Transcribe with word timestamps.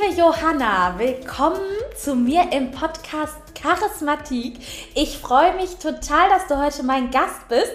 Liebe 0.00 0.14
Johanna, 0.18 0.94
willkommen 0.98 1.60
zu 1.96 2.14
mir 2.14 2.52
im 2.52 2.70
Podcast 2.70 3.36
Charismatik. 3.54 4.58
Ich 4.94 5.18
freue 5.18 5.54
mich 5.56 5.76
total, 5.76 6.28
dass 6.28 6.46
du 6.46 6.56
heute 6.58 6.82
mein 6.84 7.10
Gast 7.10 7.48
bist, 7.48 7.72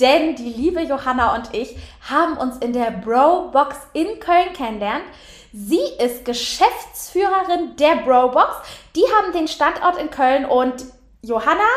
denn 0.00 0.34
die 0.34 0.50
liebe 0.50 0.80
Johanna 0.80 1.34
und 1.34 1.54
ich 1.54 1.76
haben 2.08 2.36
uns 2.36 2.56
in 2.58 2.72
der 2.72 2.90
Bro 2.90 3.50
Box 3.52 3.76
in 3.92 4.18
Köln 4.18 4.52
kennengelernt. 4.54 5.04
Sie 5.52 5.80
ist 5.98 6.24
Geschäftsführerin 6.24 7.76
der 7.76 7.96
Bro 7.96 8.30
Box. 8.30 8.56
Die 8.96 9.04
haben 9.16 9.32
den 9.32 9.48
Standort 9.48 9.98
in 9.98 10.10
Köln 10.10 10.46
und 10.46 10.86
Johanna, 11.22 11.68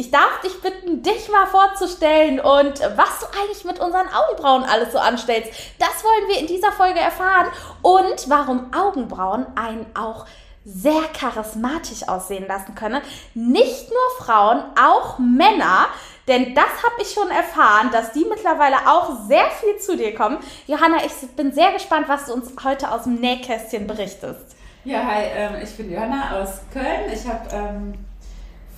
ich 0.00 0.10
darf 0.10 0.40
dich 0.42 0.62
bitten, 0.62 1.02
dich 1.02 1.28
mal 1.30 1.46
vorzustellen 1.46 2.40
und 2.40 2.80
was 2.96 3.20
du 3.20 3.26
eigentlich 3.38 3.64
mit 3.66 3.78
unseren 3.80 4.08
Augenbrauen 4.08 4.64
alles 4.64 4.92
so 4.92 4.98
anstellst. 4.98 5.52
Das 5.78 6.02
wollen 6.02 6.28
wir 6.28 6.38
in 6.38 6.46
dieser 6.46 6.72
Folge 6.72 6.98
erfahren 6.98 7.48
und 7.82 8.30
warum 8.30 8.72
Augenbrauen 8.72 9.46
einen 9.56 9.84
auch 9.94 10.24
sehr 10.64 11.02
charismatisch 11.12 12.08
aussehen 12.08 12.46
lassen 12.46 12.74
können. 12.74 13.02
Nicht 13.34 13.90
nur 13.90 14.24
Frauen, 14.24 14.62
auch 14.80 15.18
Männer. 15.18 15.88
Denn 16.26 16.54
das 16.54 16.64
habe 16.64 17.02
ich 17.02 17.12
schon 17.12 17.30
erfahren, 17.30 17.90
dass 17.92 18.12
die 18.12 18.24
mittlerweile 18.24 18.76
auch 18.86 19.26
sehr 19.26 19.50
viel 19.50 19.76
zu 19.78 19.98
dir 19.98 20.14
kommen. 20.14 20.38
Johanna, 20.66 20.98
ich 21.04 21.12
bin 21.36 21.52
sehr 21.52 21.72
gespannt, 21.72 22.08
was 22.08 22.26
du 22.26 22.32
uns 22.32 22.52
heute 22.64 22.90
aus 22.90 23.02
dem 23.02 23.16
Nähkästchen 23.16 23.86
berichtest. 23.86 24.56
Ja, 24.84 25.04
hi, 25.04 25.24
ähm, 25.34 25.56
ich 25.62 25.76
bin 25.76 25.90
Johanna 25.92 26.40
aus 26.40 26.60
Köln. 26.72 27.12
Ich 27.12 27.26
habe 27.26 27.48
ähm, 27.52 27.94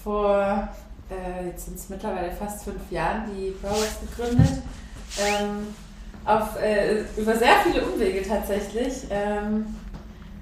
vor 0.03 0.69
äh, 1.13 1.47
jetzt 1.49 1.67
sind 1.67 1.77
es 1.77 1.89
mittlerweile 1.89 2.33
fast 2.33 2.65
fünf 2.65 2.91
Jahren, 2.91 3.25
die 3.35 3.51
Browers 3.61 3.99
gegründet. 4.01 4.63
Ähm, 5.21 5.69
auf, 6.25 6.61
äh, 6.61 7.03
über 7.17 7.37
sehr 7.37 7.57
viele 7.65 7.85
Umwege 7.85 8.23
tatsächlich. 8.27 9.07
Ähm, 9.11 9.67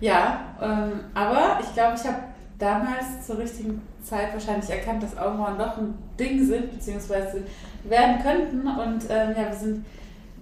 ja, 0.01 0.41
ähm, 0.61 1.01
aber 1.15 1.59
ich 1.61 1.73
glaube, 1.75 1.97
ich 1.97 2.07
habe 2.07 2.19
damals 2.59 3.27
zur 3.27 3.39
richtigen 3.39 3.83
Zeit 4.03 4.33
wahrscheinlich 4.33 4.71
erkannt, 4.71 5.03
dass 5.03 5.17
Augenbrauen 5.17 5.59
doch 5.59 5.79
ein 5.79 5.95
Ding 6.19 6.45
sind, 6.45 6.73
beziehungsweise 6.73 7.43
werden 7.85 8.23
könnten. 8.23 8.67
Und 8.67 9.05
ähm, 9.09 9.35
ja, 9.37 9.49
wir 9.49 9.57
sind 9.57 9.85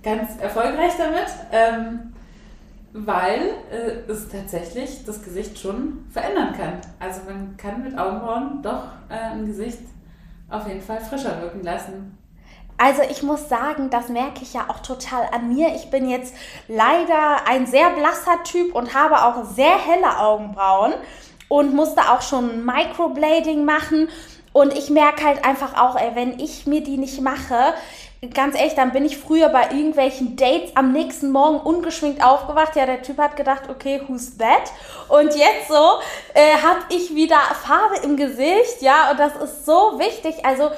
ganz 0.02 0.40
erfolgreich 0.40 0.92
damit, 0.96 1.28
ähm, 1.52 2.12
weil 2.92 3.50
äh, 3.70 4.10
es 4.10 4.28
tatsächlich 4.28 5.04
das 5.04 5.22
Gesicht 5.22 5.58
schon 5.58 6.04
verändern 6.10 6.54
kann. 6.56 6.74
Also 6.98 7.20
man 7.26 7.56
kann 7.56 7.82
mit 7.82 7.96
Augenbrauen 7.98 8.62
doch 8.62 8.84
äh, 9.08 9.32
ein 9.32 9.46
Gesicht 9.46 9.80
auf 10.50 10.66
jeden 10.66 10.82
Fall 10.82 11.00
frischer 11.00 11.40
wirken 11.40 11.62
lassen. 11.62 12.18
Also 12.80 13.02
ich 13.02 13.24
muss 13.24 13.48
sagen, 13.48 13.90
das 13.90 14.08
merke 14.08 14.42
ich 14.42 14.54
ja 14.54 14.66
auch 14.68 14.78
total 14.78 15.26
an 15.32 15.52
mir. 15.52 15.74
Ich 15.74 15.90
bin 15.90 16.08
jetzt 16.08 16.32
leider 16.68 17.46
ein 17.48 17.66
sehr 17.66 17.90
blasser 17.90 18.44
Typ 18.44 18.74
und 18.74 18.94
habe 18.94 19.24
auch 19.24 19.44
sehr 19.44 19.76
helle 19.78 20.18
Augenbrauen 20.20 20.94
und 21.48 21.74
musste 21.74 22.02
auch 22.02 22.22
schon 22.22 22.64
Microblading 22.64 23.64
machen. 23.64 24.08
Und 24.52 24.72
ich 24.76 24.90
merke 24.90 25.24
halt 25.24 25.44
einfach 25.44 25.76
auch, 25.76 25.96
ey, 25.96 26.14
wenn 26.14 26.38
ich 26.38 26.66
mir 26.66 26.82
die 26.82 26.98
nicht 26.98 27.20
mache, 27.20 27.74
ganz 28.34 28.56
ehrlich, 28.56 28.74
dann 28.74 28.92
bin 28.92 29.04
ich 29.04 29.16
früher 29.16 29.48
bei 29.48 29.70
irgendwelchen 29.70 30.36
Dates 30.36 30.74
am 30.74 30.92
nächsten 30.92 31.30
Morgen 31.30 31.60
ungeschminkt 31.60 32.22
aufgewacht. 32.22 32.74
Ja, 32.74 32.84
der 32.84 33.02
Typ 33.02 33.18
hat 33.18 33.36
gedacht, 33.36 33.68
okay, 33.68 34.02
who's 34.08 34.36
that? 34.38 34.72
Und 35.08 35.34
jetzt 35.36 35.68
so 35.68 36.00
äh, 36.34 36.56
habe 36.62 36.80
ich 36.90 37.14
wieder 37.14 37.36
Farbe 37.36 37.96
im 38.02 38.16
Gesicht, 38.16 38.80
ja, 38.80 39.10
und 39.10 39.20
das 39.20 39.36
ist 39.36 39.66
so 39.66 39.98
wichtig. 39.98 40.44
Also 40.44 40.70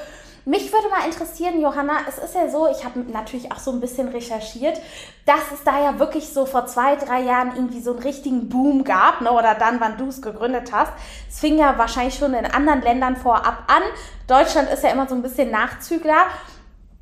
mich 0.45 0.73
würde 0.73 0.89
mal 0.89 1.05
interessieren, 1.05 1.61
Johanna, 1.61 1.99
es 2.07 2.17
ist 2.17 2.33
ja 2.33 2.49
so, 2.49 2.67
ich 2.67 2.83
habe 2.83 2.99
natürlich 3.11 3.51
auch 3.51 3.59
so 3.59 3.71
ein 3.71 3.79
bisschen 3.79 4.07
recherchiert, 4.07 4.79
dass 5.27 5.51
es 5.53 5.63
da 5.63 5.83
ja 5.83 5.99
wirklich 5.99 6.29
so 6.29 6.47
vor 6.47 6.65
zwei, 6.65 6.95
drei 6.95 7.21
Jahren 7.21 7.55
irgendwie 7.55 7.79
so 7.79 7.91
einen 7.91 8.01
richtigen 8.01 8.49
Boom 8.49 8.83
gab, 8.83 9.21
ne? 9.21 9.31
oder 9.31 9.53
dann, 9.53 9.79
wann 9.79 9.97
du 9.97 10.07
es 10.07 10.19
gegründet 10.21 10.71
hast. 10.71 10.91
Es 11.29 11.39
fing 11.39 11.59
ja 11.59 11.77
wahrscheinlich 11.77 12.15
schon 12.15 12.33
in 12.33 12.45
anderen 12.45 12.81
Ländern 12.81 13.17
vorab 13.17 13.65
an. 13.67 13.83
Deutschland 14.27 14.71
ist 14.71 14.83
ja 14.83 14.89
immer 14.89 15.07
so 15.07 15.13
ein 15.13 15.21
bisschen 15.21 15.51
Nachzügler. 15.51 16.25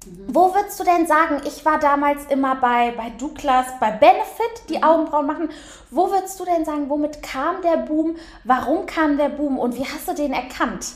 Mhm. 0.06 0.34
Wo 0.34 0.54
würdest 0.54 0.80
du 0.80 0.84
denn 0.84 1.08
sagen, 1.08 1.42
ich 1.46 1.66
war 1.66 1.80
damals 1.80 2.26
immer 2.30 2.56
bei, 2.56 2.92
bei 2.92 3.12
Douglas, 3.18 3.68
bei 3.80 3.92
Benefit, 3.92 4.70
die 4.70 4.78
mhm. 4.78 4.84
Augenbrauen 4.84 5.28
machen. 5.28 5.50
Wo 5.92 6.10
würdest 6.10 6.40
du 6.40 6.46
denn 6.46 6.66
sagen, 6.66 6.90
womit 6.90 7.22
kam 7.22 7.62
der 7.62 7.78
Boom? 7.78 8.16
Warum 8.44 8.86
kam 8.86 9.18
der 9.18 9.30
Boom 9.30 9.58
und 9.58 9.76
wie 9.76 9.86
hast 9.86 10.08
du 10.08 10.14
den 10.14 10.34
erkannt? 10.34 10.94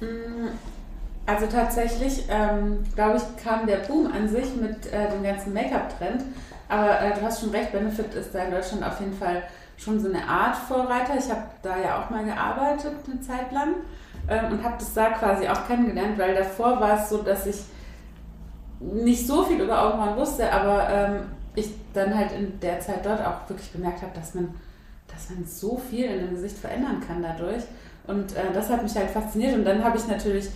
Mm, 0.00 0.48
also 1.26 1.46
tatsächlich, 1.46 2.24
ähm, 2.28 2.84
glaube 2.94 3.18
ich, 3.18 3.44
kam 3.44 3.66
der 3.66 3.78
Boom 3.78 4.10
an 4.12 4.28
sich 4.28 4.54
mit 4.56 4.92
äh, 4.92 5.10
dem 5.10 5.22
ganzen 5.22 5.52
Make-up-Trend. 5.52 6.24
Aber 6.68 7.00
äh, 7.00 7.14
du 7.14 7.22
hast 7.22 7.40
schon 7.40 7.50
recht, 7.50 7.72
Benefit 7.72 8.14
ist 8.14 8.34
da 8.34 8.44
in 8.44 8.50
Deutschland 8.50 8.84
auf 8.84 9.00
jeden 9.00 9.16
Fall 9.16 9.42
schon 9.76 10.00
so 10.00 10.08
eine 10.08 10.26
Art 10.26 10.56
Vorreiter. 10.56 11.14
Ich 11.18 11.30
habe 11.30 11.44
da 11.62 11.78
ja 11.78 12.02
auch 12.02 12.10
mal 12.10 12.24
gearbeitet 12.24 12.94
eine 13.10 13.20
Zeit 13.20 13.52
lang 13.52 13.76
ähm, 14.28 14.52
und 14.52 14.64
habe 14.64 14.74
das 14.78 14.92
da 14.92 15.10
quasi 15.10 15.48
auch 15.48 15.66
kennengelernt, 15.66 16.18
weil 16.18 16.34
davor 16.34 16.80
war 16.80 17.00
es 17.00 17.08
so, 17.08 17.22
dass 17.22 17.46
ich 17.46 17.56
nicht 18.80 19.26
so 19.26 19.44
viel 19.44 19.60
über 19.60 19.82
Augenbrauen 19.82 20.16
wusste, 20.16 20.52
aber 20.52 20.88
ähm, 20.88 21.20
ich 21.54 21.70
dann 21.94 22.16
halt 22.16 22.32
in 22.32 22.60
der 22.60 22.80
Zeit 22.80 23.04
dort 23.04 23.20
auch 23.20 23.48
wirklich 23.48 23.70
bemerkt 23.70 24.02
habe, 24.02 24.12
dass 24.14 24.34
man, 24.34 24.54
dass 25.08 25.30
man 25.30 25.44
so 25.44 25.76
viel 25.76 26.04
in 26.06 26.18
dem 26.18 26.30
Gesicht 26.30 26.56
verändern 26.56 27.02
kann 27.06 27.22
dadurch. 27.22 27.64
Und 28.06 28.36
äh, 28.36 28.52
das 28.52 28.70
hat 28.70 28.82
mich 28.82 28.94
halt 28.94 29.10
fasziniert. 29.10 29.54
Und 29.54 29.64
dann 29.64 29.82
habe 29.84 29.98
ich 29.98 30.06
natürlich, 30.06 30.48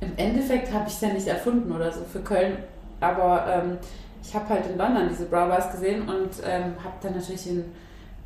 im 0.00 0.12
Endeffekt 0.16 0.72
habe 0.72 0.88
ich 0.88 0.94
es 0.94 1.00
ja 1.00 1.08
nicht 1.08 1.26
erfunden 1.26 1.70
oder 1.72 1.92
so 1.92 2.00
für 2.10 2.20
Köln, 2.20 2.56
aber 3.00 3.46
ähm, 3.48 3.78
ich 4.22 4.34
habe 4.34 4.48
halt 4.48 4.66
in 4.66 4.78
London 4.78 5.08
diese 5.08 5.26
Browbars 5.26 5.70
gesehen 5.70 6.08
und 6.08 6.30
ähm, 6.44 6.74
habe 6.82 6.94
dann 7.00 7.14
natürlich 7.14 7.48
in 7.48 7.64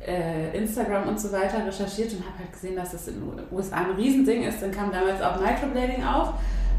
äh, 0.05 0.55
Instagram 0.57 1.07
und 1.07 1.19
so 1.19 1.31
weiter 1.31 1.65
recherchiert 1.65 2.11
und 2.13 2.25
habe 2.25 2.39
halt 2.39 2.51
gesehen, 2.51 2.75
dass 2.75 2.91
das 2.91 3.07
in 3.07 3.15
den 3.15 3.39
USA 3.51 3.77
ein 3.77 3.91
Riesending 3.91 4.43
ist. 4.43 4.61
Dann 4.61 4.71
kam 4.71 4.91
damals 4.91 5.21
auch 5.21 5.39
Microblading 5.39 6.03
auf. 6.03 6.33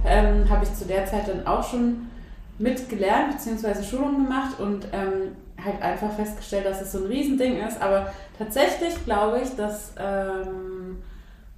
Ähm, 0.06 0.48
habe 0.50 0.64
ich 0.64 0.74
zu 0.74 0.84
der 0.84 1.06
Zeit 1.06 1.28
dann 1.28 1.46
auch 1.46 1.66
schon 1.66 2.10
mitgelernt 2.58 3.36
bzw. 3.36 3.82
Schulungen 3.82 4.24
gemacht 4.24 4.60
und 4.60 4.86
ähm, 4.92 5.36
halt 5.62 5.82
einfach 5.82 6.12
festgestellt, 6.12 6.66
dass 6.66 6.80
es 6.80 6.92
so 6.92 6.98
ein 6.98 7.06
Riesending 7.06 7.58
ist. 7.66 7.80
Aber 7.80 8.12
tatsächlich 8.38 9.04
glaube 9.04 9.40
ich, 9.42 9.54
dass 9.56 9.92
ähm, 9.98 11.02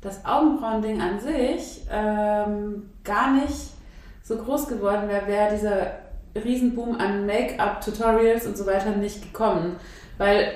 das 0.01 0.25
Augenbrauending 0.25 1.01
an 1.01 1.21
sich 1.21 1.83
ähm, 1.91 2.91
gar 3.05 3.33
nicht 3.33 3.73
so 4.23 4.37
groß 4.37 4.69
geworden 4.69 5.09
wäre, 5.09 5.27
wäre 5.27 5.55
dieser 5.55 6.43
Riesenboom 6.43 6.99
an 6.99 7.27
Make-up-Tutorials 7.27 8.47
und 8.47 8.57
so 8.57 8.67
weiter 8.67 8.91
nicht 8.91 9.23
gekommen. 9.23 9.77
Weil 10.19 10.53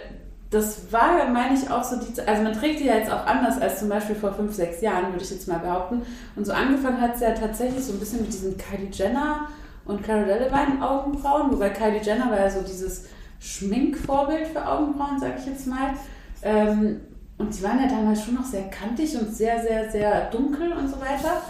das 0.50 0.92
war, 0.92 1.28
meine 1.28 1.54
ich, 1.54 1.70
auch 1.70 1.84
so 1.84 1.96
die, 1.96 2.20
also 2.22 2.42
man 2.42 2.52
trägt 2.52 2.80
die 2.80 2.86
ja 2.86 2.96
jetzt 2.96 3.10
auch 3.10 3.24
anders 3.26 3.60
als 3.60 3.78
zum 3.78 3.88
Beispiel 3.88 4.16
vor 4.16 4.32
fünf, 4.32 4.52
sechs 4.52 4.80
Jahren, 4.80 5.12
würde 5.12 5.22
ich 5.22 5.30
jetzt 5.30 5.46
mal 5.46 5.60
behaupten. 5.60 6.02
Und 6.34 6.44
so 6.44 6.52
angefangen 6.52 7.00
hat 7.00 7.14
es 7.14 7.20
ja 7.20 7.32
tatsächlich 7.32 7.84
so 7.84 7.92
ein 7.92 8.00
bisschen 8.00 8.22
mit 8.22 8.32
diesem 8.32 8.56
Kylie 8.56 8.90
Jenner 8.90 9.48
und 9.90 10.02
Cara 10.02 10.22
Delevingne 10.22 10.80
Augenbrauen, 10.80 11.50
wobei 11.50 11.70
Kylie 11.70 12.00
Jenner 12.00 12.30
war 12.30 12.38
ja 12.38 12.50
so 12.50 12.62
dieses 12.62 13.06
Schminkvorbild 13.40 14.48
für 14.48 14.66
Augenbrauen, 14.66 15.18
sag 15.18 15.38
ich 15.38 15.46
jetzt 15.46 15.66
mal. 15.66 15.94
Ähm, 16.42 17.00
und 17.38 17.54
sie 17.54 17.62
waren 17.62 17.80
ja 17.80 17.88
damals 17.88 18.24
schon 18.24 18.34
noch 18.34 18.44
sehr 18.44 18.68
kantig 18.68 19.18
und 19.18 19.34
sehr, 19.34 19.60
sehr, 19.60 19.90
sehr 19.90 20.30
dunkel 20.30 20.72
und 20.72 20.88
so 20.88 21.00
weiter. 21.00 21.42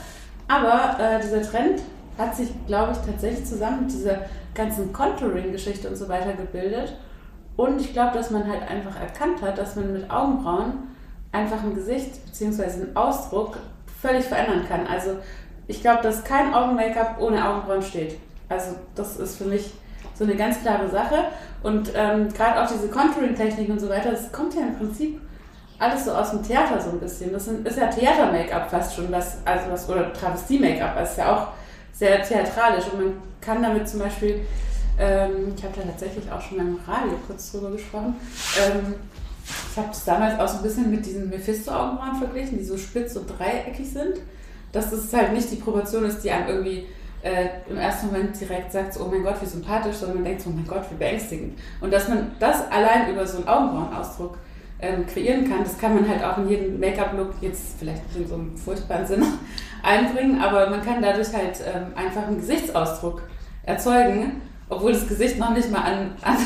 Aber 0.49 0.99
äh, 0.99 1.21
dieser 1.21 1.43
Trend 1.43 1.83
hat 2.17 2.35
sich, 2.35 2.49
glaube 2.67 2.93
ich, 2.93 2.99
tatsächlich 2.99 3.45
zusammen 3.45 3.83
mit 3.83 3.93
dieser 3.93 4.21
ganzen 4.55 4.93
Contouring-Geschichte 4.93 5.89
und 5.89 5.97
so 5.97 6.09
weiter 6.09 6.33
gebildet. 6.33 6.97
Und 7.57 7.81
ich 7.81 7.93
glaube, 7.93 8.17
dass 8.17 8.31
man 8.31 8.49
halt 8.49 8.63
einfach 8.69 8.99
erkannt 9.01 9.43
hat, 9.43 9.59
dass 9.59 9.77
man 9.77 9.93
mit 9.93 10.11
Augenbrauen 10.11 10.75
einfach 11.33 11.63
ein 11.63 11.75
Gesicht 11.75 12.25
bzw. 12.27 12.63
einen 12.63 12.97
Ausdruck 12.97 13.59
völlig 14.01 14.25
verändern 14.25 14.65
kann. 14.69 14.87
Also 14.87 15.17
ich 15.67 15.81
glaube, 15.83 16.03
dass 16.03 16.25
kein 16.25 16.55
Augen-Make-up 16.55 17.21
ohne 17.21 17.47
Augenbrauen 17.49 17.83
steht. 17.83 18.17
Also 18.51 18.77
das 18.95 19.17
ist 19.17 19.37
für 19.37 19.45
mich 19.45 19.73
so 20.19 20.25
eine 20.25 20.37
ganz 20.37 20.61
klare 20.61 20.91
Sache. 20.91 21.25
Und 21.63 21.91
ähm, 21.95 22.29
gerade 22.33 22.63
auch 22.63 22.71
diese 22.71 22.89
Contouring-Technik 22.89 23.71
und 23.71 23.81
so 23.81 23.89
weiter, 23.89 24.11
das 24.11 24.31
kommt 24.31 24.55
ja 24.55 24.63
im 24.63 24.77
Prinzip 24.77 25.21
alles 25.79 26.05
so 26.05 26.13
aus 26.13 26.31
dem 26.31 26.43
Theater 26.43 26.79
so 26.79 26.91
ein 26.91 27.01
bisschen. 27.01 27.33
Das 27.33 27.49
ist 27.49 27.79
ja 27.79 27.87
Theater-Make-up 27.87 28.71
fast 28.71 28.95
schon, 28.95 29.11
was, 29.11 29.39
also 29.47 29.71
was, 29.71 29.89
oder 29.89 30.13
Travestie-Make-up, 30.13 31.03
ist 31.03 31.17
ja 31.17 31.35
auch 31.35 31.49
sehr 31.93 32.23
theatralisch. 32.23 32.85
Und 32.93 33.03
man 33.03 33.13
kann 33.41 33.63
damit 33.63 33.89
zum 33.89 34.01
Beispiel, 34.01 34.41
ähm, 34.99 35.55
ich 35.57 35.65
habe 35.65 35.75
da 35.77 35.83
tatsächlich 35.87 36.31
auch 36.31 36.41
schon 36.43 36.59
beim 36.59 36.79
Radio 36.87 37.15
kurz 37.27 37.53
drüber 37.53 37.71
gesprochen, 37.71 38.17
ähm, 38.59 38.95
ich 39.71 39.77
habe 39.79 39.89
das 39.89 40.05
damals 40.05 40.39
auch 40.39 40.49
so 40.49 40.59
ein 40.59 40.63
bisschen 40.63 40.91
mit 40.91 41.05
diesen 41.05 41.31
Mephisto-Augenbrauen 41.31 42.17
verglichen, 42.17 42.59
die 42.59 42.65
so 42.65 42.77
spitz 42.77 43.17
und 43.17 43.27
dreieckig 43.27 43.91
sind. 43.91 44.17
Dass 44.73 44.91
das 44.91 45.13
halt 45.13 45.33
nicht 45.33 45.51
die 45.51 45.57
Proportion 45.57 46.05
ist, 46.05 46.23
die 46.23 46.31
einem 46.31 46.49
irgendwie 46.49 46.87
äh, 47.23 47.49
im 47.69 47.77
ersten 47.77 48.07
Moment 48.07 48.41
direkt 48.41 48.73
sagt, 48.73 48.99
oh 48.99 49.09
mein 49.11 49.23
Gott, 49.23 49.41
wie 49.41 49.47
sympathisch, 49.47 49.97
sondern 49.97 50.19
man 50.19 50.25
denkt, 50.25 50.43
oh 50.47 50.51
mein 50.51 50.67
Gott, 50.67 50.85
wie 50.91 50.97
beängstigend. 50.97 51.59
Und 51.81 51.93
dass 51.93 52.09
man 52.09 52.33
das 52.39 52.71
allein 52.71 53.11
über 53.11 53.27
so 53.27 53.39
einen 53.39 53.49
Augenbrauenausdruck 53.49 54.39
ähm, 54.81 55.07
kreieren 55.07 55.49
kann, 55.49 55.63
das 55.63 55.79
kann 55.79 55.95
man 55.95 56.09
halt 56.09 56.25
auch 56.25 56.39
in 56.39 56.49
jedem 56.49 56.81
Make-up-Look, 56.81 57.35
jetzt 57.43 57.79
vielleicht 57.79 58.07
nicht 58.07 58.17
in 58.17 58.27
so 58.29 58.35
einem 58.35 58.57
furchtbaren 58.57 59.07
Sinne, 59.07 59.27
einbringen, 59.83 60.41
aber 60.41 60.71
man 60.71 60.83
kann 60.83 61.03
dadurch 61.03 61.33
halt 61.33 61.59
ähm, 61.67 61.93
einfach 61.95 62.27
einen 62.27 62.39
Gesichtsausdruck 62.39 63.23
erzeugen, 63.65 64.41
obwohl 64.69 64.93
das 64.93 65.07
Gesicht 65.07 65.39
noch 65.39 65.51
nicht 65.51 65.71
mal 65.71 65.83
an, 65.83 66.13
an, 66.23 66.37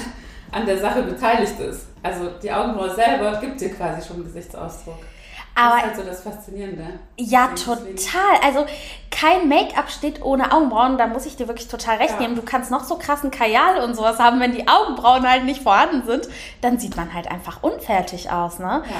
an 0.50 0.66
der 0.66 0.78
Sache 0.78 1.02
beteiligt 1.02 1.58
ist. 1.60 1.86
Also 2.02 2.30
die 2.42 2.52
Augenbraue 2.52 2.94
selber 2.94 3.38
gibt 3.40 3.60
dir 3.60 3.70
quasi 3.70 4.06
schon 4.06 4.16
einen 4.16 4.24
Gesichtsausdruck. 4.24 4.98
Aber, 5.54 5.76
das 5.76 5.78
ist 5.78 5.86
halt 5.86 5.96
so 5.96 6.02
das 6.02 6.20
Faszinierende. 6.22 6.84
Ja, 7.16 7.48
total. 7.48 8.38
Also 8.44 8.66
kein 9.10 9.48
Make-up 9.48 9.90
steht 9.90 10.22
ohne 10.22 10.52
Augenbrauen. 10.52 10.98
Da 10.98 11.06
muss 11.06 11.26
ich 11.26 11.36
dir 11.36 11.46
wirklich 11.46 11.68
total 11.68 11.98
recht 11.98 12.14
ja. 12.14 12.20
nehmen. 12.20 12.34
Du 12.34 12.42
kannst 12.42 12.70
noch 12.70 12.84
so 12.84 12.96
krassen 12.96 13.30
Kajal 13.30 13.82
und 13.84 13.94
sowas 13.94 14.18
haben, 14.18 14.40
wenn 14.40 14.52
die 14.52 14.66
Augenbrauen 14.66 15.28
halt 15.28 15.44
nicht 15.44 15.62
vorhanden 15.62 16.02
sind, 16.06 16.28
dann 16.60 16.78
sieht 16.78 16.96
man 16.96 17.14
halt 17.14 17.30
einfach 17.30 17.62
unfertig 17.62 18.30
aus, 18.30 18.58
ne? 18.58 18.82
Ja. 18.84 18.96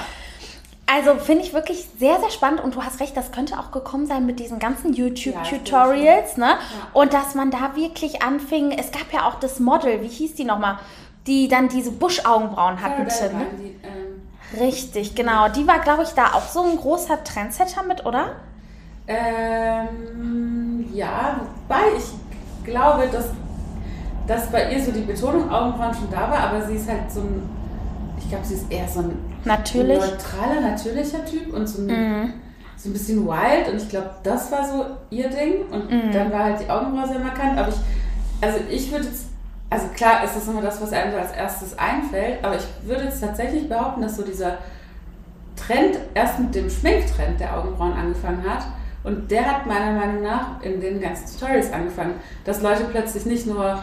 Also 0.87 1.15
finde 1.15 1.43
ich 1.43 1.55
wirklich 1.55 1.89
sehr, 1.99 2.21
sehr 2.21 2.31
spannend 2.31 2.63
und 2.63 2.75
du 2.75 2.85
hast 2.85 3.01
recht, 3.01 3.17
das 3.17 3.33
könnte 3.33 3.59
auch 3.59 3.71
gekommen 3.71 4.07
sein 4.07 4.27
mit 4.27 4.39
diesen 4.39 4.59
ganzen 4.59 4.93
YouTube-Tutorials, 4.93 6.37
ja, 6.37 6.47
ne? 6.47 6.51
Ja. 6.53 6.59
Und 6.93 7.15
dass 7.15 7.35
man 7.35 7.51
da 7.51 7.75
wirklich 7.75 8.23
anfing, 8.23 8.71
es 8.71 8.93
gab 8.93 9.13
ja 9.13 9.27
auch 9.27 9.37
das 9.41 9.61
Model, 9.61 10.03
wie 10.03 10.09
hieß 10.09 10.35
die 10.35 10.45
nochmal, 10.45 10.79
die 11.27 11.49
dann 11.49 11.69
diese 11.69 11.91
Busch-Augenbrauen 11.91 12.83
hatte. 12.83 13.03
Ja, 13.03 13.39
ne? 13.39 13.47
Die, 13.59 13.81
ähm 13.83 13.94
Richtig, 14.61 15.15
genau. 15.15 15.49
Die 15.49 15.67
war, 15.67 15.81
glaube 15.81 16.03
ich, 16.03 16.11
da 16.11 16.33
auch 16.35 16.49
so 16.49 16.65
ein 16.65 16.77
großer 16.77 17.23
Trendsetter 17.25 17.83
mit, 17.83 18.05
oder? 18.05 18.33
Ähm, 19.07 20.87
ja, 20.93 21.41
wobei 21.41 21.97
ich 21.97 22.65
glaube, 22.65 23.09
dass, 23.13 23.27
dass 24.27 24.51
bei 24.51 24.73
ihr 24.73 24.83
so 24.83 24.93
die 24.93 25.03
Betonung 25.03 25.51
Augenbrauen 25.51 25.95
schon 25.95 26.11
da 26.11 26.31
war, 26.31 26.39
aber 26.39 26.63
sie 26.63 26.77
ist 26.77 26.89
halt 26.89 27.11
so 27.11 27.21
ein, 27.21 27.43
ich 28.19 28.29
glaube, 28.29 28.45
sie 28.45 28.55
ist 28.55 28.71
eher 28.71 28.89
so 28.89 29.01
ein 29.01 29.19
Natürlich. 29.45 29.99
neutraler, 29.99 30.61
natürlicher 30.63 31.25
Typ 31.27 31.53
und 31.53 31.67
so 31.67 31.83
ein, 31.83 31.87
mhm. 31.87 32.33
so 32.77 32.89
ein 32.89 32.93
bisschen 32.95 33.27
wild 33.27 33.69
und 33.71 33.77
ich 33.77 33.89
glaube, 33.91 34.11
das 34.23 34.51
war 34.51 34.67
so 34.67 34.87
ihr 35.11 35.29
Ding 35.29 35.67
und 35.71 35.91
mhm. 35.91 36.11
dann 36.11 36.33
war 36.33 36.45
halt 36.45 36.61
die 36.61 36.71
Augenbraue 36.71 37.09
sehr 37.09 37.19
markant, 37.19 37.59
aber 37.59 37.69
ich, 37.69 37.77
also 38.41 38.59
ich 38.71 38.91
würde 38.91 39.05
jetzt 39.05 39.34
also 39.75 39.89
klar 39.89 40.23
ist 40.23 40.37
das 40.37 40.47
immer 40.47 40.63
das, 40.63 40.81
was 40.81 40.93
einem 40.93 41.19
als 41.19 41.33
erstes 41.33 41.77
einfällt, 41.77 42.45
aber 42.45 42.55
ich 42.55 42.65
würde 42.85 43.05
jetzt 43.05 43.21
tatsächlich 43.21 43.69
behaupten, 43.69 44.03
dass 44.03 44.17
so 44.17 44.23
dieser 44.23 44.59
Trend 45.57 45.99
erst 46.15 46.39
mit 46.39 46.55
dem 46.55 46.71
Schminktrend 46.71 47.41
der 47.41 47.59
Augenbrauen 47.59 47.93
angefangen 47.93 48.45
hat. 48.49 48.65
Und 49.03 49.29
der 49.33 49.45
hat 49.45 49.67
meiner 49.67 49.99
Meinung 49.99 50.23
nach 50.23 50.63
in 50.63 50.81
den 50.81 51.01
ganzen 51.01 51.27
Tutorials 51.27 51.73
angefangen, 51.73 52.15
dass 52.45 52.63
Leute 52.63 52.85
plötzlich 52.85 53.27
nicht 53.27 53.47
nur 53.47 53.81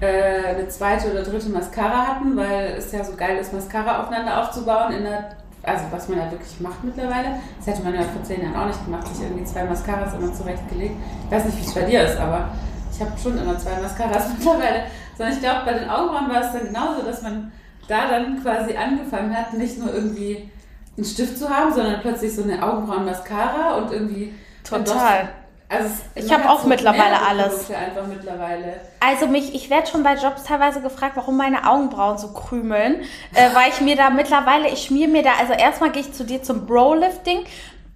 äh, 0.00 0.56
eine 0.56 0.68
zweite 0.68 1.10
oder 1.10 1.22
dritte 1.22 1.48
Mascara 1.48 2.06
hatten, 2.06 2.36
weil 2.36 2.74
es 2.76 2.92
ja 2.92 3.02
so 3.02 3.12
geil 3.16 3.38
ist, 3.38 3.54
Mascara 3.54 4.02
aufeinander 4.02 4.42
aufzubauen, 4.42 4.92
in 4.92 5.04
der, 5.04 5.30
also 5.62 5.84
was 5.90 6.06
man 6.08 6.18
da 6.18 6.30
wirklich 6.30 6.60
macht 6.60 6.84
mittlerweile. 6.84 7.40
Das 7.58 7.66
hätte 7.66 7.82
man 7.82 7.94
ja 7.94 8.02
vor 8.02 8.22
zehn 8.24 8.42
Jahren 8.42 8.56
auch 8.56 8.66
nicht 8.66 8.84
gemacht, 8.84 9.08
sich 9.08 9.24
irgendwie 9.24 9.44
zwei 9.44 9.64
Mascaras 9.64 10.12
immer 10.14 10.32
zurechtgelegt. 10.34 10.96
Ich 11.24 11.30
weiß 11.34 11.46
nicht, 11.46 11.58
wie 11.62 11.66
es 11.66 11.74
bei 11.74 11.82
dir 11.82 12.04
ist, 12.04 12.18
aber 12.18 12.50
ich 12.92 13.00
habe 13.00 13.12
schon 13.18 13.38
immer 13.38 13.58
zwei 13.58 13.80
Mascaras 13.80 14.28
mittlerweile. 14.38 14.82
Sondern 15.20 15.36
ich 15.36 15.42
glaube, 15.42 15.60
bei 15.66 15.74
den 15.74 15.90
Augenbrauen 15.90 16.30
war 16.30 16.40
es 16.40 16.52
dann 16.52 16.68
genauso, 16.68 17.02
dass 17.02 17.20
man 17.20 17.52
da 17.86 18.08
dann 18.08 18.42
quasi 18.42 18.74
angefangen 18.74 19.36
hat, 19.36 19.52
nicht 19.52 19.76
nur 19.76 19.92
irgendwie 19.92 20.50
einen 20.96 21.04
Stift 21.04 21.36
zu 21.36 21.50
haben, 21.50 21.70
sondern 21.74 22.00
plötzlich 22.00 22.34
so 22.34 22.42
eine 22.42 22.62
Augenbrauen-Mascara 22.62 23.74
und 23.74 23.92
irgendwie. 23.92 24.32
Total. 24.64 25.28
Also 25.68 25.90
ich 26.14 26.32
habe 26.32 26.48
auch 26.48 26.62
so 26.62 26.68
mittlerweile 26.68 27.20
alles. 27.20 27.70
Einfach 27.70 28.06
mittlerweile. 28.08 28.80
Also 29.00 29.26
mich, 29.26 29.54
ich 29.54 29.68
werde 29.68 29.88
schon 29.88 30.02
bei 30.02 30.14
Jobs 30.14 30.44
teilweise 30.44 30.80
gefragt, 30.80 31.12
warum 31.16 31.36
meine 31.36 31.68
Augenbrauen 31.68 32.16
so 32.16 32.28
krümeln, 32.32 33.02
äh, 33.34 33.54
weil 33.54 33.68
ich 33.68 33.82
mir 33.82 33.96
da 33.96 34.08
mittlerweile, 34.08 34.70
ich 34.70 34.84
schmier 34.84 35.06
mir 35.06 35.22
da, 35.22 35.32
also 35.38 35.52
erstmal 35.52 35.92
gehe 35.92 36.00
ich 36.00 36.14
zu 36.14 36.24
dir 36.24 36.42
zum 36.42 36.64
Bro-Lifting, 36.64 37.40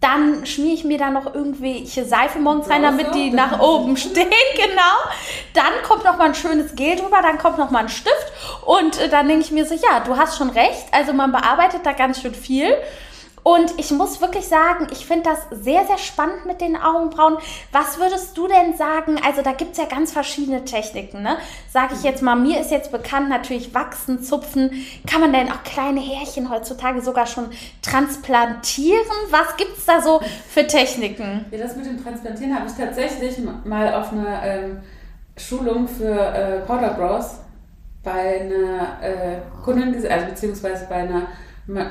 dann 0.04 0.44
schmiere 0.44 0.74
ich 0.74 0.84
mir 0.84 0.98
da 0.98 1.08
noch 1.08 1.34
irgendwelche 1.34 2.04
Seifemons 2.04 2.68
rein, 2.68 2.82
damit 2.82 3.14
die 3.14 3.30
nach 3.30 3.58
oben 3.60 3.96
stehen, 3.96 4.28
genau. 4.54 4.96
Dann 5.54 5.72
kommt 5.82 6.04
noch 6.04 6.18
mal 6.18 6.26
ein 6.26 6.34
schönes 6.34 6.74
Gel 6.74 6.96
drüber, 6.96 7.22
dann 7.22 7.38
kommt 7.38 7.56
noch 7.56 7.70
mal 7.70 7.84
ein 7.84 7.88
Stift 7.88 8.32
und 8.66 9.00
äh, 9.00 9.08
dann 9.08 9.28
denke 9.28 9.44
ich 9.46 9.50
mir 9.50 9.64
so, 9.64 9.74
ja, 9.74 10.00
du 10.00 10.18
hast 10.18 10.36
schon 10.36 10.50
recht. 10.50 10.84
Also 10.92 11.14
man 11.14 11.32
bearbeitet 11.32 11.86
da 11.86 11.92
ganz 11.92 12.20
schön 12.20 12.34
viel. 12.34 12.76
Und 13.44 13.78
ich 13.78 13.90
muss 13.90 14.22
wirklich 14.22 14.48
sagen, 14.48 14.86
ich 14.90 15.06
finde 15.06 15.24
das 15.24 15.62
sehr, 15.62 15.84
sehr 15.84 15.98
spannend 15.98 16.46
mit 16.46 16.62
den 16.62 16.78
Augenbrauen. 16.78 17.36
Was 17.72 17.98
würdest 17.98 18.38
du 18.38 18.48
denn 18.48 18.74
sagen? 18.74 19.20
Also 19.22 19.42
da 19.42 19.52
gibt 19.52 19.72
es 19.72 19.78
ja 19.78 19.84
ganz 19.84 20.12
verschiedene 20.12 20.64
Techniken, 20.64 21.22
ne? 21.22 21.36
Sage 21.70 21.94
ich 21.94 22.02
jetzt 22.04 22.22
mal, 22.22 22.36
mir 22.36 22.58
ist 22.58 22.70
jetzt 22.70 22.90
bekannt 22.90 23.28
natürlich 23.28 23.74
Wachsen, 23.74 24.22
Zupfen. 24.22 24.70
Kann 25.06 25.20
man 25.20 25.34
denn 25.34 25.52
auch 25.52 25.62
kleine 25.62 26.00
Härchen 26.00 26.48
heutzutage 26.48 27.02
sogar 27.02 27.26
schon 27.26 27.50
transplantieren? 27.82 29.04
Was 29.28 29.58
gibt 29.58 29.76
es 29.76 29.84
da 29.84 30.00
so 30.00 30.22
für 30.48 30.66
Techniken? 30.66 31.44
Ja, 31.50 31.58
das 31.58 31.76
mit 31.76 31.84
dem 31.84 32.02
Transplantieren 32.02 32.58
habe 32.58 32.66
ich 32.66 32.74
tatsächlich 32.74 33.36
mal 33.64 33.92
auf 33.92 34.10
einer 34.10 34.42
ähm, 34.42 34.80
Schulung 35.36 35.86
für 35.86 36.18
äh, 36.18 36.60
Powder 36.60 36.94
Bros 36.94 37.40
bei 38.02 38.40
einer 38.40 39.02
äh, 39.02 39.36
Kundin 39.62 39.94
also 40.10 40.26
beziehungsweise 40.28 40.86
bei 40.88 40.96
einer 40.96 41.26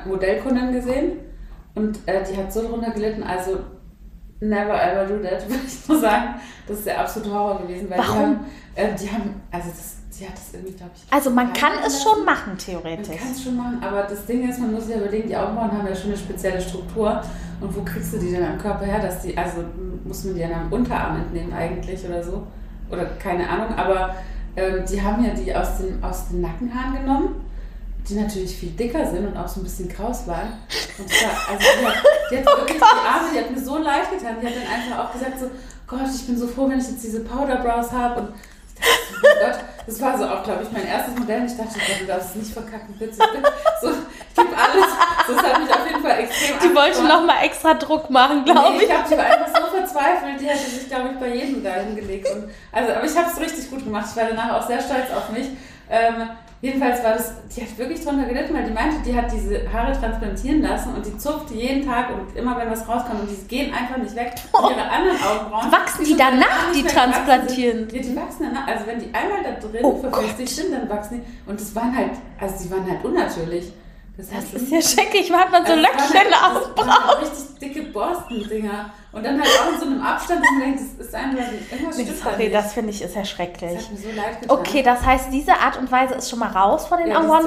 Modellkundin 0.06 0.72
gesehen. 0.72 1.33
Und 1.76 2.00
äh, 2.06 2.24
die 2.24 2.38
hat 2.38 2.54
so 2.54 2.68
drunter 2.68 2.92
gelitten, 2.92 3.24
also 3.24 3.60
never 4.40 4.74
ever 4.74 5.06
do 5.06 5.18
that, 5.24 5.42
würde 5.50 5.64
ich 5.66 5.88
nur 5.88 6.00
sagen. 6.00 6.36
Das 6.68 6.78
ist 6.78 6.86
der 6.86 7.00
absolute 7.00 7.34
Horror 7.34 7.62
gewesen. 7.62 7.90
Weil 7.90 7.98
Warum? 7.98 8.40
Die 8.76 8.82
haben, 8.82 8.92
äh, 8.92 8.96
die 8.96 9.12
haben 9.12 9.42
also 9.52 9.70
das, 9.70 9.96
die 10.18 10.28
hat 10.28 10.34
das 10.34 10.54
irgendwie, 10.54 10.74
glaube 10.74 10.92
ich. 10.96 11.12
Also 11.12 11.30
man 11.32 11.52
kann 11.54 11.74
es 11.86 12.04
schon 12.04 12.24
machen, 12.26 12.58
theoretisch. 12.58 13.08
Man 13.08 13.18
kann 13.18 13.32
es 13.32 13.44
schon 13.44 13.58
machen, 13.58 13.84
aber 13.84 14.04
das 14.04 14.26
Ding 14.26 14.48
ist, 14.48 14.60
man 14.60 14.74
muss 14.74 14.86
sich 14.88 14.96
überlegen, 14.96 15.28
die 15.28 15.36
Augenbrauen 15.36 15.72
haben 15.72 15.88
ja 15.88 15.96
schon 15.96 16.12
eine 16.12 16.18
spezielle 16.18 16.62
Struktur. 16.62 17.22
Und 17.60 17.76
wo 17.76 17.82
kriegst 17.82 18.14
du 18.14 18.20
die 18.20 18.32
denn 18.32 18.44
am 18.44 18.58
Körper 18.58 18.86
her, 18.86 19.00
dass 19.00 19.22
die, 19.22 19.38
also 19.38 19.64
muss 20.04 20.26
man 20.26 20.36
die 20.36 20.42
dann 20.42 20.54
am 20.54 20.74
Unterarm 20.74 21.18
entnehmen 21.18 21.54
eigentlich 21.54 22.06
oder 22.06 22.22
so? 22.22 22.46
Oder 22.92 23.06
keine 23.18 23.48
Ahnung, 23.48 23.74
aber 23.76 24.16
ähm, 24.56 24.84
die 24.88 25.02
haben 25.02 25.24
ja 25.26 25.34
die 25.34 25.56
aus, 25.56 25.78
dem, 25.78 26.04
aus 26.04 26.28
den 26.28 26.42
Nackenhaaren 26.42 26.94
genommen 26.94 27.36
die 28.08 28.16
natürlich 28.16 28.58
viel 28.58 28.72
dicker 28.72 29.06
sind 29.10 29.28
und 29.28 29.38
auch 29.38 29.48
so 29.48 29.62
ein 29.62 29.64
bisschen 29.64 29.88
kraus 29.88 30.28
waren. 30.28 30.54
Und 30.98 31.10
zwar, 31.10 31.32
also 31.50 31.66
die 31.80 31.86
hat, 31.86 31.96
die 32.32 32.38
hat 32.38 32.48
oh 32.48 32.58
wirklich 32.58 32.80
Gott. 32.80 32.90
die 32.94 33.08
Arme, 33.08 33.28
die 33.34 33.40
hat 33.40 33.52
mir 33.52 33.62
so 33.62 33.78
leid 33.78 34.12
getan. 34.12 34.36
Die 34.42 34.48
hat 34.48 34.54
dann 34.56 34.68
einfach 34.68 35.06
auch 35.06 35.14
gesagt 35.14 35.40
so, 35.40 35.50
Gott, 35.88 36.10
ich 36.14 36.26
bin 36.26 36.38
so 36.38 36.48
froh, 36.48 36.70
wenn 36.70 36.80
ich 36.80 36.88
jetzt 36.88 37.04
diese 37.04 37.22
Powder 37.22 37.58
Brows 37.58 37.92
habe. 37.92 38.22
Und 38.22 38.30
ich 38.76 38.82
dachte, 38.82 39.24
oh 39.24 39.46
Gott, 39.46 39.60
das 39.86 40.02
war 40.02 40.18
so 40.18 40.26
auch, 40.26 40.44
glaube 40.44 40.64
ich, 40.64 40.72
mein 40.72 40.86
erstes 40.86 41.16
Modell. 41.18 41.42
Und 41.42 41.46
ich 41.48 41.58
dachte, 41.58 41.74
Gott, 41.74 42.02
du 42.02 42.06
darfst 42.06 42.30
es 42.32 42.36
nicht 42.36 42.54
verkacken, 42.54 42.96
bitte. 43.00 43.16
So, 43.82 43.90
ich 43.90 44.36
gebe 44.36 44.58
alles. 44.58 44.86
Das 45.28 45.38
hat 45.38 45.62
mich 45.62 45.74
auf 45.74 45.88
jeden 45.88 46.02
Fall 46.02 46.20
extrem 46.20 46.60
Die 46.60 46.76
wollte 46.76 47.04
nochmal 47.04 47.46
extra 47.46 47.74
Druck 47.76 48.10
machen, 48.10 48.44
glaube 48.44 48.78
nee, 48.78 48.84
ich. 48.84 48.90
ich 48.90 48.92
habe 48.92 49.22
einfach 49.22 49.62
so 49.62 49.78
verzweifelt. 49.78 50.42
Die 50.42 50.46
hätte 50.46 50.70
sich, 50.70 50.90
glaube 50.90 51.12
ich, 51.14 51.20
bei 51.20 51.34
jedem 51.34 51.64
da 51.64 51.76
hingelegt. 51.76 52.28
Und, 52.34 52.50
also, 52.72 52.92
aber 52.92 53.06
ich 53.06 53.16
habe 53.16 53.30
es 53.32 53.40
richtig 53.40 53.70
gut 53.70 53.84
gemacht. 53.84 54.08
Ich 54.10 54.16
war 54.18 54.26
danach 54.28 54.60
auch 54.60 54.68
sehr 54.68 54.82
stolz 54.82 55.10
auf 55.16 55.30
mich. 55.30 55.48
Ähm, 55.90 56.30
Jedenfalls 56.64 57.04
war 57.04 57.16
das, 57.16 57.34
die 57.54 57.62
hat 57.62 57.78
wirklich 57.78 58.02
drunter 58.06 58.24
gelitten, 58.24 58.54
weil 58.54 58.64
die 58.64 58.72
meinte, 58.72 58.96
die 59.06 59.14
hat 59.14 59.30
diese 59.30 59.70
Haare 59.74 59.92
transplantieren 60.00 60.62
lassen 60.62 60.96
und 60.96 61.06
die 61.06 61.18
zupft 61.18 61.52
jeden 61.52 61.86
Tag 61.86 62.08
und 62.12 62.38
immer 62.38 62.58
wenn 62.58 62.72
was 62.72 62.88
rauskommt 62.88 63.20
und 63.20 63.30
die 63.30 63.48
gehen 63.50 63.74
einfach 63.74 63.98
nicht 63.98 64.16
weg. 64.16 64.32
Und 64.54 64.72
ihre 64.72 64.90
anderen 64.90 65.18
Augenbrauen. 65.22 65.70
Wachsen 65.74 66.06
die, 66.06 66.12
die 66.12 66.18
danach, 66.18 66.72
die 66.74 66.84
transplantieren? 66.84 67.90
Ja, 67.92 68.02
die 68.02 68.16
wachsen 68.16 68.44
danach. 68.44 68.66
Also 68.66 68.88
wenn 68.88 68.98
die 68.98 69.14
einmal 69.14 69.44
da 69.44 69.60
drin 69.60 69.84
oh 69.84 69.98
verfestigt 69.98 70.52
sind, 70.52 70.72
dann 70.72 70.88
wachsen 70.88 71.20
die. 71.20 71.50
Und 71.50 71.60
das 71.60 71.76
waren 71.76 71.98
halt, 71.98 72.12
also 72.40 72.64
die 72.64 72.72
waren 72.72 72.90
halt 72.90 73.04
unnatürlich. 73.04 73.74
Das, 74.16 74.28
das 74.30 74.62
ist 74.62 74.72
ja 74.72 74.80
schrecklich, 74.80 75.32
man 75.32 75.40
hat 75.40 75.52
man 75.52 75.66
so 75.66 75.72
also 75.72 75.82
Löckchen 75.82 76.34
aufbraucht. 76.34 77.22
Richtig 77.22 77.60
dicke 77.60 77.82
Borstendinger. 77.92 78.92
Und 79.12 79.26
dann 79.26 79.40
halt 79.40 79.50
auch 79.50 79.74
in 79.74 79.80
so 79.80 79.86
einem 79.88 80.02
Abstand, 80.02 80.42
wo 80.42 80.52
man 80.52 80.62
denkt, 80.62 80.82
das 80.82 81.08
ist 81.08 81.16
einfach 81.16 81.40
irgendwas 81.72 81.98
nee, 81.98 82.06
Sorry, 82.06 82.52
das 82.52 82.74
finde 82.74 82.92
ich 82.92 83.02
ist 83.02 83.16
ja 83.16 83.26
schrecklich. 83.26 83.74
Das 83.74 83.86
hat 83.86 83.92
mir 83.92 83.98
so 83.98 84.10
leid 84.10 84.42
getan. 84.42 84.58
Okay, 84.60 84.84
das 84.84 85.04
heißt, 85.04 85.32
diese 85.32 85.54
Art 85.54 85.78
und 85.78 85.92
Weise 85.92 86.14
ist 86.14 86.30
schon 86.30 86.40
mal 86.40 86.52
raus 86.52 86.86
von 86.86 87.00
den 87.00 87.10
ja, 87.10 87.20
raus. 87.20 87.46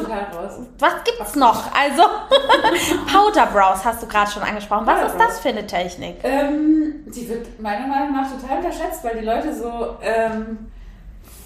Was 0.80 0.94
gibt's 1.04 1.36
noch? 1.36 1.72
Also, 1.72 2.02
Powder 3.12 3.46
Brows 3.46 3.84
hast 3.84 4.02
du 4.02 4.08
gerade 4.08 4.30
schon 4.30 4.42
angesprochen. 4.42 4.86
Was 4.86 5.12
ist 5.12 5.20
das 5.20 5.38
für 5.38 5.50
eine 5.50 5.66
Technik? 5.66 6.16
Ähm, 6.24 7.04
die 7.06 7.28
wird 7.28 7.60
meiner 7.60 7.86
Meinung 7.86 8.12
nach 8.12 8.28
total 8.28 8.58
unterschätzt, 8.58 9.04
weil 9.04 9.18
die 9.18 9.24
Leute 9.24 9.54
so 9.54 9.96
ähm, 10.02 10.70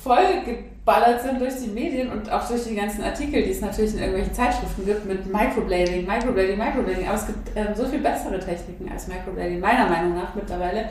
voll 0.02 0.42
geballert 0.45 1.23
sind 1.23 1.40
durch 1.40 1.57
die 1.57 1.69
Medien 1.69 2.11
und 2.11 2.30
auch 2.30 2.47
durch 2.49 2.64
die 2.64 2.75
ganzen 2.75 3.02
Artikel, 3.02 3.42
die 3.42 3.50
es 3.50 3.61
natürlich 3.61 3.95
in 3.95 4.00
irgendwelchen 4.00 4.35
Zeitschriften 4.35 4.87
gibt 4.87 5.04
mit 5.07 5.30
Microblading, 5.30 6.07
Microblading, 6.07 6.59
Microblading. 6.59 7.07
Aber 7.07 7.16
es 7.16 7.26
gibt 7.26 7.50
ähm, 7.54 7.69
so 7.75 7.85
viel 7.87 8.00
bessere 8.00 8.38
Techniken 8.38 8.90
als 8.90 9.09
Microblading, 9.09 9.61
meiner 9.61 9.88
Meinung 9.88 10.16
nach 10.16 10.35
mittlerweile, 10.35 10.88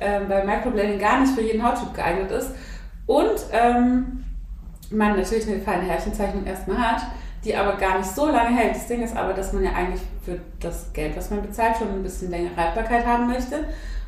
ähm, 0.00 0.22
weil 0.28 0.44
Microblading 0.44 0.98
gar 0.98 1.20
nicht 1.20 1.34
für 1.34 1.42
jeden 1.42 1.62
Hauttyp 1.62 1.94
geeignet 1.94 2.30
ist. 2.30 2.50
Und 3.06 3.46
ähm, 3.52 4.24
man 4.90 5.16
natürlich 5.16 5.46
eine 5.48 5.60
feine 5.60 5.84
Härchenzeichnung 5.84 6.44
erstmal 6.44 6.78
hat, 6.78 7.02
die 7.44 7.54
aber 7.54 7.76
gar 7.76 7.98
nicht 7.98 8.10
so 8.10 8.26
lange 8.26 8.56
hält. 8.56 8.74
Das 8.74 8.86
Ding 8.86 9.02
ist 9.02 9.16
aber, 9.16 9.34
dass 9.34 9.52
man 9.52 9.62
ja 9.64 9.72
eigentlich 9.72 10.02
für 10.24 10.38
das 10.60 10.92
Geld, 10.92 11.16
was 11.16 11.30
man 11.30 11.42
bezahlt, 11.42 11.76
schon 11.76 11.88
ein 11.88 12.02
bisschen 12.02 12.30
längere 12.30 12.56
Haltbarkeit 12.56 13.06
haben 13.06 13.28
möchte. 13.28 13.64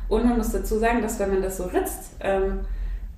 Und 0.09 0.25
man 0.25 0.37
muss 0.37 0.51
dazu 0.51 0.77
sagen, 0.77 1.01
dass 1.01 1.19
wenn 1.19 1.29
man 1.29 1.41
das 1.41 1.57
so 1.57 1.63
ritzt, 1.63 2.15
ähm, 2.19 2.59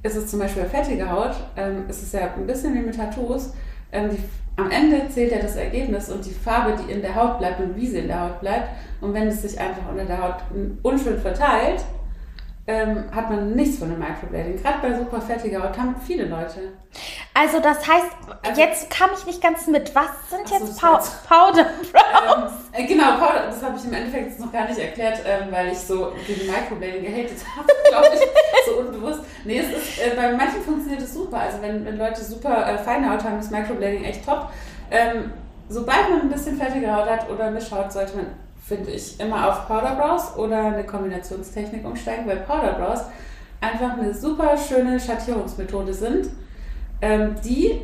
ist 0.04 0.16
es 0.16 0.28
zum 0.28 0.40
Beispiel 0.40 0.66
fettige 0.66 1.10
Haut, 1.10 1.36
ähm, 1.56 1.86
ist 1.90 2.04
es 2.04 2.12
ja 2.12 2.34
ein 2.36 2.46
bisschen 2.46 2.74
wie 2.76 2.80
mit 2.80 2.96
Tattoos. 2.96 3.54
Ähm, 3.92 4.10
die, 4.12 4.20
am 4.56 4.70
Ende 4.70 5.10
zählt 5.10 5.32
ja 5.32 5.40
das 5.40 5.56
Ergebnis 5.56 6.10
und 6.10 6.26
die 6.26 6.34
Farbe, 6.34 6.78
die 6.84 6.92
in 6.92 7.02
der 7.02 7.16
Haut 7.16 7.40
bleibt 7.40 7.60
und 7.60 7.76
wie 7.76 7.88
sie 7.88 8.00
in 8.00 8.08
der 8.08 8.22
Haut 8.22 8.42
bleibt. 8.42 8.70
Und 9.02 9.14
wenn 9.14 9.28
es 9.28 9.42
sich 9.42 9.60
einfach 9.60 9.90
unter 9.90 10.06
der 10.06 10.22
Haut 10.22 10.36
unschön 10.84 11.18
verteilt, 11.20 11.84
ähm, 12.66 13.04
hat 13.14 13.30
man 13.30 13.52
nichts 13.56 13.80
von 13.80 13.90
einem 13.90 14.00
Microblading. 14.00 14.62
Gerade 14.62 14.78
bei 14.82 14.98
super 14.98 15.20
fettiger 15.20 15.64
Haut 15.64 15.78
haben 15.78 15.96
viele 16.06 16.26
Leute. 16.26 16.72
Also 17.34 17.60
das 17.60 17.86
heißt, 17.86 18.08
also, 18.42 18.62
jetzt 18.62 18.90
kam 18.90 19.10
ich 19.18 19.26
nicht 19.26 19.42
ganz 19.42 19.68
mit. 19.68 19.94
Was 19.94 20.30
sind 20.30 20.48
so, 20.48 20.56
jetzt 20.56 20.80
Pow 20.80 21.28
Powder 21.28 21.66
Brows? 21.92 22.52
Ähm, 22.72 22.86
äh, 22.86 22.88
genau, 22.88 23.18
Powder, 23.18 23.48
das 23.48 23.62
habe 23.62 23.78
ich 23.78 23.84
im 23.84 23.94
Endeffekt 23.94 24.30
jetzt 24.30 24.40
noch 24.40 24.52
gar 24.52 24.68
nicht 24.68 24.80
erklärt, 24.80 25.20
ähm, 25.26 25.52
weil 25.52 25.74
ich 25.74 25.80
so 25.80 26.14
gegen 26.26 26.48
Microblading 26.48 27.04
gehatet 27.04 27.38
habe, 27.58 27.68
glaube 27.90 28.08
ich, 28.14 28.66
so 28.66 28.80
unbewusst. 28.80 29.22
Nee, 29.44 29.60
es 29.60 29.70
ist, 29.70 30.00
äh, 30.00 30.16
bei 30.16 30.32
manchen 30.32 30.62
funktioniert 30.62 31.02
es 31.02 31.14
super. 31.14 31.40
Also 31.40 31.62
wenn, 31.62 31.84
wenn 31.84 31.98
Leute 31.98 32.24
super 32.24 32.66
äh, 32.66 32.78
feine 32.78 33.12
Haut 33.12 33.24
haben, 33.26 33.40
ist 33.40 33.52
Microblading 33.52 34.06
echt 34.06 34.26
top. 34.26 34.50
Ähm, 34.90 35.34
sobald 35.68 36.10
man 36.10 36.22
ein 36.22 36.30
bisschen 36.30 36.58
fettige 36.58 36.96
Haut 36.96 37.10
hat 37.10 37.30
oder 37.30 37.52
Mischhaut, 37.52 37.92
sollte 37.92 38.16
man 38.16 38.28
finde 38.64 38.92
ich, 38.92 39.20
immer 39.20 39.50
auf 39.50 39.68
Powder 39.68 39.96
Brows 39.96 40.38
oder 40.38 40.68
eine 40.68 40.86
Kombinationstechnik 40.86 41.86
umsteigen, 41.86 42.26
weil 42.26 42.38
Powder 42.38 42.74
Brows 42.74 43.02
einfach 43.60 43.98
eine 43.98 44.14
super 44.14 44.58
schöne 44.58 45.00
Schattierungsmethode 45.00 45.94
sind, 45.94 46.30
ähm, 47.02 47.36
die 47.44 47.82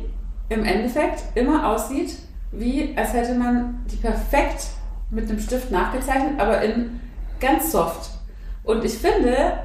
im 0.48 0.64
Endeffekt 0.64 1.22
immer 1.34 1.68
aussieht, 1.68 2.16
wie 2.52 2.94
als 2.96 3.12
hätte 3.12 3.34
man 3.34 3.84
die 3.90 3.96
perfekt 3.96 4.68
mit 5.10 5.28
einem 5.28 5.38
Stift 5.38 5.70
nachgezeichnet, 5.70 6.38
aber 6.38 6.62
in 6.62 7.00
ganz 7.38 7.72
soft. 7.72 8.10
Und 8.64 8.84
ich 8.84 8.94
finde, 8.94 9.58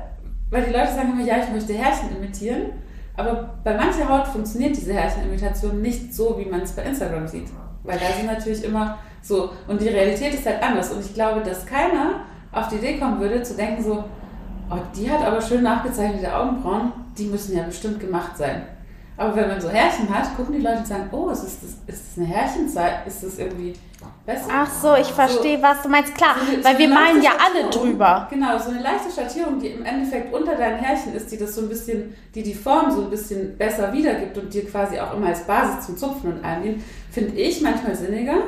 weil 0.50 0.64
die 0.64 0.72
Leute 0.72 0.94
sagen 0.94 1.14
immer, 1.14 1.26
ja, 1.26 1.38
ich 1.44 1.52
möchte 1.52 1.74
Härchen 1.74 2.16
imitieren, 2.16 2.72
aber 3.18 3.56
bei 3.64 3.76
mancher 3.76 4.08
Haut 4.10 4.28
funktioniert 4.28 4.76
diese 4.76 4.94
Härchenimitation 4.94 5.82
nicht 5.82 6.14
so, 6.14 6.38
wie 6.38 6.50
man 6.50 6.62
es 6.62 6.74
bei 6.74 6.84
Instagram 6.84 7.28
sieht. 7.28 7.48
Weil 7.84 8.00
da 8.00 8.06
sind 8.18 8.28
natürlich 8.28 8.64
immer 8.64 8.98
so, 9.26 9.50
und 9.68 9.82
die 9.82 9.88
Realität 9.88 10.36
ist 10.36 10.46
halt 10.46 10.62
anders. 10.62 10.92
Und 10.92 11.04
ich 11.04 11.14
glaube, 11.16 11.42
dass 11.42 11.66
keiner 11.66 12.22
auf 12.52 12.68
die 12.68 12.76
Idee 12.76 13.00
kommen 13.00 13.20
würde, 13.20 13.42
zu 13.42 13.56
denken 13.56 13.84
so, 13.84 14.04
oh, 14.70 14.78
die 14.96 15.10
hat 15.10 15.26
aber 15.26 15.42
schön 15.42 15.64
nachgezeichnete 15.64 16.34
Augenbrauen, 16.34 16.92
die 17.18 17.26
müssen 17.26 17.58
ja 17.58 17.64
bestimmt 17.64 18.00
gemacht 18.00 18.38
sein. 18.38 18.62
Aber 19.18 19.36
wenn 19.36 19.48
man 19.48 19.60
so 19.60 19.70
Härchen 19.70 20.14
hat, 20.14 20.36
gucken 20.36 20.56
die 20.56 20.62
Leute 20.62 20.80
und 20.80 20.88
sagen, 20.88 21.10
oh, 21.12 21.30
ist 21.30 21.42
das, 21.42 21.54
ist 21.54 21.78
das 21.88 22.18
eine 22.18 22.28
Härchenzeit? 22.28 23.08
Ist 23.08 23.24
das 23.24 23.40
irgendwie 23.40 23.74
besser? 24.26 24.48
Ach 24.52 24.70
so, 24.70 24.94
ich 24.94 25.08
verstehe, 25.08 25.58
so, 25.58 25.64
was 25.64 25.82
du 25.82 25.90
meinst. 25.90 26.14
Klar, 26.14 26.36
so 26.38 26.54
eine, 26.54 26.64
weil 26.64 26.74
so 26.74 26.80
wir 26.80 26.90
malen 26.90 27.24
ja 27.24 27.32
alle 27.32 27.70
drüber. 27.72 28.28
Genau, 28.30 28.60
so 28.60 28.70
eine 28.70 28.84
leichte 28.84 29.10
Schattierung, 29.10 29.58
die 29.58 29.70
im 29.70 29.86
Endeffekt 29.86 30.32
unter 30.34 30.56
deinen 30.56 30.78
Härchen 30.78 31.16
ist, 31.16 31.32
die 31.32 31.38
das 31.38 31.56
so 31.56 31.62
ein 31.62 31.70
bisschen, 31.70 32.14
die 32.36 32.44
die 32.44 32.54
Form 32.54 32.92
so 32.92 33.04
ein 33.04 33.10
bisschen 33.10 33.58
besser 33.58 33.92
wiedergibt 33.92 34.38
und 34.38 34.54
dir 34.54 34.70
quasi 34.70 35.00
auch 35.00 35.16
immer 35.16 35.28
als 35.28 35.48
Basis 35.48 35.88
zum 35.88 35.98
Zupfen 35.98 36.34
und 36.34 36.46
allem 36.46 36.84
finde 37.10 37.36
ich 37.36 37.62
manchmal 37.62 37.96
sinniger 37.96 38.44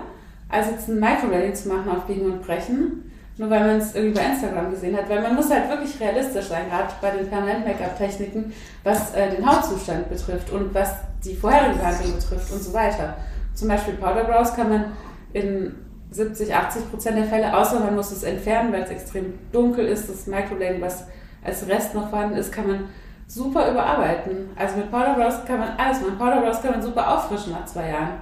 als 0.50 0.68
jetzt 0.72 0.88
ein 0.88 1.00
Microblading 1.00 1.56
zu 1.56 1.70
machen 1.70 1.89
auf 1.89 2.06
Biegen 2.06 2.32
und 2.32 2.42
Brechen, 2.42 3.12
nur 3.38 3.50
weil 3.50 3.60
man 3.60 3.77
es 3.77 3.94
irgendwie 3.94 4.20
bei 4.20 4.25
Instagram 4.27 4.72
gesehen 4.72 4.98
hat. 4.98 5.10
Weil 5.10 5.22
man 5.22 5.36
muss 5.36 5.50
halt 5.50 5.70
wirklich 5.70 6.00
realistisch 6.00 6.46
sein, 6.46 6.70
gerade 6.70 6.94
bei 7.01 7.12
den 7.12 7.27
Permanent-Make-up-Techniken, 7.27 8.51
was 8.84 9.13
äh, 9.13 9.36
den 9.36 9.46
Hautzustand 9.46 10.10
betrifft 10.10 10.51
und 10.51 10.74
was 10.74 10.96
die 11.24 11.36
vorherige 11.36 11.77
Behandlung 11.77 12.16
betrifft 12.16 12.51
und 12.51 12.62
so 12.62 12.74
weiter. 12.74 13.16
Zum 13.54 13.68
Beispiel 13.68 13.96
Powder 13.96 14.24
Brows 14.24 14.56
kann 14.56 14.70
man 14.70 14.86
in 15.34 15.75
70, 16.12 16.56
80 16.56 16.89
Prozent 16.89 17.18
der 17.18 17.25
Fälle, 17.25 17.56
außer 17.56 17.80
man 17.80 17.96
muss 17.96 18.12
es 18.12 18.24
entfernen, 18.24 18.72
weil 18.72 18.84
es 18.84 18.89
extrem 18.89 19.34
dunkel 19.51 19.86
ist, 19.86 20.10
das 20.10 20.25
Microblading, 20.27 20.82
was 20.82 21.06
als 21.44 21.68
Rest 21.68 21.94
noch 21.94 22.10
vorhanden 22.10 22.38
ist, 22.38 22.51
kann 22.51 22.68
man 22.68 22.86
super 23.27 23.70
überarbeiten. 23.70 24.50
Also 24.56 24.77
mit 24.77 24.89
Powder 24.89 25.16
Brows 25.16 25.46
kann 25.46 25.60
man 25.60 25.70
alles 25.77 26.01
machen. 26.01 26.18
Powder 26.18 26.42
Brows 26.42 26.62
kann 26.62 26.72
man 26.72 26.82
super 26.82 27.13
auffrischen 27.13 27.51
nach 27.54 27.66
zwei 27.66 27.89
Jahren. 27.89 28.13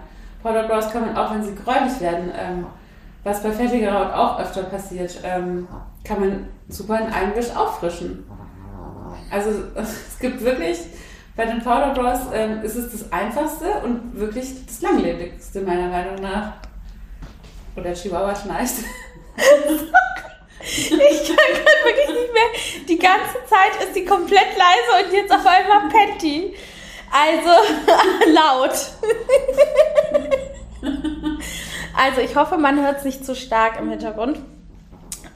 Powder 0.46 0.68
Brows 0.68 0.94
man 0.94 1.18
auch, 1.18 1.34
wenn 1.34 1.42
sie 1.42 1.56
gräulich 1.56 2.00
werden, 2.00 2.32
ähm, 2.38 2.68
was 3.24 3.42
bei 3.42 3.52
fettiger 3.52 3.92
Haut 3.92 4.14
auch 4.14 4.40
öfter 4.40 4.62
passiert, 4.62 5.20
ähm, 5.24 5.68
kann 6.04 6.20
man 6.20 6.48
super 6.70 7.00
in 7.00 7.08
einem 7.08 7.36
Wisch 7.36 7.50
auffrischen. 7.56 8.30
Also 9.32 9.50
es 9.76 10.20
gibt 10.20 10.44
wirklich, 10.44 10.82
bei 11.36 11.46
den 11.48 11.64
Powder 11.64 11.96
Brows 11.96 12.20
ähm, 12.32 12.62
ist 12.62 12.76
es 12.76 12.92
das 12.92 13.12
einfachste 13.12 13.66
und 13.84 14.20
wirklich 14.20 14.68
das 14.68 14.82
langlebigste 14.82 15.62
meiner 15.62 15.88
Meinung 15.88 16.22
nach. 16.22 16.54
Oder 17.76 17.94
Chihuahua 17.94 18.36
schnarcht. 18.36 18.76
Ich 20.68 20.88
kann 20.90 21.38
wirklich 21.84 22.08
nicht 22.08 22.34
mehr. 22.34 22.86
Die 22.88 22.98
ganze 22.98 23.36
Zeit 23.48 23.84
ist 23.84 23.94
sie 23.94 24.04
komplett 24.04 24.48
leise 24.58 25.06
und 25.06 25.14
jetzt 25.14 25.32
auf 25.32 25.46
einmal 25.46 25.90
Patty. 25.90 26.56
Also 27.12 27.50
laut. 28.32 28.72
also 31.98 32.22
ich 32.22 32.36
hoffe, 32.36 32.58
man 32.58 32.82
hört 32.82 33.00
es 33.00 33.04
nicht 33.06 33.26
zu 33.26 33.36
stark 33.36 33.80
im 33.80 33.90
Hintergrund. 33.90 34.40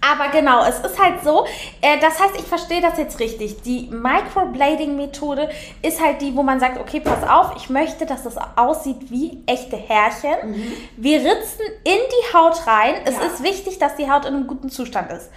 Aber 0.01 0.29
genau, 0.29 0.63
es 0.63 0.79
ist 0.79 0.97
halt 0.97 1.23
so, 1.23 1.45
äh, 1.81 1.99
das 1.99 2.19
heißt, 2.19 2.35
ich 2.37 2.45
verstehe 2.45 2.81
das 2.81 2.97
jetzt 2.97 3.19
richtig. 3.19 3.61
Die 3.63 3.89
Microblading-Methode 3.91 5.49
ist 5.81 6.01
halt 6.01 6.21
die, 6.21 6.35
wo 6.35 6.43
man 6.43 6.59
sagt, 6.59 6.79
okay, 6.79 6.99
pass 6.99 7.27
auf, 7.27 7.53
ich 7.57 7.69
möchte, 7.69 8.05
dass 8.05 8.23
das 8.23 8.37
aussieht 8.55 9.11
wie 9.11 9.43
echte 9.45 9.75
Härchen. 9.75 10.51
Mhm. 10.51 10.73
Wir 10.95 11.19
ritzen 11.19 11.65
in 11.83 11.97
die 11.97 12.37
Haut 12.37 12.65
rein. 12.65 12.95
Es 13.05 13.15
ja. 13.15 13.23
ist 13.23 13.43
wichtig, 13.43 13.77
dass 13.79 13.95
die 13.97 14.09
Haut 14.09 14.25
in 14.25 14.35
einem 14.35 14.47
guten 14.47 14.69
Zustand 14.69 15.11
ist. 15.11 15.29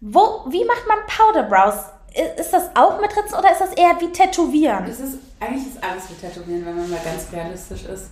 Wo, 0.00 0.44
wie 0.48 0.64
macht 0.64 0.86
man 0.86 0.98
Powder 1.06 1.44
Brows? 1.44 1.84
Ist 2.38 2.52
das 2.52 2.70
auch 2.74 3.00
mit 3.00 3.16
Ritzen 3.16 3.38
oder 3.38 3.52
ist 3.52 3.60
das 3.60 3.72
eher 3.72 3.98
wie 4.00 4.12
Tätowieren? 4.12 4.84
Es 4.84 5.00
ist, 5.00 5.18
eigentlich 5.40 5.66
ist 5.66 5.82
alles 5.82 6.10
wie 6.10 6.14
Tätowieren, 6.14 6.66
wenn 6.66 6.76
man 6.76 6.90
mal 6.90 7.00
ganz 7.02 7.26
realistisch 7.32 7.84
ist. 7.84 8.10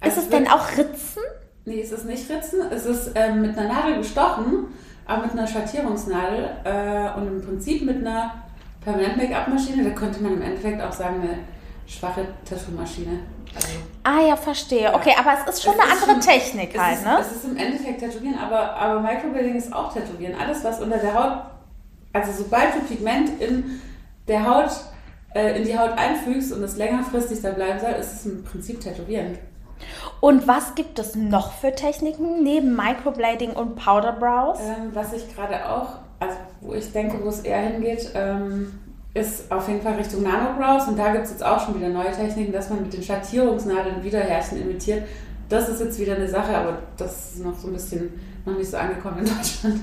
Also 0.00 0.20
ist 0.20 0.24
es 0.24 0.30
denn 0.30 0.48
auch 0.48 0.76
Ritzen? 0.76 1.22
Nee, 1.64 1.82
es 1.82 1.92
ist 1.92 2.06
nicht 2.06 2.28
Ritzen. 2.30 2.62
Es 2.70 2.86
ist 2.86 3.12
ähm, 3.14 3.42
mit 3.42 3.56
einer 3.56 3.72
Nadel 3.72 3.98
gestochen, 3.98 4.68
aber 5.06 5.22
mit 5.22 5.32
einer 5.32 5.46
Schattierungsnadel 5.46 6.50
äh, 6.64 7.18
und 7.18 7.26
im 7.28 7.42
Prinzip 7.42 7.82
mit 7.82 7.98
einer 7.98 8.34
Permanent-Make-up-Maschine. 8.80 9.84
Da 9.84 9.90
könnte 9.90 10.22
man 10.22 10.32
im 10.32 10.42
Endeffekt 10.42 10.82
auch 10.82 10.92
sagen, 10.92 11.20
eine 11.22 11.38
schwache 11.86 12.26
Tattoo-Maschine. 12.48 13.20
Also, 13.54 13.68
ah 14.04 14.20
ja, 14.26 14.36
verstehe. 14.36 14.92
Okay, 14.94 15.14
aber 15.18 15.34
es 15.34 15.54
ist 15.54 15.62
schon 15.64 15.74
es 15.74 15.80
eine 15.80 15.92
ist 15.92 16.02
andere 16.02 16.22
schon, 16.22 16.32
Technik 16.32 16.78
halt, 16.78 16.98
ist, 16.98 17.04
ne? 17.04 17.18
Es 17.20 17.32
ist 17.32 17.44
im 17.44 17.56
Endeffekt 17.56 18.00
Tätowieren, 18.00 18.38
aber, 18.38 18.74
aber 18.74 19.00
Microblading 19.00 19.56
ist 19.56 19.72
auch 19.72 19.92
Tätowieren. 19.92 20.34
Alles, 20.40 20.64
was 20.64 20.80
unter 20.80 20.98
der 20.98 21.14
Haut 21.14 21.42
also 22.12 22.44
sobald 22.44 22.74
du 22.74 22.80
Pigment 22.80 23.40
in 23.40 23.80
der 24.28 24.48
Haut, 24.48 24.70
äh, 25.34 25.58
in 25.58 25.64
die 25.64 25.78
Haut 25.78 25.92
einfügst 25.96 26.52
und 26.52 26.62
es 26.62 26.76
längerfristig 26.76 27.40
da 27.42 27.50
bleiben 27.50 27.78
soll, 27.80 27.92
ist 27.92 28.12
es 28.12 28.26
im 28.26 28.44
Prinzip 28.44 28.80
tätowierend. 28.80 29.38
Und 30.20 30.46
was 30.46 30.74
gibt 30.74 30.98
es 30.98 31.14
noch 31.14 31.52
für 31.52 31.74
Techniken 31.74 32.42
neben 32.42 32.76
Microblading 32.76 33.52
und 33.52 33.76
Powder 33.76 34.12
Brows? 34.12 34.58
Ähm, 34.60 34.90
was 34.92 35.12
ich 35.12 35.34
gerade 35.34 35.68
auch, 35.68 35.98
also 36.18 36.36
wo 36.60 36.74
ich 36.74 36.92
denke, 36.92 37.22
wo 37.24 37.28
es 37.28 37.40
eher 37.40 37.60
hingeht, 37.60 38.10
ähm, 38.14 38.78
ist 39.14 39.50
auf 39.50 39.66
jeden 39.68 39.82
Fall 39.82 39.94
Richtung 39.94 40.22
Nano 40.22 40.56
Brows. 40.58 40.86
Und 40.86 40.98
da 40.98 41.12
gibt 41.12 41.24
es 41.24 41.30
jetzt 41.30 41.44
auch 41.44 41.64
schon 41.64 41.76
wieder 41.76 41.88
neue 41.88 42.12
Techniken, 42.12 42.52
dass 42.52 42.68
man 42.68 42.82
mit 42.82 42.92
den 42.92 43.02
Schattierungsnadeln 43.02 44.02
Wiederherrchen 44.04 44.60
imitiert. 44.60 45.04
Das 45.48 45.68
ist 45.68 45.80
jetzt 45.80 45.98
wieder 45.98 46.14
eine 46.14 46.28
Sache, 46.28 46.56
aber 46.56 46.78
das 46.96 47.34
ist 47.34 47.44
noch 47.44 47.58
so 47.58 47.68
ein 47.68 47.72
bisschen 47.72 48.12
noch 48.44 48.56
nicht 48.56 48.70
so 48.70 48.76
angekommen 48.76 49.18
in 49.20 49.24
Deutschland. 49.24 49.80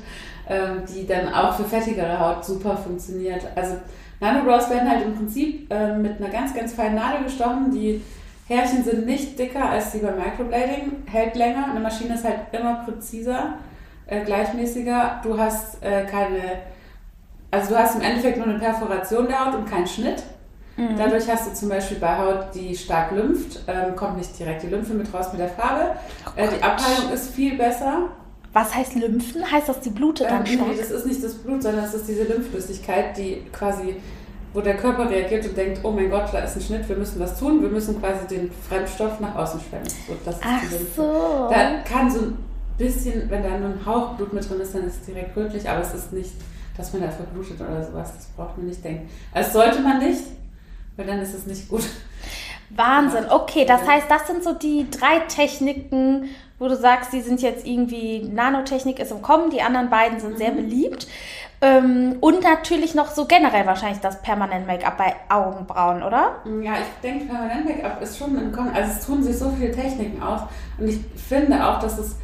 Ähm, 0.50 0.84
die 0.88 1.06
dann 1.06 1.34
auch 1.34 1.56
für 1.56 1.66
fettigere 1.66 2.18
Haut 2.20 2.46
super 2.46 2.78
funktioniert. 2.78 3.46
Also 3.56 3.76
Nanobrows 4.22 4.70
werden 4.70 4.90
halt 4.90 5.06
im 5.06 5.14
Prinzip 5.14 5.70
äh, 5.70 5.94
mit 5.94 6.22
einer 6.22 6.30
ganz, 6.30 6.56
ganz 6.56 6.74
feinen 6.74 6.96
Nadel 6.96 7.26
gestochen. 7.26 7.70
Die 7.72 8.02
Härchen 8.48 8.82
sind 8.84 9.06
nicht 9.06 9.38
dicker 9.38 9.70
als 9.70 9.92
die 9.92 10.00
bei 10.00 10.12
Microblading, 10.12 11.04
hält 11.06 11.36
länger. 11.36 11.66
Eine 11.70 11.82
Maschine 11.82 12.14
ist 12.14 12.24
halt 12.24 12.40
immer 12.54 12.86
präziser, 12.86 13.56
äh, 14.06 14.24
gleichmäßiger. 14.24 15.20
Du 15.22 15.38
hast 15.38 15.84
äh, 15.84 16.06
keine, 16.06 16.40
also 17.52 17.74
du 17.74 17.78
hast 17.78 17.96
im 17.96 18.02
Endeffekt 18.02 18.38
nur 18.38 18.48
eine 18.48 18.58
Perforation 18.58 19.28
der 19.28 19.46
Haut 19.46 19.56
und 19.56 19.70
keinen 19.70 19.88
Schnitt. 19.88 20.24
Mhm. 20.78 20.96
Dadurch 20.98 21.30
hast 21.30 21.48
du 21.50 21.54
zum 21.54 21.68
Beispiel 21.68 21.98
bei 21.98 22.18
Haut, 22.18 22.56
die 22.56 22.74
stark 22.74 23.12
lympht, 23.12 23.60
ähm, 23.68 23.98
kommt 23.98 24.18
nicht 24.18 24.40
direkt 24.40 24.64
die 24.64 24.68
Lymphe 24.68 24.94
mit 24.94 25.14
raus 25.14 25.34
mit 25.34 25.42
der 25.42 25.50
Farbe. 25.50 25.98
Oh 26.26 26.40
äh, 26.40 26.48
die 26.48 26.64
Abheilung 26.64 27.12
ist 27.12 27.32
viel 27.32 27.58
besser. 27.58 28.12
Was 28.58 28.74
heißt 28.74 28.96
Lymphen? 28.96 29.52
Heißt 29.52 29.70
das, 29.70 29.82
die 29.82 29.92
blutet 29.92 30.32
dann 30.32 30.44
ähm, 30.44 30.68
Nee, 30.68 30.78
das 30.78 30.90
ist 30.90 31.06
nicht 31.06 31.24
das 31.24 31.36
Blut, 31.36 31.62
sondern 31.62 31.84
das 31.84 31.94
ist 31.94 32.08
diese 32.08 32.24
Lymphflüssigkeit, 32.24 33.16
die 33.16 33.44
quasi, 33.54 33.98
wo 34.52 34.62
der 34.62 34.78
Körper 34.78 35.08
reagiert 35.08 35.46
und 35.46 35.56
denkt, 35.56 35.82
oh 35.84 35.92
mein 35.92 36.10
Gott, 36.10 36.30
da 36.32 36.40
ist 36.40 36.56
ein 36.56 36.62
Schnitt, 36.62 36.90
wir 36.90 36.96
müssen 36.96 37.20
was 37.20 37.40
tun, 37.40 37.62
wir 37.62 37.70
müssen 37.70 38.02
quasi 38.02 38.26
den 38.26 38.50
Fremdstoff 38.68 39.20
nach 39.20 39.36
außen 39.36 39.60
schwemmen. 39.62 39.88
So, 40.08 40.16
das 40.26 40.38
ist 40.38 40.44
Ach 40.44 40.60
die 40.60 40.74
Lymphe. 40.74 40.90
so. 40.96 41.48
Da 41.52 41.82
kann 41.88 42.10
so 42.10 42.20
ein 42.20 42.38
bisschen, 42.80 43.30
wenn 43.30 43.44
da 43.44 43.60
nur 43.60 43.70
ein 43.70 43.86
Hauch 43.86 44.16
Blut 44.16 44.34
mit 44.34 44.50
drin 44.50 44.60
ist, 44.60 44.74
dann 44.74 44.88
ist 44.88 45.02
es 45.02 45.06
direkt 45.06 45.38
rötlich, 45.38 45.70
aber 45.70 45.82
es 45.82 45.94
ist 45.94 46.12
nicht, 46.12 46.32
dass 46.76 46.92
man 46.94 47.04
da 47.04 47.12
verblutet 47.12 47.62
oder 47.62 47.84
sowas, 47.84 48.12
das 48.16 48.26
braucht 48.36 48.58
man 48.58 48.66
nicht 48.66 48.84
denken. 48.84 49.08
Das 49.36 49.54
sollte 49.54 49.82
man 49.82 50.00
nicht, 50.00 50.24
weil 50.96 51.06
dann 51.06 51.20
ist 51.20 51.36
es 51.36 51.46
nicht 51.46 51.70
gut. 51.70 51.84
Wahnsinn. 52.70 53.26
Okay, 53.30 53.66
das 53.66 53.88
heißt, 53.88 54.10
das 54.10 54.28
sind 54.28 54.44
so 54.44 54.54
die 54.54 54.88
drei 54.90 55.20
Techniken, 55.28 56.30
wo 56.60 56.68
du 56.68 56.76
sagst, 56.76 57.14
die 57.14 57.22
sind 57.22 57.42
jetzt 57.42 57.66
irgendwie, 57.66 58.24
Nanotechnik 58.24 59.00
ist 59.00 59.12
im 59.12 59.22
Kommen, 59.22 59.52
die 59.52 59.62
anderen 59.62 59.90
beiden 59.90 60.20
sind 60.20 60.34
mhm. 60.34 60.38
sehr 60.38 60.52
beliebt. 60.52 61.08
Ähm, 61.60 62.18
und 62.20 62.44
natürlich 62.44 62.94
noch 62.94 63.10
so 63.10 63.26
generell 63.26 63.66
wahrscheinlich 63.66 64.00
das 64.00 64.22
Permanent-Make-up 64.22 64.98
bei 64.98 65.16
Augenbrauen, 65.30 66.04
oder? 66.04 66.36
Ja, 66.62 66.74
ich 66.74 67.02
denke, 67.02 67.26
Permanent-Make-up 67.26 68.02
ist 68.02 68.18
schon 68.18 68.38
im 68.40 68.52
Kommen. 68.52 68.76
Also 68.76 68.92
es 68.92 69.06
tun 69.06 69.24
sich 69.24 69.38
so 69.38 69.50
viele 69.52 69.72
Techniken 69.72 70.22
aus. 70.22 70.42
Und 70.78 70.88
ich 70.88 71.00
finde 71.16 71.66
auch, 71.66 71.80
dass 71.80 71.98
es 71.98 72.16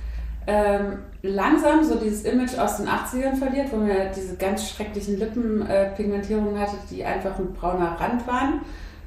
ähm, 0.45 0.99
langsam 1.23 1.83
so 1.83 1.95
dieses 1.95 2.23
Image 2.25 2.57
aus 2.59 2.77
den 2.77 2.87
80ern 2.87 3.35
verliert, 3.35 3.71
wo 3.71 3.77
man 3.77 3.87
ja 3.87 4.05
diese 4.15 4.35
ganz 4.35 4.69
schrecklichen 4.69 5.17
Lippenpigmentierungen 5.17 6.55
äh, 6.55 6.59
hatte, 6.59 6.77
die 6.91 7.03
einfach 7.03 7.39
ein 7.39 7.53
brauner 7.53 7.97
Rand 7.99 8.27
waren, 8.27 8.61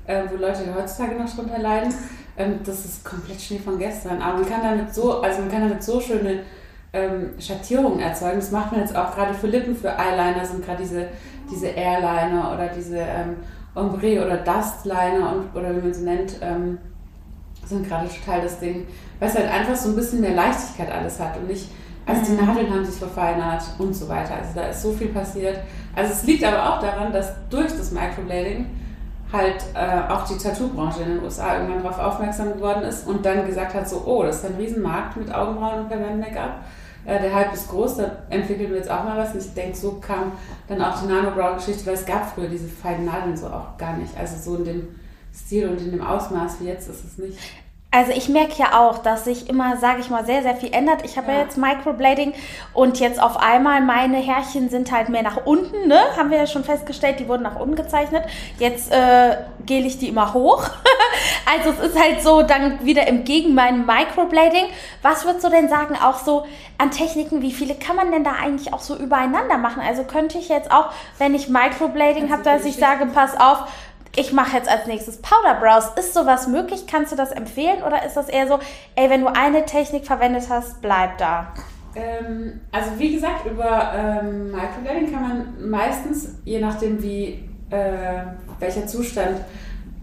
äh, 0.07 0.23
wo 0.31 0.37
Leute 0.37 0.61
heutzutage 0.75 1.15
noch 1.17 1.35
drunter 1.35 1.59
leiden. 1.59 1.93
Ähm, 2.37 2.61
das 2.65 2.85
ist 2.85 3.05
komplett 3.05 3.41
Schnee 3.41 3.59
von 3.59 3.79
gestern. 3.79 4.21
Aber 4.21 4.39
man 4.39 4.49
kann 4.49 4.63
damit 4.63 4.95
so, 4.95 5.21
also 5.21 5.41
man 5.41 5.51
kann 5.51 5.69
damit 5.69 5.83
so 5.83 6.01
schöne 6.01 6.41
ähm, 6.93 7.31
Schattierungen 7.39 8.01
erzeugen. 8.01 8.37
Das 8.37 8.51
macht 8.51 8.73
man 8.73 8.81
jetzt 8.81 8.97
auch 8.97 9.15
gerade 9.15 9.35
für 9.35 9.47
Lippen, 9.47 9.77
für 9.77 9.89
Eyeliner 9.89 10.45
sind 10.45 10.65
gerade 10.65 10.83
diese, 10.83 11.09
diese 11.51 11.69
Airliner 11.69 12.53
oder 12.55 12.69
diese 12.69 12.99
ähm, 12.99 13.37
Ombre 13.75 14.25
oder 14.25 14.39
Dustliner 14.39 15.35
und, 15.35 15.55
oder 15.55 15.77
wie 15.77 15.81
man 15.81 15.95
sie 15.95 16.05
nennt, 16.05 16.37
ähm, 16.41 16.79
sind 17.65 17.87
gerade 17.87 18.09
total 18.09 18.43
das 18.43 18.59
Ding, 18.59 18.87
weil 19.19 19.29
es 19.29 19.35
halt 19.35 19.51
einfach 19.51 19.77
so 19.77 19.91
ein 19.91 19.97
bisschen 19.97 20.21
mehr 20.21 20.35
Leichtigkeit 20.35 20.91
alles 20.91 21.21
hat 21.21 21.37
und 21.37 21.49
nicht, 21.49 21.71
also 22.07 22.23
die 22.25 22.41
mhm. 22.41 22.47
Nadeln 22.47 22.71
haben 22.73 22.85
sich 22.85 22.97
verfeinert 22.97 23.63
und 23.79 23.95
so 23.95 24.09
weiter. 24.09 24.37
Also 24.37 24.51
da 24.55 24.69
ist 24.69 24.83
so 24.83 24.93
viel 24.93 25.09
passiert. 25.09 25.59
Also 25.95 26.13
es 26.13 26.23
liegt 26.25 26.45
aber 26.45 26.75
auch 26.77 26.81
daran, 26.81 27.13
dass 27.13 27.33
durch 27.51 27.73
das 27.77 27.91
Microblading 27.91 28.67
halt 29.33 29.65
äh, 29.75 30.13
auch 30.13 30.25
die 30.25 30.37
Tattoo-Branche 30.37 31.03
in 31.03 31.09
den 31.17 31.23
USA 31.23 31.55
irgendwann 31.55 31.83
darauf 31.83 31.99
aufmerksam 31.99 32.55
geworden 32.55 32.83
ist 32.83 33.07
und 33.07 33.25
dann 33.27 33.47
gesagt 33.47 33.75
hat, 33.75 33.89
so, 33.89 34.03
oh, 34.07 34.23
das 34.23 34.37
ist 34.37 34.47
ein 34.47 34.57
Riesenmarkt 34.57 35.17
mit 35.17 35.35
Augenbrauen 35.35 35.81
und 35.81 35.89
Permanent-Make-up. 35.89 36.65
Äh, 37.05 37.21
der 37.21 37.35
Hype 37.35 37.53
ist 37.53 37.69
groß, 37.69 37.97
da 37.97 38.11
entwickeln 38.31 38.71
wir 38.71 38.79
jetzt 38.79 38.91
auch 38.91 39.05
mal 39.05 39.17
was. 39.17 39.33
Und 39.33 39.41
ich 39.41 39.55
denke, 39.55 39.77
so 39.77 39.93
kam 40.01 40.33
dann 40.69 40.83
auch 40.83 41.01
die 41.01 41.07
Nano-Brow-Geschichte, 41.07 41.87
weil 41.87 41.95
es 41.95 42.07
gab 42.07 42.33
früher 42.35 42.49
diese 42.49 42.69
feinen 42.69 43.07
Nadeln 43.07 43.37
so 43.37 43.47
auch 43.47 43.77
gar 43.77 43.97
nicht. 43.97 44.17
Also 44.19 44.37
so 44.39 44.59
in 44.59 44.65
dem 44.65 44.89
Stil 45.35 45.69
und 45.69 45.81
in 45.81 45.91
dem 45.91 46.03
Ausmaß 46.03 46.61
wie 46.61 46.67
jetzt 46.67 46.89
ist 46.89 47.05
es 47.05 47.19
nicht. 47.19 47.39
Also 47.97 48.13
ich 48.13 48.29
merke 48.29 48.53
ja 48.59 48.79
auch, 48.79 48.99
dass 48.99 49.25
sich 49.25 49.49
immer, 49.49 49.79
sage 49.79 50.01
ich 50.03 50.11
mal, 50.11 50.27
sehr, 50.27 50.43
sehr 50.43 50.55
viel 50.55 50.71
ändert. 50.75 51.03
Ich 51.07 51.17
habe 51.17 51.29
ja. 51.29 51.39
ja. 51.39 51.45
jetzt 51.45 51.57
Microblading 51.57 52.35
und 52.75 53.01
jetzt 53.01 53.19
auf 53.19 53.39
einmal 53.39 53.81
meine 53.81 54.19
Härchen 54.19 54.69
sind 54.69 54.93
halt 54.93 55.09
mehr 55.09 55.23
nach 55.23 55.47
unten, 55.47 55.89
ne? 55.89 55.99
Haben 56.15 56.31
wir 56.31 56.37
ja 56.37 56.47
schon 56.47 56.63
festgestellt, 56.63 57.21
die 57.21 57.27
wurden 57.27 57.45
nach 57.45 57.59
unten 57.59 57.75
gezeichnet. 57.75 58.23
Jetzt 58.59 58.93
äh, 58.93 59.39
gele 59.65 59.87
ich 59.87 59.97
die 59.97 60.09
immer 60.09 60.35
hoch. 60.35 60.69
also 61.57 61.71
es 61.71 61.89
ist 61.89 61.99
halt 61.99 62.21
so 62.21 62.43
dann 62.43 62.85
wieder 62.85 63.07
im 63.07 63.25
Gegen 63.25 63.55
meinem 63.55 63.87
Microblading. 63.87 64.67
Was 65.01 65.25
würdest 65.25 65.47
du 65.47 65.49
denn 65.49 65.71
sagen, 65.71 65.97
auch 65.97 66.19
so 66.19 66.45
an 66.77 66.91
Techniken, 66.91 67.41
wie 67.41 67.53
viele 67.53 67.77
kann 67.77 67.97
man 67.97 68.13
denn 68.13 68.25
da 68.25 68.33
eigentlich 68.33 68.75
auch 68.75 68.81
so 68.81 68.95
übereinander 68.95 69.57
machen? 69.57 69.81
Also 69.81 70.05
könnte 70.05 70.37
ich 70.37 70.51
jetzt 70.51 70.71
auch, 70.71 70.91
wenn 71.17 71.35
ich 71.35 71.49
Microblading 71.49 72.31
habe, 72.31 72.43
dass 72.43 72.67
ich 72.67 72.77
sage, 72.77 73.07
pass 73.07 73.41
auf, 73.41 73.61
ich 74.17 74.33
mache 74.33 74.57
jetzt 74.57 74.69
als 74.69 74.87
nächstes 74.87 75.19
Powder 75.19 75.61
Brows. 75.61 75.91
Ist 75.99 76.15
sowas 76.15 76.49
möglich? 76.49 76.87
Kannst 76.87 77.13
du 77.13 77.17
das 77.17 77.31
empfehlen? 77.31 77.83
Oder 77.87 78.05
ist 78.05 78.17
das 78.17 78.29
eher 78.29 78.49
so, 78.49 78.59
ey, 78.97 79.11
wenn 79.11 79.21
du 79.21 79.29
eine 79.29 79.65
Technik 79.67 80.07
verwendet 80.07 80.45
hast, 80.49 80.81
bleib 80.81 81.19
da? 81.19 81.53
Ähm, 81.95 82.61
also 82.73 82.91
wie 82.99 83.15
gesagt, 83.15 83.47
über 83.47 83.93
ähm, 83.95 84.51
Microblading 84.51 85.13
kann 85.13 85.23
man 85.23 85.71
meistens, 85.71 86.35
je 86.45 86.61
nachdem 86.61 87.03
wie, 87.03 87.45
äh, 87.71 88.23
welcher 88.59 88.87
Zustand, 88.87 89.41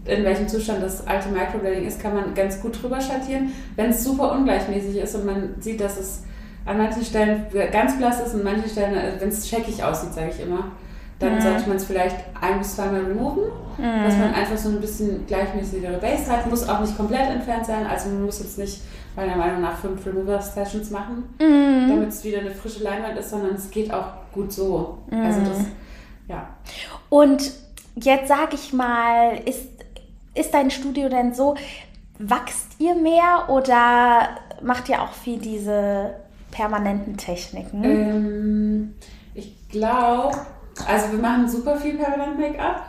in 0.04 0.24
welchem 0.24 0.48
Zustand 0.48 0.82
das 0.82 1.06
alte 1.06 1.28
Microblading 1.28 1.86
ist, 1.86 2.00
kann 2.00 2.14
man 2.14 2.34
ganz 2.34 2.60
gut 2.60 2.80
drüber 2.80 3.00
schattieren. 3.00 3.52
Wenn 3.74 3.90
es 3.90 4.04
super 4.04 4.32
ungleichmäßig 4.32 4.96
ist 4.96 5.14
und 5.14 5.26
man 5.26 5.54
sieht, 5.60 5.80
dass 5.80 5.98
es 5.98 6.24
an 6.66 6.78
manchen 6.78 7.04
Stellen 7.04 7.46
ganz 7.72 7.96
blass 7.96 8.20
ist 8.20 8.34
und 8.34 8.40
an 8.40 8.54
manchen 8.54 8.70
Stellen, 8.70 8.96
äh, 8.96 9.12
wenn 9.18 9.28
es 9.28 9.48
scheckig 9.48 9.82
aussieht, 9.82 10.14
sage 10.14 10.30
ich 10.30 10.40
immer, 10.40 10.72
dann 11.18 11.36
mhm. 11.36 11.40
sollte 11.40 11.68
man 11.68 11.76
es 11.76 11.84
vielleicht 11.84 12.16
ein 12.40 12.58
bis 12.58 12.76
zweimal 12.76 13.04
removen, 13.04 13.44
mhm. 13.78 14.04
dass 14.04 14.16
man 14.16 14.34
einfach 14.34 14.56
so 14.56 14.68
ein 14.70 14.80
bisschen 14.80 15.26
gleichmäßigere 15.26 15.98
Base 15.98 16.30
hat. 16.30 16.48
Muss 16.48 16.68
auch 16.68 16.80
nicht 16.80 16.96
komplett 16.96 17.30
entfernt 17.30 17.66
sein, 17.66 17.86
also 17.86 18.08
man 18.08 18.24
muss 18.24 18.40
jetzt 18.40 18.58
nicht 18.58 18.80
meiner 19.16 19.36
Meinung 19.36 19.62
nach 19.62 19.78
fünf 19.78 20.04
Remover-Sessions 20.04 20.90
machen, 20.90 21.24
mhm. 21.38 21.88
damit 21.88 22.08
es 22.08 22.24
wieder 22.24 22.40
eine 22.40 22.50
frische 22.50 22.82
Leinwand 22.82 23.16
ist, 23.18 23.30
sondern 23.30 23.54
es 23.54 23.70
geht 23.70 23.92
auch 23.92 24.06
gut 24.32 24.52
so. 24.52 24.98
Also 25.10 25.40
das, 25.40 25.58
mhm. 25.58 25.66
ja. 26.28 26.48
Und 27.08 27.52
jetzt 27.94 28.28
sage 28.28 28.54
ich 28.54 28.72
mal, 28.72 29.38
ist, 29.44 29.68
ist 30.34 30.52
dein 30.52 30.70
Studio 30.70 31.08
denn 31.08 31.32
so, 31.32 31.54
wachst 32.18 32.80
ihr 32.80 32.94
mehr 32.94 33.48
oder 33.48 34.28
macht 34.62 34.88
ihr 34.88 35.00
auch 35.02 35.12
viel 35.12 35.38
diese 35.38 36.14
permanenten 36.50 37.16
Techniken? 37.16 37.84
Ähm, 37.84 38.94
ich 39.34 39.68
glaube, 39.68 40.36
also 40.86 41.12
wir 41.12 41.18
machen 41.18 41.48
super 41.48 41.76
viel 41.76 41.96
Permanent 41.96 42.38
Make-up. 42.38 42.82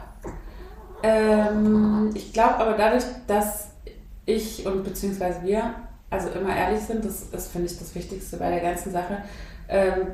Ähm, 1.04 2.12
ich 2.14 2.34
glaube 2.34 2.58
aber 2.58 2.74
dadurch, 2.74 3.04
dass 3.28 3.70
ich 4.26 4.66
und 4.66 4.84
beziehungsweise 4.84 5.44
wir 5.44 5.76
also 6.10 6.30
immer 6.30 6.56
ehrlich 6.56 6.82
sind, 6.82 7.04
das 7.04 7.24
ist, 7.24 7.52
finde 7.52 7.68
ich, 7.68 7.78
das 7.78 7.94
Wichtigste 7.96 8.38
bei 8.38 8.50
der 8.50 8.62
ganzen 8.62 8.92
Sache, 8.92 9.18
ähm, 9.68 10.08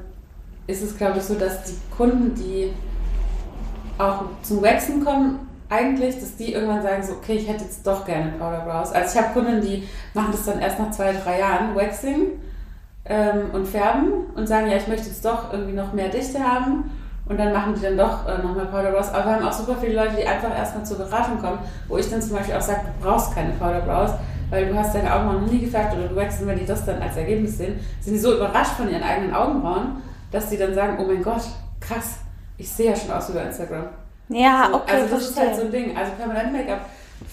ist 0.68 0.82
es, 0.82 0.98
glaube 0.98 1.20
ich, 1.20 1.24
so, 1.24 1.36
dass 1.36 1.64
die 1.64 1.78
Kunden, 1.96 2.34
die 2.36 2.74
auch 3.98 4.24
zum 4.42 4.62
Waxen 4.62 5.04
kommen, 5.04 5.48
eigentlich, 5.70 6.20
dass 6.20 6.36
die 6.36 6.54
irgendwann 6.54 6.82
sagen, 6.82 7.04
so, 7.04 7.14
okay, 7.14 7.36
ich 7.36 7.48
hätte 7.48 7.64
jetzt 7.64 7.86
doch 7.86 8.06
gerne 8.06 8.32
Powder 8.32 8.62
Brows. 8.66 8.92
Also 8.92 9.18
ich 9.18 9.24
habe 9.24 9.34
Kunden, 9.34 9.62
die 9.62 9.88
machen 10.14 10.32
das 10.32 10.46
dann 10.46 10.60
erst 10.60 10.80
nach 10.80 10.92
zwei, 10.92 11.14
drei 11.14 11.40
Jahren, 11.40 11.76
Waxing 11.76 12.40
ähm, 13.06 13.52
und 13.54 13.68
färben 13.68 14.26
und 14.36 14.48
sagen, 14.48 14.70
ja, 14.70 14.78
ich 14.78 14.88
möchte 14.88 15.08
jetzt 15.08 15.24
doch 15.24 15.54
irgendwie 15.54 15.74
noch 15.74 15.94
mehr 15.94 16.10
Dichte 16.10 16.40
haben 16.40 16.92
und 17.26 17.40
dann 17.40 17.54
machen 17.54 17.74
die 17.76 17.82
dann 17.82 17.98
doch 17.98 18.28
äh, 18.28 18.38
nochmal 18.42 18.66
Powder 18.66 18.92
Brows. 18.92 19.10
Aber 19.10 19.26
wir 19.26 19.36
haben 19.36 19.48
auch 19.48 19.54
super 19.54 19.76
viele 19.80 19.96
Leute, 19.96 20.16
die 20.18 20.28
einfach 20.28 20.56
erstmal 20.56 20.86
zur 20.86 20.98
Beratung 20.98 21.40
kommen, 21.40 21.60
wo 21.88 21.98
ich 21.98 22.10
dann 22.10 22.22
zum 22.22 22.36
Beispiel 22.36 22.56
auch 22.56 22.62
sage, 22.62 22.82
du 22.86 23.06
brauchst 23.06 23.34
keine 23.34 23.52
Powder 23.54 23.82
Brows, 23.82 24.12
weil 24.50 24.68
du 24.68 24.76
hast 24.78 24.94
deine 24.94 25.14
Augenbrauen 25.14 25.46
noch 25.46 25.52
nie 25.52 25.60
gefärbt 25.60 25.96
oder 25.96 26.08
du 26.08 26.16
wachsen, 26.16 26.48
wenn 26.48 26.60
die 26.60 26.66
das 26.66 26.86
dann 26.86 27.02
als 27.02 27.16
Ergebnis 27.16 27.58
sehen, 27.58 27.80
sind 28.02 28.14
die 28.14 28.20
so 28.20 28.36
überrascht 28.36 28.74
von 28.74 28.90
ihren 28.90 29.04
eigenen 29.04 29.34
Augenbrauen, 29.34 30.02
dass 30.32 30.50
die 30.50 30.58
dann 30.58 30.74
sagen, 30.74 30.98
oh 31.00 31.06
mein 31.06 31.24
Gott, 31.24 31.44
krass, 31.80 32.18
ich 32.58 32.70
sehe 32.70 32.92
ja 32.92 32.96
schon 32.96 33.12
aus 33.12 33.30
über 33.30 33.44
Instagram. 33.44 33.86
Ja, 34.30 34.68
so, 34.70 34.78
okay. 34.78 34.92
Also 34.94 35.02
das 35.02 35.10
verstehe. 35.10 35.30
ist 35.30 35.40
halt 35.40 35.56
so 35.56 35.62
ein 35.66 35.72
Ding. 35.72 35.98
Also 35.98 36.12
Permanent 36.18 36.54
Make-up 36.54 36.82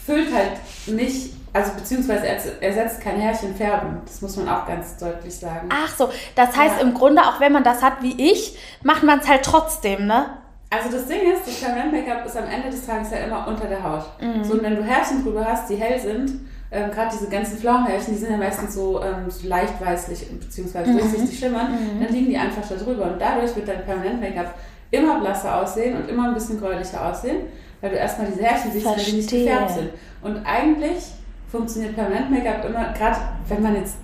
füllt 0.05 0.29
halt 0.35 0.53
nicht 0.87 1.33
also 1.59 1.73
beziehungsweise 1.73 2.27
er 2.27 2.63
ersetzt 2.63 3.01
kein 3.01 3.19
Härchenfärben. 3.19 4.03
Das 4.05 4.23
muss 4.23 4.37
man 4.37 4.49
auch 4.49 4.67
ganz 4.67 4.97
deutlich 4.97 5.35
sagen. 5.35 5.69
Ach 5.73 5.95
so, 5.97 6.09
das 6.37 6.57
heißt 6.57 6.77
ja. 6.77 6.87
im 6.87 6.95
Grunde, 6.95 7.23
auch 7.23 7.41
wenn 7.41 7.53
man 7.53 7.65
das 7.65 7.83
hat 7.83 7.95
wie 8.01 8.31
ich, 8.31 8.57
macht 8.83 9.03
man 9.03 9.19
es 9.19 9.29
halt 9.29 9.43
trotzdem, 9.43 10.07
ne? 10.07 10.27
Also 10.71 10.91
das 10.91 11.07
Ding 11.07 11.21
ist, 11.33 11.47
das 11.47 11.61
Permanent-Make-up 11.61 12.27
ist 12.27 12.37
am 12.37 12.45
Ende 12.45 12.71
des 12.71 12.87
Tages 12.87 13.11
ja 13.11 13.19
immer 13.19 13.49
unter 13.49 13.67
der 13.67 13.83
Haut. 13.83 14.05
Mhm. 14.21 14.45
So, 14.45 14.53
und 14.53 14.63
wenn 14.63 14.77
du 14.77 14.85
Härchen 14.85 15.25
drüber 15.25 15.45
hast, 15.45 15.69
die 15.71 15.77
hell 15.77 15.99
sind, 15.99 16.47
ähm, 16.71 16.91
gerade 16.91 17.11
diese 17.11 17.31
ganzen 17.31 17.59
Pflaumenhärchen, 17.59 18.13
die 18.13 18.21
sind 18.21 18.31
ja 18.31 18.37
meistens 18.37 18.75
so, 18.75 19.03
ähm, 19.03 19.29
so 19.29 19.49
leicht 19.49 19.81
weißlich 19.81 20.29
bzw. 20.29 20.91
Mhm. 20.91 20.99
durchsichtig 20.99 21.39
schimmern, 21.39 21.73
mhm. 21.73 22.05
dann 22.05 22.13
liegen 22.13 22.29
die 22.29 22.37
einfach 22.37 22.63
da 22.69 22.77
drüber. 22.77 23.05
Und 23.05 23.19
dadurch 23.19 23.57
wird 23.57 23.67
dein 23.67 23.85
Permanent-Make-up 23.85 24.55
immer 24.91 25.21
blasser 25.21 25.63
aussehen 25.63 25.97
und 25.97 26.09
immer 26.09 26.29
ein 26.29 26.35
bisschen 26.35 26.61
gräulicher 26.61 27.11
aussehen, 27.11 27.47
weil 27.81 27.91
du 27.91 27.97
erstmal 27.97 28.27
diese 28.27 28.43
Härchen 28.43 28.71
siehst, 28.71 28.87
weil 28.87 28.97
die 28.97 29.13
nicht 29.13 29.31
gefärbt 29.31 29.71
sind. 29.71 29.91
Und 30.21 30.45
eigentlich 30.45 31.05
funktioniert 31.51 31.95
Permanent 31.95 32.31
Make-up 32.31 32.65
immer, 32.65 32.93
gerade 32.93 33.17
wenn 33.49 33.63
man 33.63 33.77
jetzt 33.77 33.97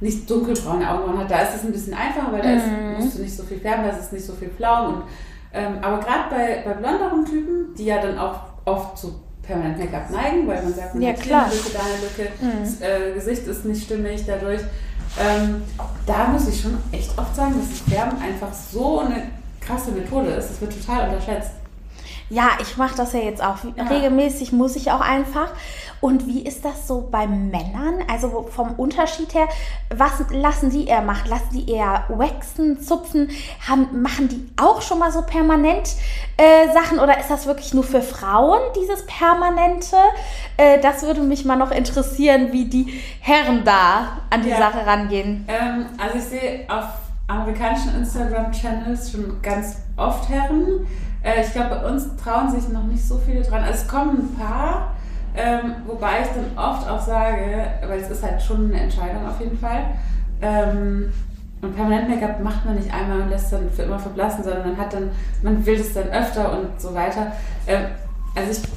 nicht 0.00 0.30
dunkelbraune 0.30 0.88
Augenbrauen 0.88 1.18
hat, 1.18 1.30
da 1.30 1.40
ist 1.40 1.56
es 1.56 1.64
ein 1.64 1.72
bisschen 1.72 1.94
einfacher, 1.94 2.32
weil 2.32 2.42
da 2.42 2.52
ist, 2.52 2.66
mhm. 2.66 2.94
musst 2.98 3.18
du 3.18 3.22
nicht 3.22 3.36
so 3.36 3.42
viel 3.42 3.58
färben, 3.58 3.84
da 3.84 3.90
ist 3.90 4.12
nicht 4.12 4.24
so 4.24 4.32
viel 4.32 4.48
Pflaumen. 4.48 4.96
Und, 4.96 5.02
ähm, 5.52 5.78
aber 5.82 5.98
gerade 5.98 6.30
bei, 6.30 6.62
bei 6.64 6.72
blonderen 6.74 7.24
Typen, 7.24 7.74
die 7.76 7.86
ja 7.86 8.00
dann 8.00 8.18
auch 8.18 8.40
oft 8.64 8.98
zu 8.98 9.20
Permanent 9.42 9.78
Make-up 9.78 10.10
neigen, 10.10 10.46
weil 10.46 10.62
man 10.62 10.74
sagt, 10.74 10.94
man 10.94 11.02
ja, 11.02 11.10
hat 11.10 11.20
hier 11.20 11.36
eine 11.36 11.50
Lücke, 11.50 11.70
da 11.72 11.80
eine 11.80 12.00
Lücke, 12.02 12.32
mhm. 12.40 12.64
das 12.64 12.80
äh, 12.80 13.12
Gesicht 13.14 13.46
ist 13.46 13.64
nicht 13.64 13.84
stimmig 13.84 14.24
dadurch. 14.26 14.60
Ähm, 15.18 15.62
da 16.06 16.28
muss 16.28 16.46
ich 16.48 16.60
schon 16.60 16.76
echt 16.92 17.18
oft 17.18 17.34
sagen, 17.34 17.54
dass 17.58 17.70
das 17.70 17.80
Färben 17.92 18.20
einfach 18.20 18.52
so 18.52 19.00
eine 19.00 19.22
krasse 19.60 19.90
Methode 19.90 20.28
ist. 20.28 20.50
Das 20.50 20.60
wird 20.60 20.78
total 20.78 21.08
unterschätzt. 21.08 21.52
Ja, 22.30 22.50
ich 22.60 22.76
mache 22.76 22.94
das 22.94 23.14
ja 23.14 23.20
jetzt 23.20 23.42
auch 23.42 23.56
ja. 23.74 23.84
regelmäßig, 23.84 24.52
muss 24.52 24.76
ich 24.76 24.90
auch 24.90 25.00
einfach. 25.00 25.48
Und 26.00 26.26
wie 26.26 26.42
ist 26.42 26.64
das 26.64 26.86
so 26.86 27.08
bei 27.10 27.26
Männern? 27.26 28.04
Also 28.10 28.48
vom 28.50 28.72
Unterschied 28.72 29.34
her, 29.34 29.48
was 29.94 30.12
lassen 30.30 30.70
die 30.70 30.86
eher 30.86 31.02
machen? 31.02 31.28
Lassen 31.28 31.52
die 31.52 31.70
eher 31.70 32.04
waxen, 32.08 32.80
zupfen? 32.80 33.30
Haben, 33.66 34.02
machen 34.02 34.28
die 34.28 34.48
auch 34.56 34.82
schon 34.82 34.98
mal 34.98 35.12
so 35.12 35.22
permanent 35.22 35.94
äh, 36.36 36.72
Sachen 36.72 36.98
oder 36.98 37.18
ist 37.18 37.30
das 37.30 37.46
wirklich 37.46 37.74
nur 37.74 37.84
für 37.84 38.02
Frauen, 38.02 38.60
dieses 38.76 39.04
Permanente? 39.06 39.96
Äh, 40.56 40.80
das 40.80 41.02
würde 41.02 41.20
mich 41.20 41.44
mal 41.44 41.56
noch 41.56 41.70
interessieren, 41.70 42.52
wie 42.52 42.66
die 42.66 43.00
Herren 43.20 43.64
da 43.64 44.18
an 44.30 44.42
die 44.42 44.50
ja. 44.50 44.58
Sache 44.58 44.86
rangehen. 44.86 45.46
Ähm, 45.48 45.86
also 45.98 46.18
ich 46.18 46.24
sehe 46.24 46.66
auf 46.68 46.84
amerikanischen 47.28 47.94
Instagram-Channels 47.96 49.12
schon 49.12 49.40
ganz 49.42 49.76
oft 49.96 50.28
Herren. 50.28 50.86
Äh, 51.22 51.42
ich 51.42 51.52
glaube, 51.52 51.76
bei 51.76 51.90
uns 51.90 52.16
trauen 52.16 52.50
sich 52.50 52.68
noch 52.68 52.84
nicht 52.84 53.06
so 53.06 53.18
viele 53.18 53.42
dran. 53.42 53.62
Also 53.62 53.82
es 53.82 53.88
kommen 53.88 54.18
ein 54.18 54.34
paar, 54.34 54.94
Ähm, 55.40 55.76
wobei 55.86 56.22
ich 56.22 56.28
dann 56.28 56.58
oft 56.58 56.88
auch 56.88 57.00
sage, 57.00 57.64
weil 57.86 58.00
es 58.00 58.10
ist 58.10 58.24
halt 58.24 58.42
schon 58.42 58.72
eine 58.72 58.80
Entscheidung 58.80 59.24
auf 59.24 59.38
jeden 59.40 59.56
Fall. 59.56 59.84
Ähm, 60.42 61.12
und 61.62 61.76
permanent 61.76 62.08
Make-up 62.08 62.40
macht 62.40 62.64
man 62.64 62.74
nicht 62.74 62.92
einmal 62.92 63.20
und 63.20 63.30
lässt 63.30 63.52
dann 63.52 63.70
für 63.70 63.82
immer 63.82 64.00
verblassen, 64.00 64.42
sondern 64.42 64.70
man 64.70 64.76
hat 64.76 64.92
dann, 64.92 65.10
man 65.42 65.64
will 65.64 65.78
es 65.78 65.94
dann 65.94 66.08
öfter 66.08 66.58
und 66.58 66.80
so 66.80 66.92
weiter. 66.92 67.32
Ähm, 67.68 67.84
also 68.34 68.50
ich 68.50 68.68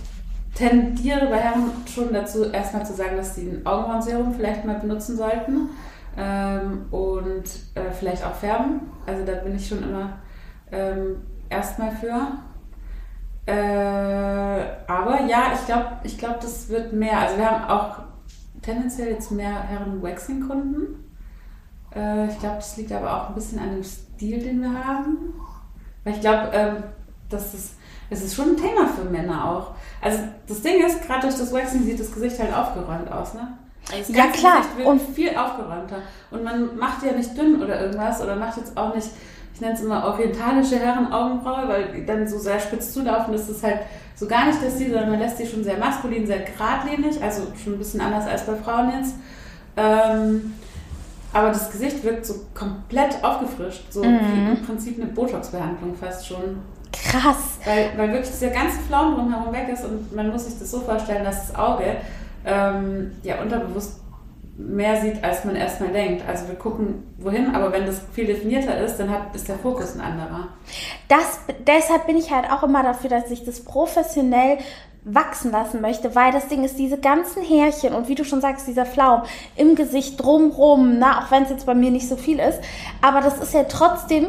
tendiere 0.54 1.28
bei 1.28 1.38
Herren 1.38 1.71
schon 1.91 2.13
dazu, 2.13 2.52
erstmal 2.52 2.86
zu 2.86 2.93
sagen, 2.93 3.17
dass 3.17 3.34
sie 3.34 3.50
ein 3.50 3.65
Augenbrauenserum 3.65 4.32
vielleicht 4.36 4.63
mal 4.63 4.80
benutzen 4.80 5.17
sollten 5.17 5.69
ähm, 6.15 6.86
und 6.91 7.45
äh, 7.74 7.91
vielleicht 7.91 8.24
auch 8.24 8.36
färben. 8.36 8.82
Also 9.08 9.26
da 9.26 9.34
bin 9.34 9.56
ich 9.56 9.67
schon 9.67 9.82
immer 9.82 10.13
ähm, 10.71 11.24
erstmal 11.50 11.91
für. 11.91 12.34
Äh, 13.45 13.51
aber 14.88 15.21
ja, 15.27 15.54
ich 15.54 15.65
glaube, 15.65 15.88
ich 16.04 16.17
glaub, 16.17 16.39
das 16.39 16.69
wird 16.69 16.93
mehr. 16.93 17.19
Also 17.19 17.38
wir 17.38 17.49
haben 17.49 17.63
auch 17.65 17.97
tendenziell 18.62 19.12
jetzt 19.12 19.32
mehr 19.32 19.63
Herren-Waxing-Kunden. 19.63 21.10
Äh, 21.95 22.27
ich 22.27 22.39
glaube, 22.39 22.58
das 22.58 22.77
liegt 22.77 22.91
aber 22.91 23.15
auch 23.15 23.30
ein 23.30 23.36
bisschen 23.36 23.60
an 23.60 23.71
dem 23.71 23.84
Stil, 23.84 24.39
den 24.39 24.62
wir 24.62 24.86
haben. 24.86 25.34
Weil 26.04 26.13
ich 26.13 26.21
glaube, 26.21 26.49
ähm, 26.54 26.84
das, 27.30 27.54
das 28.10 28.21
ist 28.21 28.36
schon 28.36 28.51
ein 28.51 28.58
Thema 28.58 28.88
für 28.88 29.06
Männer 29.06 29.49
auch. 29.49 29.71
Also 30.01 30.19
das 30.47 30.62
Ding 30.62 30.84
ist, 30.86 31.06
gerade 31.06 31.21
durch 31.21 31.36
das 31.36 31.54
Waxing 31.54 31.84
sieht 31.84 31.99
das 31.99 32.12
Gesicht 32.12 32.39
halt 32.39 32.54
aufgeräumt 32.54 33.12
aus, 33.12 33.34
ne? 33.34 33.58
Das 33.89 34.10
ja 34.10 34.27
klar. 34.27 34.58
Gesicht 34.58 34.77
wird 34.77 34.88
und 34.88 35.01
viel 35.01 35.36
aufgeräumter. 35.36 35.97
Und 36.30 36.43
man 36.43 36.77
macht 36.77 37.04
ja 37.04 37.13
nicht 37.13 37.36
dünn 37.38 37.62
oder 37.62 37.82
irgendwas 37.82 38.21
oder 38.21 38.36
macht 38.36 38.58
jetzt 38.58 38.77
auch 38.77 38.93
nicht, 38.93 39.10
ich 39.53 39.61
nenne 39.61 39.73
es 39.73 39.81
immer 39.81 40.05
orientalische 40.05 40.79
Herrenaugenbraue, 40.79 41.67
weil 41.67 41.91
die 41.93 42.05
dann 42.05 42.27
so 42.27 42.37
sehr 42.37 42.59
spitz 42.59 42.93
zulaufen, 42.93 43.33
das 43.33 43.49
ist 43.49 43.63
halt 43.63 43.79
so 44.15 44.27
gar 44.27 44.45
nicht 44.45 44.61
der 44.61 44.69
Stil, 44.69 44.89
sondern 44.89 45.11
man 45.11 45.19
lässt 45.19 45.39
die 45.39 45.47
schon 45.47 45.63
sehr 45.63 45.77
maskulin, 45.77 46.27
sehr 46.27 46.39
geradlinig, 46.39 47.21
also 47.21 47.43
schon 47.61 47.73
ein 47.73 47.79
bisschen 47.79 48.01
anders 48.01 48.27
als 48.27 48.45
bei 48.45 48.55
Frauen 48.55 48.91
jetzt. 48.99 49.15
Ähm, 49.77 50.53
aber 51.33 51.49
das 51.49 51.71
Gesicht 51.71 52.03
wirkt 52.03 52.25
so 52.25 52.35
komplett 52.53 53.23
aufgefrischt, 53.23 53.91
so 53.91 54.03
mhm. 54.03 54.19
wie 54.19 54.51
im 54.51 54.65
Prinzip 54.65 55.01
eine 55.01 55.11
Botox-Behandlung 55.11 55.95
fast 55.95 56.27
schon. 56.27 56.59
Krass. 56.91 57.57
Weil, 57.63 57.91
weil 57.95 58.09
wirklich 58.09 58.31
dieser 58.31 58.49
ganze 58.49 58.79
Flaum 58.81 59.15
drumherum 59.15 59.53
weg 59.53 59.69
ist 59.71 59.85
und 59.85 60.13
man 60.13 60.29
muss 60.29 60.45
sich 60.45 60.59
das 60.59 60.69
so 60.69 60.81
vorstellen, 60.81 61.23
dass 61.23 61.47
das 61.47 61.55
Auge 61.55 61.97
ähm, 62.45 63.11
ja 63.23 63.41
unterbewusst 63.41 64.00
mehr 64.57 65.01
sieht, 65.01 65.23
als 65.23 65.43
man 65.45 65.55
erstmal 65.55 65.91
denkt. 65.91 66.27
Also 66.27 66.47
wir 66.47 66.55
gucken 66.55 67.03
wohin, 67.17 67.55
aber 67.55 67.71
wenn 67.71 67.85
das 67.85 68.01
viel 68.13 68.25
definierter 68.25 68.77
ist, 68.79 68.97
dann 68.97 69.09
hat, 69.09 69.33
ist 69.35 69.47
der 69.47 69.57
Fokus 69.57 69.95
ein 69.95 70.01
anderer. 70.01 70.49
Das, 71.07 71.39
deshalb 71.65 72.07
bin 72.07 72.17
ich 72.17 72.31
halt 72.31 72.49
auch 72.51 72.63
immer 72.63 72.83
dafür, 72.83 73.09
dass 73.09 73.31
ich 73.31 73.43
das 73.43 73.63
professionell 73.63 74.57
wachsen 75.03 75.51
lassen 75.51 75.81
möchte, 75.81 76.13
weil 76.15 76.31
das 76.31 76.47
Ding 76.47 76.63
ist, 76.63 76.77
diese 76.77 76.99
ganzen 76.99 77.41
Härchen 77.43 77.93
und 77.93 78.07
wie 78.07 78.15
du 78.15 78.23
schon 78.23 78.39
sagst, 78.39 78.67
dieser 78.67 78.85
Flaum 78.85 79.23
im 79.55 79.75
Gesicht 79.75 80.21
drumrum, 80.21 80.99
na, 80.99 81.19
auch 81.19 81.31
wenn 81.31 81.43
es 81.43 81.49
jetzt 81.49 81.65
bei 81.65 81.73
mir 81.73 81.89
nicht 81.89 82.07
so 82.07 82.17
viel 82.17 82.39
ist, 82.39 82.59
aber 83.01 83.21
das 83.21 83.39
ist 83.39 83.53
ja 83.53 83.63
trotzdem 83.63 84.27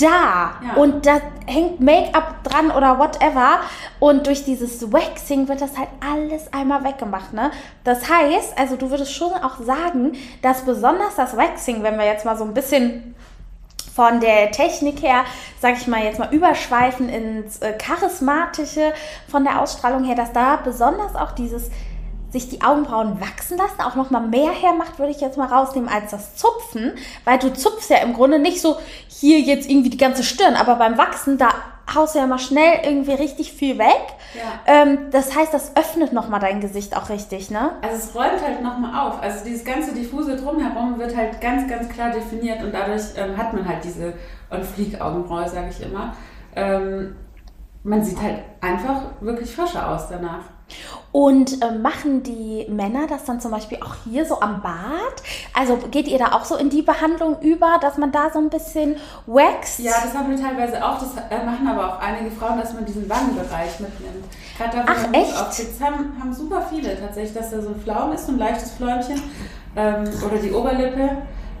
da 0.00 0.52
ja. 0.64 0.74
und 0.76 1.06
da 1.06 1.20
hängt 1.46 1.80
Make-up 1.80 2.42
dran 2.44 2.70
oder 2.70 2.98
whatever 2.98 3.60
und 3.98 4.26
durch 4.26 4.44
dieses 4.44 4.92
Waxing 4.92 5.48
wird 5.48 5.60
das 5.60 5.76
halt 5.76 5.88
alles 6.00 6.52
einmal 6.52 6.84
weggemacht, 6.84 7.32
ne? 7.32 7.50
Das 7.84 8.08
heißt, 8.08 8.58
also 8.58 8.76
du 8.76 8.90
würdest 8.90 9.12
schon 9.12 9.32
auch 9.32 9.58
sagen, 9.60 10.12
dass 10.42 10.62
besonders 10.62 11.16
das 11.16 11.36
Waxing, 11.36 11.82
wenn 11.82 11.98
wir 11.98 12.06
jetzt 12.06 12.24
mal 12.24 12.36
so 12.36 12.44
ein 12.44 12.54
bisschen 12.54 13.14
von 13.94 14.20
der 14.20 14.50
Technik 14.50 15.02
her, 15.02 15.24
sag 15.60 15.76
ich 15.76 15.86
mal 15.86 16.02
jetzt 16.02 16.18
mal 16.18 16.32
überschweifen 16.32 17.08
ins 17.08 17.58
äh, 17.58 17.72
charismatische, 17.72 18.92
von 19.28 19.44
der 19.44 19.60
Ausstrahlung 19.60 20.04
her, 20.04 20.14
dass 20.14 20.32
da 20.32 20.56
besonders 20.56 21.14
auch 21.16 21.32
dieses 21.32 21.70
sich 22.30 22.48
die 22.48 22.62
Augenbrauen 22.62 23.20
wachsen 23.20 23.58
lassen, 23.58 23.80
auch 23.80 23.96
noch 23.96 24.10
mal 24.10 24.20
mehr 24.20 24.52
hermacht, 24.52 24.98
würde 24.98 25.12
ich 25.12 25.20
jetzt 25.20 25.36
mal 25.36 25.48
rausnehmen, 25.48 25.88
als 25.88 26.12
das 26.12 26.36
Zupfen, 26.36 26.92
weil 27.24 27.38
du 27.38 27.52
zupfst 27.52 27.90
ja 27.90 27.98
im 27.98 28.14
Grunde 28.14 28.38
nicht 28.38 28.60
so 28.60 28.76
hier 29.08 29.40
jetzt 29.40 29.68
irgendwie 29.68 29.90
die 29.90 29.98
ganze 29.98 30.22
Stirn, 30.22 30.54
aber 30.54 30.76
beim 30.76 30.96
Wachsen, 30.96 31.38
da 31.38 31.48
haust 31.94 32.14
du 32.14 32.20
ja 32.20 32.26
mal 32.26 32.38
schnell 32.38 32.80
irgendwie 32.84 33.12
richtig 33.12 33.52
viel 33.52 33.78
weg. 33.78 34.14
Ja. 34.34 34.42
Ähm, 34.66 35.10
das 35.10 35.36
heißt, 35.36 35.52
das 35.52 35.76
öffnet 35.76 36.12
noch 36.12 36.28
mal 36.28 36.38
dein 36.38 36.60
Gesicht 36.60 36.96
auch 36.96 37.08
richtig, 37.08 37.50
ne? 37.50 37.72
Also 37.82 37.96
es 37.96 38.14
räumt 38.14 38.42
halt 38.44 38.62
noch 38.62 38.78
mal 38.78 39.08
auf. 39.08 39.20
Also 39.20 39.44
dieses 39.44 39.64
ganze 39.64 39.92
diffuse 39.92 40.36
drumherum 40.36 40.98
wird 40.98 41.16
halt 41.16 41.40
ganz, 41.40 41.68
ganz 41.68 41.88
klar 41.88 42.10
definiert 42.10 42.62
und 42.62 42.72
dadurch 42.72 43.02
ähm, 43.16 43.36
hat 43.36 43.52
man 43.52 43.66
halt 43.68 43.82
diese 43.84 44.14
On-Fleek-Augenbraue, 44.50 45.48
sage 45.48 45.70
ich 45.70 45.82
immer. 45.82 46.14
Ähm, 46.54 47.16
man 47.82 48.04
sieht 48.04 48.20
halt 48.20 48.42
einfach 48.60 49.02
wirklich 49.20 49.54
frischer 49.54 49.90
aus 49.90 50.08
danach. 50.08 50.44
Und 51.12 51.60
äh, 51.60 51.72
machen 51.72 52.22
die 52.22 52.66
Männer 52.68 53.08
das 53.08 53.24
dann 53.24 53.40
zum 53.40 53.50
Beispiel 53.50 53.78
auch 53.82 53.96
hier 54.04 54.24
so 54.24 54.40
am 54.40 54.62
Bart? 54.62 55.22
Also 55.52 55.76
geht 55.90 56.06
ihr 56.06 56.18
da 56.18 56.32
auch 56.32 56.44
so 56.44 56.56
in 56.56 56.70
die 56.70 56.82
Behandlung 56.82 57.40
über, 57.40 57.78
dass 57.80 57.98
man 57.98 58.12
da 58.12 58.30
so 58.32 58.38
ein 58.38 58.48
bisschen 58.48 58.96
wächst? 59.26 59.80
Ja, 59.80 59.94
das 60.02 60.14
haben 60.14 60.30
wir 60.30 60.40
teilweise 60.40 60.84
auch. 60.84 60.98
Das 60.98 61.10
äh, 61.30 61.44
machen 61.44 61.66
aber 61.66 61.94
auch 61.94 62.00
einige 62.00 62.30
Frauen, 62.30 62.58
dass 62.58 62.72
man 62.74 62.84
diesen 62.84 63.08
Wangenbereich 63.08 63.80
mitnimmt. 63.80 64.24
Gerade 64.56 64.76
da, 64.76 64.84
Ach, 64.86 65.12
echt? 65.12 65.36
Aufsitzt, 65.36 65.82
haben, 65.82 66.16
haben 66.20 66.32
super 66.32 66.62
viele 66.70 66.98
tatsächlich, 67.00 67.34
dass 67.34 67.50
da 67.50 67.60
so 67.60 67.70
ein 67.70 67.80
Flaum 67.80 68.12
ist, 68.12 68.26
so 68.26 68.32
ein 68.32 68.38
leichtes 68.38 68.72
Fläumchen. 68.72 69.20
Ähm, 69.76 70.04
oder 70.24 70.36
die 70.36 70.52
Oberlippe. 70.52 71.10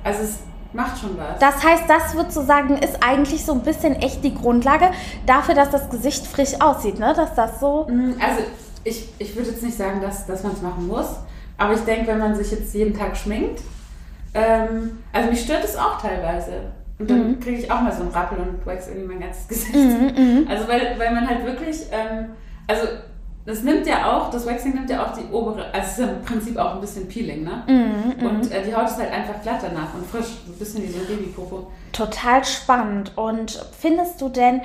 Also 0.04 0.22
es 0.22 0.38
macht 0.72 0.98
schon 0.98 1.18
was. 1.18 1.38
Das 1.38 1.64
heißt, 1.64 1.84
das 1.88 2.14
wird 2.14 2.32
so 2.32 2.42
sagen, 2.42 2.78
ist 2.78 3.02
eigentlich 3.02 3.44
so 3.44 3.52
ein 3.52 3.62
bisschen 3.62 3.96
echt 3.96 4.22
die 4.24 4.34
Grundlage 4.34 4.90
dafür, 5.26 5.54
dass 5.54 5.70
das 5.70 5.90
Gesicht 5.90 6.26
frisch 6.26 6.60
aussieht, 6.60 6.98
ne? 6.98 7.12
Dass 7.14 7.34
das 7.34 7.60
so. 7.60 7.86
Mm, 7.88 8.14
also 8.20 8.42
ich, 8.84 9.08
ich 9.18 9.36
würde 9.36 9.50
jetzt 9.50 9.62
nicht 9.62 9.76
sagen, 9.76 10.00
dass, 10.00 10.26
dass 10.26 10.42
man 10.42 10.52
es 10.52 10.62
machen 10.62 10.86
muss, 10.86 11.16
aber 11.58 11.74
ich 11.74 11.80
denke, 11.80 12.06
wenn 12.08 12.18
man 12.18 12.34
sich 12.34 12.50
jetzt 12.50 12.74
jeden 12.74 12.96
Tag 12.96 13.16
schminkt, 13.16 13.60
ähm, 14.34 14.98
also 15.12 15.30
mich 15.30 15.42
stört 15.42 15.64
es 15.64 15.76
auch 15.76 16.00
teilweise. 16.00 16.72
Und 16.98 17.10
dann 17.10 17.28
mhm. 17.28 17.40
kriege 17.40 17.58
ich 17.58 17.70
auch 17.70 17.80
mal 17.80 17.92
so 17.92 18.02
einen 18.02 18.10
Rappel 18.10 18.38
und 18.38 18.64
wax 18.66 18.88
irgendwie 18.88 19.08
mein 19.08 19.20
ganzes 19.20 19.48
Gesicht. 19.48 19.74
Mhm, 19.74 20.12
mhm, 20.16 20.46
also 20.48 20.68
weil, 20.68 20.98
weil 20.98 21.14
man 21.14 21.26
halt 21.28 21.44
wirklich, 21.44 21.86
ähm, 21.90 22.26
also 22.66 22.86
das 23.46 23.62
nimmt 23.62 23.86
ja 23.86 24.12
auch, 24.12 24.30
das 24.30 24.46
Waxing 24.46 24.74
nimmt 24.74 24.90
ja 24.90 25.04
auch 25.04 25.16
die 25.16 25.24
obere, 25.32 25.72
also 25.72 25.86
es 25.86 25.98
ist 25.98 25.98
im 25.98 26.22
Prinzip 26.22 26.58
auch 26.58 26.74
ein 26.74 26.80
bisschen 26.80 27.08
Peeling, 27.08 27.42
ne? 27.42 27.62
Mm, 27.66 28.24
und 28.24 28.52
äh, 28.52 28.62
die 28.62 28.74
Haut 28.74 28.86
ist 28.86 28.98
halt 28.98 29.10
einfach 29.10 29.40
glatt 29.42 29.60
danach 29.62 29.94
und 29.94 30.06
frisch, 30.06 30.26
so 30.46 30.52
ein 30.52 30.58
bisschen 30.58 30.82
wie 30.82 30.88
so 30.88 30.98
ein 31.00 31.06
Babypopo. 31.06 31.70
Total 31.92 32.44
spannend. 32.44 33.16
Und 33.16 33.64
findest 33.78 34.20
du 34.20 34.28
denn, 34.28 34.60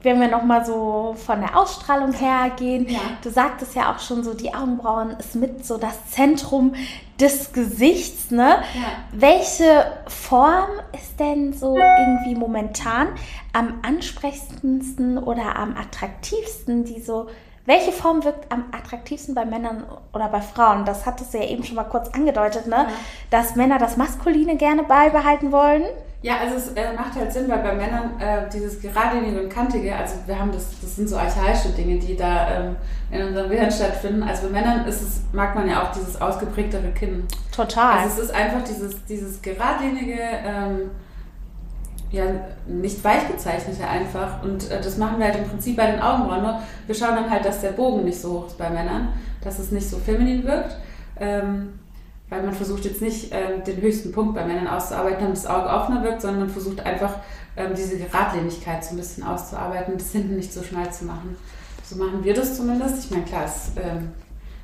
wenn 0.00 0.20
wir 0.20 0.28
nochmal 0.28 0.64
so 0.64 1.16
von 1.26 1.40
der 1.40 1.56
Ausstrahlung 1.56 2.12
her 2.12 2.52
gehen, 2.56 2.88
ja. 2.88 3.00
du 3.22 3.30
sagtest 3.30 3.74
ja 3.74 3.92
auch 3.92 3.98
schon 3.98 4.22
so, 4.22 4.32
die 4.32 4.54
Augenbrauen 4.54 5.10
ist 5.18 5.34
mit 5.34 5.66
so 5.66 5.76
das 5.76 6.10
Zentrum 6.10 6.74
des 7.18 7.52
Gesichts, 7.52 8.30
ne? 8.30 8.62
Ja. 8.74 8.84
Welche 9.10 9.92
Form 10.06 10.68
ist 10.92 11.18
denn 11.18 11.52
so 11.52 11.76
irgendwie 11.76 12.36
momentan 12.36 13.08
am 13.52 13.80
ansprechendsten 13.82 15.18
oder 15.18 15.56
am 15.56 15.76
attraktivsten, 15.76 16.84
die 16.84 17.00
so 17.00 17.26
welche 17.68 17.92
Form 17.92 18.24
wirkt 18.24 18.50
am 18.50 18.64
attraktivsten 18.72 19.34
bei 19.34 19.44
Männern 19.44 19.84
oder 20.14 20.28
bei 20.28 20.40
Frauen? 20.40 20.86
Das 20.86 21.04
hattest 21.04 21.34
du 21.34 21.38
ja 21.38 21.44
eben 21.44 21.64
schon 21.64 21.76
mal 21.76 21.84
kurz 21.84 22.08
angedeutet, 22.14 22.66
ne? 22.66 22.76
Ja. 22.76 22.88
Dass 23.30 23.56
Männer 23.56 23.78
das 23.78 23.98
Maskuline 23.98 24.56
gerne 24.56 24.84
beibehalten 24.84 25.52
wollen. 25.52 25.82
Ja, 26.20 26.38
also 26.38 26.56
es 26.56 26.68
äh, 26.72 26.92
macht 26.94 27.14
halt 27.14 27.32
Sinn, 27.32 27.48
weil 27.48 27.60
bei 27.60 27.74
Männern 27.74 28.20
äh, 28.20 28.48
dieses 28.52 28.80
geradlinige 28.80 29.40
und 29.40 29.48
kantige, 29.48 29.94
also 29.94 30.16
wir 30.26 30.36
haben 30.36 30.50
das, 30.50 30.80
das 30.80 30.96
sind 30.96 31.08
so 31.08 31.16
archaische 31.16 31.68
Dinge, 31.68 31.96
die 31.98 32.16
da 32.16 32.50
ähm, 32.50 32.76
in 33.12 33.22
unserem 33.22 33.48
Gehirn 33.48 33.70
stattfinden. 33.70 34.24
Also 34.24 34.48
bei 34.48 34.54
Männern 34.54 34.84
ist 34.86 35.00
es, 35.00 35.20
mag 35.32 35.54
man 35.54 35.68
ja 35.68 35.84
auch 35.84 35.92
dieses 35.92 36.20
ausgeprägtere 36.20 36.90
Kinn. 36.90 37.24
Total. 37.54 38.00
Also 38.00 38.20
es 38.20 38.30
ist 38.30 38.34
einfach 38.34 38.64
dieses, 38.64 39.04
dieses 39.04 39.40
geradlinige, 39.40 40.18
ähm, 40.44 40.90
ja, 42.10 42.24
nicht 42.66 43.04
weich 43.04 43.28
gezeichnete 43.28 43.86
einfach. 43.86 44.42
Und 44.42 44.68
äh, 44.72 44.80
das 44.80 44.98
machen 44.98 45.20
wir 45.20 45.26
halt 45.26 45.36
im 45.36 45.44
Prinzip 45.44 45.76
bei 45.76 45.88
den 45.88 46.00
Augenbrauen. 46.00 46.42
Nur 46.42 46.60
wir 46.86 46.94
schauen 46.96 47.14
dann 47.14 47.30
halt, 47.30 47.44
dass 47.44 47.60
der 47.60 47.72
Bogen 47.72 48.04
nicht 48.04 48.20
so 48.20 48.40
hoch 48.40 48.46
ist 48.48 48.58
bei 48.58 48.68
Männern, 48.70 49.12
dass 49.44 49.60
es 49.60 49.70
nicht 49.70 49.88
so 49.88 49.98
feminin 49.98 50.42
wirkt. 50.42 50.78
Ähm, 51.20 51.78
weil 52.30 52.42
man 52.42 52.54
versucht 52.54 52.84
jetzt 52.84 53.00
nicht 53.00 53.32
ähm, 53.32 53.64
den 53.64 53.80
höchsten 53.80 54.12
Punkt 54.12 54.34
bei 54.34 54.44
Männern 54.44 54.68
auszuarbeiten, 54.68 55.20
damit 55.20 55.36
das 55.36 55.46
Auge 55.46 55.68
offener 55.68 56.02
wirkt, 56.02 56.22
sondern 56.22 56.40
man 56.40 56.50
versucht 56.50 56.84
einfach 56.84 57.14
ähm, 57.56 57.72
diese 57.76 57.98
Geradlinigkeit 57.98 58.84
so 58.84 58.90
ein 58.94 58.98
bisschen 58.98 59.24
auszuarbeiten 59.24 59.92
und 59.92 60.00
das 60.00 60.12
hinten 60.12 60.36
nicht 60.36 60.52
so 60.52 60.62
schmal 60.62 60.92
zu 60.92 61.04
machen. 61.04 61.36
So 61.82 61.96
machen 61.96 62.22
wir 62.22 62.34
das 62.34 62.56
zumindest. 62.56 63.04
Ich 63.04 63.10
meine, 63.10 63.24
klar, 63.24 63.44
es 63.46 63.72
ähm, 63.76 64.12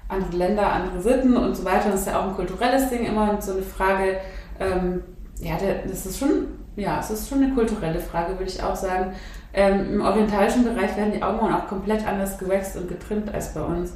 andere 0.09 0.37
Länder, 0.37 0.70
andere 0.70 1.00
Sitten 1.00 1.37
und 1.37 1.57
so 1.57 1.64
weiter. 1.64 1.90
Das 1.90 2.00
ist 2.00 2.07
ja 2.07 2.20
auch 2.20 2.29
ein 2.29 2.35
kulturelles 2.35 2.90
Ding 2.90 3.07
immer 3.07 3.31
und 3.31 3.42
so 3.42 3.53
eine 3.53 3.62
Frage, 3.62 4.18
ähm, 4.61 5.03
ja, 5.40 5.57
das 5.87 6.07
ist 6.07 6.18
schon 6.18 6.46
ja, 6.77 6.98
es 7.00 7.11
ist 7.11 7.29
schon 7.29 7.42
eine 7.42 7.55
kulturelle 7.55 8.00
Frage, 8.00 8.33
würde 8.33 8.50
ich 8.50 8.62
auch 8.62 8.77
sagen. 8.77 9.12
Ähm, 9.53 9.94
Im 9.94 10.00
orientalischen 10.00 10.64
Bereich 10.64 10.96
werden 10.96 11.12
die 11.12 11.22
Augenbrauen 11.22 11.55
auch 11.55 11.68
komplett 11.68 12.07
anders 12.07 12.38
gewächst 12.38 12.77
und 12.77 12.88
getrimmt 12.88 13.33
als 13.33 13.55
bei 13.55 13.62
uns. 13.62 13.92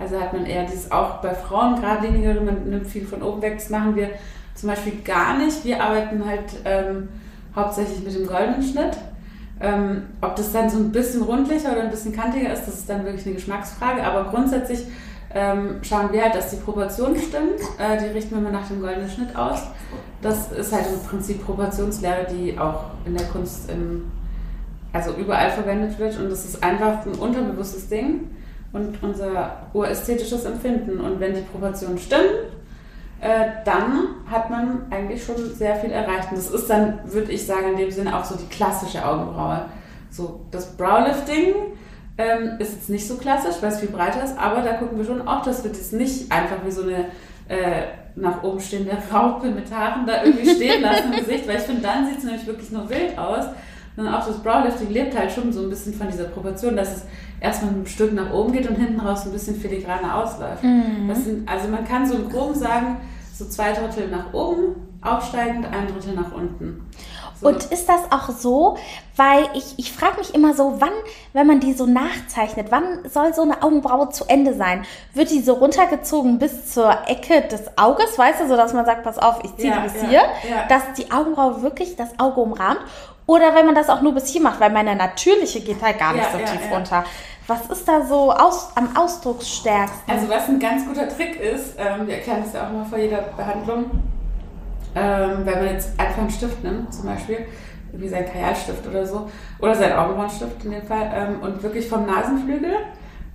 Also 0.00 0.18
hat 0.18 0.32
man 0.32 0.46
eher 0.46 0.64
dieses 0.64 0.90
auch 0.90 1.18
bei 1.18 1.34
Frauen 1.34 1.76
geradlinigere, 1.76 2.40
man 2.40 2.70
nimmt 2.70 2.86
viel 2.86 3.06
von 3.06 3.22
oben 3.22 3.42
weg. 3.42 3.58
Das 3.58 3.68
machen 3.68 3.94
wir 3.94 4.08
zum 4.54 4.70
Beispiel 4.70 4.94
gar 5.04 5.36
nicht. 5.36 5.62
Wir 5.64 5.82
arbeiten 5.82 6.24
halt 6.24 6.44
ähm, 6.64 7.08
hauptsächlich 7.54 8.02
mit 8.02 8.14
dem 8.14 8.26
goldenen 8.26 8.62
Schnitt. 8.62 8.96
Ähm, 9.60 10.04
ob 10.22 10.36
das 10.36 10.52
dann 10.52 10.70
so 10.70 10.78
ein 10.78 10.90
bisschen 10.90 11.22
rundlicher 11.22 11.72
oder 11.72 11.82
ein 11.82 11.90
bisschen 11.90 12.16
kantiger 12.16 12.50
ist, 12.50 12.66
das 12.66 12.76
ist 12.76 12.88
dann 12.88 13.04
wirklich 13.04 13.26
eine 13.26 13.34
Geschmacksfrage. 13.34 14.02
Aber 14.02 14.30
grundsätzlich 14.30 14.86
ähm, 15.34 15.80
schauen 15.82 16.10
wir 16.12 16.22
halt, 16.22 16.34
dass 16.34 16.48
die 16.48 16.56
Proportionen 16.56 17.20
stimmen. 17.20 17.50
Äh, 17.78 17.98
die 17.98 18.06
richten 18.06 18.34
wir 18.34 18.40
mal 18.40 18.52
nach 18.52 18.68
dem 18.68 18.80
goldenen 18.80 19.10
Schnitt 19.10 19.36
aus. 19.36 19.64
Das 20.22 20.50
ist 20.52 20.72
halt 20.72 20.86
im 20.90 21.06
Prinzip 21.06 21.44
Proportionslehre, 21.44 22.26
die 22.30 22.58
auch 22.58 22.84
in 23.04 23.16
der 23.18 23.26
Kunst 23.26 23.70
im, 23.70 24.10
also 24.94 25.12
überall 25.12 25.50
verwendet 25.50 25.98
wird. 25.98 26.18
Und 26.18 26.30
das 26.30 26.46
ist 26.46 26.62
einfach 26.62 27.04
ein 27.04 27.12
unterbewusstes 27.12 27.88
Ding 27.88 28.30
und 28.72 29.02
unser 29.02 29.52
urästhetisches 29.72 30.44
Empfinden. 30.44 31.00
Und 31.00 31.20
wenn 31.20 31.34
die 31.34 31.40
Proportionen 31.40 31.98
stimmen, 31.98 32.28
äh, 33.20 33.46
dann 33.64 34.08
hat 34.30 34.48
man 34.50 34.86
eigentlich 34.90 35.22
schon 35.24 35.54
sehr 35.54 35.76
viel 35.76 35.90
erreicht. 35.90 36.30
Und 36.30 36.38
das 36.38 36.50
ist 36.50 36.70
dann, 36.70 37.00
würde 37.04 37.32
ich 37.32 37.44
sagen, 37.44 37.72
in 37.72 37.76
dem 37.76 37.90
Sinne 37.90 38.16
auch 38.16 38.24
so 38.24 38.36
die 38.36 38.46
klassische 38.46 39.04
Augenbraue. 39.04 39.66
So 40.10 40.40
das 40.50 40.76
Browlifting 40.76 41.54
ähm, 42.18 42.56
ist 42.58 42.72
jetzt 42.72 42.90
nicht 42.90 43.06
so 43.06 43.16
klassisch, 43.16 43.56
weil 43.60 43.72
es 43.72 43.80
viel 43.80 43.88
breiter 43.88 44.24
ist, 44.24 44.38
aber 44.38 44.62
da 44.62 44.74
gucken 44.74 44.98
wir 44.98 45.04
schon 45.04 45.26
auch, 45.26 45.42
dass 45.42 45.64
wir 45.64 45.70
das 45.70 45.92
nicht 45.92 46.30
einfach 46.32 46.64
wie 46.64 46.70
so 46.70 46.82
eine 46.82 47.06
äh, 47.48 47.82
nach 48.16 48.42
oben 48.42 48.60
stehende 48.60 48.96
Raupe 49.12 49.50
mit 49.50 49.72
Haaren 49.72 50.06
da 50.06 50.24
irgendwie 50.24 50.54
stehen 50.54 50.82
lassen 50.82 51.12
im 51.12 51.18
Gesicht, 51.20 51.46
weil 51.46 51.56
ich 51.56 51.62
finde, 51.62 51.82
dann 51.82 52.06
sieht 52.06 52.18
es 52.18 52.24
nämlich 52.24 52.46
wirklich 52.46 52.70
nur 52.70 52.88
wild 52.90 53.16
aus. 53.18 53.46
Sondern 53.96 54.14
auch 54.14 54.26
das 54.26 54.38
Browlifting 54.38 54.90
lebt 54.90 55.18
halt 55.18 55.32
schon 55.32 55.52
so 55.52 55.62
ein 55.62 55.70
bisschen 55.70 55.94
von 55.94 56.08
dieser 56.08 56.24
Proportion, 56.24 56.76
dass 56.76 56.96
es 56.96 57.02
erstmal 57.40 57.72
ein 57.72 57.86
Stück 57.86 58.12
nach 58.12 58.32
oben 58.32 58.52
geht 58.52 58.68
und 58.68 58.76
hinten 58.76 59.00
raus 59.00 59.26
ein 59.26 59.32
bisschen 59.32 59.56
filigraner 59.56 60.16
ausläuft. 60.16 60.62
Mhm. 60.62 61.12
Sind, 61.14 61.48
also 61.48 61.68
man 61.68 61.84
kann 61.84 62.06
so 62.06 62.14
im 62.14 62.28
Groben 62.28 62.54
sagen, 62.54 62.98
so 63.34 63.46
zwei 63.46 63.72
Drittel 63.72 64.08
nach 64.08 64.32
oben 64.32 64.76
aufsteigend, 65.02 65.66
ein 65.66 65.88
Drittel 65.88 66.14
nach 66.14 66.32
unten. 66.32 66.86
So. 67.40 67.48
Und 67.48 67.64
ist 67.72 67.88
das 67.88 68.00
auch 68.10 68.28
so, 68.28 68.76
weil 69.16 69.48
ich, 69.54 69.78
ich 69.78 69.92
frage 69.92 70.18
mich 70.18 70.34
immer 70.34 70.52
so, 70.52 70.76
wann, 70.78 70.92
wenn 71.32 71.46
man 71.46 71.58
die 71.58 71.72
so 71.72 71.86
nachzeichnet, 71.86 72.66
wann 72.68 73.08
soll 73.08 73.32
so 73.32 73.40
eine 73.40 73.62
Augenbraue 73.62 74.10
zu 74.10 74.26
Ende 74.26 74.54
sein? 74.54 74.84
Wird 75.14 75.30
die 75.30 75.40
so 75.40 75.54
runtergezogen 75.54 76.38
bis 76.38 76.70
zur 76.72 76.90
Ecke 77.08 77.40
des 77.48 77.78
Auges, 77.78 78.18
weißt 78.18 78.42
du, 78.42 78.48
so 78.48 78.56
dass 78.56 78.74
man 78.74 78.84
sagt, 78.84 79.04
pass 79.04 79.18
auf, 79.18 79.42
ich 79.42 79.56
ziehe 79.56 79.70
ja, 79.70 79.80
die 79.80 79.88
bis 79.88 80.02
ja, 80.02 80.08
hier, 80.08 80.22
ja. 80.50 80.66
dass 80.68 80.82
die 80.98 81.10
Augenbraue 81.10 81.62
wirklich 81.62 81.96
das 81.96 82.18
Auge 82.18 82.40
umrahmt? 82.40 82.80
Oder 83.30 83.54
wenn 83.54 83.64
man 83.64 83.76
das 83.76 83.88
auch 83.88 84.00
nur 84.00 84.12
bis 84.12 84.26
hier 84.26 84.42
macht, 84.42 84.58
weil 84.58 84.72
meine 84.72 84.96
natürliche 84.96 85.60
geht 85.60 85.80
halt 85.80 86.00
gar 86.00 86.12
nicht 86.12 86.26
so 86.32 86.38
tief 86.38 86.68
runter. 86.68 87.04
Was 87.46 87.66
ist 87.70 87.86
da 87.86 88.04
so 88.04 88.32
aus, 88.32 88.72
am 88.74 88.96
ausdrucksstärksten? 88.96 90.12
Also 90.12 90.28
was 90.28 90.48
ein 90.48 90.58
ganz 90.58 90.84
guter 90.84 91.08
Trick 91.08 91.40
ist, 91.40 91.76
ähm, 91.78 92.08
wir 92.08 92.16
erklären 92.16 92.42
das 92.42 92.54
ja 92.54 92.66
auch 92.66 92.70
immer 92.70 92.84
vor 92.84 92.98
jeder 92.98 93.22
Behandlung, 93.36 93.84
ähm, 94.96 95.42
wenn 95.44 95.64
man 95.64 95.66
jetzt 95.66 95.90
einfach 95.96 96.18
einen 96.18 96.30
Stift 96.30 96.64
nimmt, 96.64 96.92
zum 96.92 97.06
Beispiel, 97.06 97.46
wie 97.92 98.08
sein 98.08 98.26
Kajalstift 98.26 98.84
oder 98.88 99.06
so, 99.06 99.30
oder 99.60 99.76
sein 99.76 99.92
Augenbrauenstift 99.92 100.64
in 100.64 100.72
dem 100.72 100.82
Fall, 100.82 101.12
ähm, 101.14 101.40
und 101.40 101.62
wirklich 101.62 101.88
vom 101.88 102.06
Nasenflügel 102.06 102.78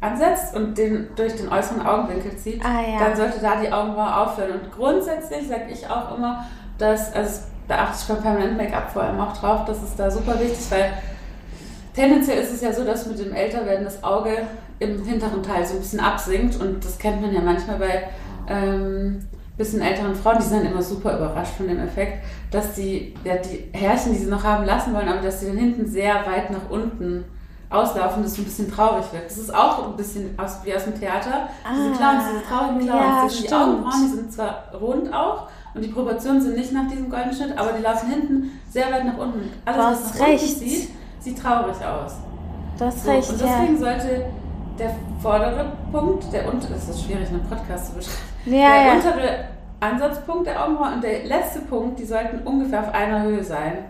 ansetzt 0.01 0.57
und 0.57 0.77
den 0.77 1.07
durch 1.15 1.37
den 1.37 1.47
äußeren 1.47 1.85
Augenwinkel 1.85 2.35
zieht, 2.35 2.61
ah, 2.65 2.81
ja. 2.81 2.99
dann 2.99 3.15
sollte 3.15 3.39
da 3.39 3.61
die 3.61 3.71
Augenbraue 3.71 4.13
aufhören. 4.13 4.59
Und 4.59 4.71
grundsätzlich 4.73 5.47
sage 5.47 5.67
ich 5.71 5.89
auch 5.89 6.17
immer, 6.17 6.45
dass, 6.77 7.13
also 7.13 7.54
da 7.67 7.79
achte 7.79 7.97
ich 8.01 8.07
beim 8.07 8.21
Permanent 8.21 8.57
Make-up 8.57 8.91
vor 8.91 9.03
allem 9.03 9.19
auch 9.19 9.35
drauf, 9.35 9.65
das 9.65 9.83
ist 9.83 9.97
da 9.97 10.09
super 10.09 10.39
wichtig, 10.39 10.65
weil 10.69 10.93
tendenziell 11.95 12.41
ist 12.41 12.53
es 12.53 12.61
ja 12.61 12.73
so, 12.73 12.83
dass 12.83 13.07
mit 13.07 13.19
dem 13.19 13.33
Älterwerden 13.33 13.85
das 13.85 14.03
Auge 14.03 14.37
im 14.79 15.03
hinteren 15.03 15.41
Teil 15.41 15.65
so 15.65 15.75
ein 15.75 15.79
bisschen 15.79 15.99
absinkt 15.99 16.59
und 16.59 16.83
das 16.83 16.97
kennt 16.97 17.21
man 17.21 17.33
ja 17.33 17.41
manchmal 17.41 17.77
bei 17.77 18.03
ähm, 18.47 19.25
bisschen 19.57 19.81
älteren 19.81 20.15
Frauen, 20.15 20.37
die 20.37 20.43
sind 20.43 20.63
dann 20.63 20.71
immer 20.71 20.81
super 20.81 21.15
überrascht 21.15 21.55
von 21.55 21.67
dem 21.67 21.79
Effekt, 21.79 22.25
dass 22.51 22.73
die, 22.73 23.13
ja, 23.23 23.35
die 23.37 23.69
Härchen, 23.77 24.13
die 24.13 24.19
sie 24.19 24.29
noch 24.29 24.43
haben 24.43 24.65
lassen 24.65 24.93
wollen, 24.93 25.07
aber 25.07 25.21
dass 25.21 25.39
sie 25.39 25.47
dann 25.47 25.57
hinten 25.57 25.87
sehr 25.87 26.13
weit 26.25 26.49
nach 26.51 26.69
unten 26.69 27.23
auslaufen, 27.69 28.23
das 28.23 28.35
so 28.35 28.41
ein 28.41 28.45
bisschen 28.45 28.69
traurig 28.69 29.05
wird. 29.11 29.25
Das 29.25 29.37
ist 29.37 29.53
auch 29.53 29.87
ein 29.87 29.95
bisschen 29.95 30.37
aus, 30.37 30.59
wie 30.63 30.75
aus 30.75 30.83
dem 30.83 30.99
Theater. 30.99 31.49
Ah, 31.63 31.71
diese 31.75 31.91
Clowns, 31.91 32.23
diese 32.31 32.43
traurigen 32.43 32.79
Clowns. 32.81 33.39
Ja, 33.39 33.47
die 33.47 33.53
Augenbrauen, 33.53 34.03
die 34.03 34.15
sind 34.15 34.33
zwar 34.33 34.71
rund 34.79 35.13
auch 35.13 35.47
und 35.75 35.83
die 35.83 35.89
Proportionen 35.89 36.41
sind 36.41 36.55
nicht 36.55 36.71
nach 36.71 36.87
diesem 36.87 37.09
goldenen 37.09 37.35
Schnitt, 37.35 37.57
aber 37.57 37.73
die 37.73 37.83
laufen 37.83 38.09
hinten 38.09 38.59
sehr 38.69 38.91
weit 38.91 39.05
nach 39.05 39.17
unten. 39.17 39.51
Alles, 39.65 39.77
was 39.77 40.19
nach 40.19 40.27
recht. 40.27 40.43
unten 40.43 40.59
sieht, 40.69 40.89
sieht 41.19 41.39
traurig 41.41 41.75
aus. 41.85 42.15
Das 42.77 43.03
so, 43.03 43.11
recht, 43.11 43.29
Und 43.29 43.41
deswegen 43.41 43.73
ja. 43.73 43.79
sollte 43.79 44.25
der 44.79 44.95
vordere 45.21 45.71
Punkt, 45.91 46.31
der 46.31 46.51
untere, 46.51 46.73
das 46.73 46.89
ist 46.89 47.03
schwierig, 47.03 47.27
einen 47.29 47.43
Podcast 47.43 47.87
zu 47.87 47.93
beschreiben, 47.93 48.19
ja, 48.45 48.53
der 48.53 48.85
ja. 48.85 48.93
untere 48.93 49.45
Ansatzpunkt 49.79 50.47
der 50.47 50.63
Augenbraue 50.63 50.93
und 50.93 51.03
der 51.03 51.25
letzte 51.25 51.59
Punkt, 51.59 51.99
die 51.99 52.05
sollten 52.05 52.39
ungefähr 52.45 52.81
auf 52.81 52.93
einer 52.93 53.23
Höhe 53.23 53.43
sein, 53.43 53.85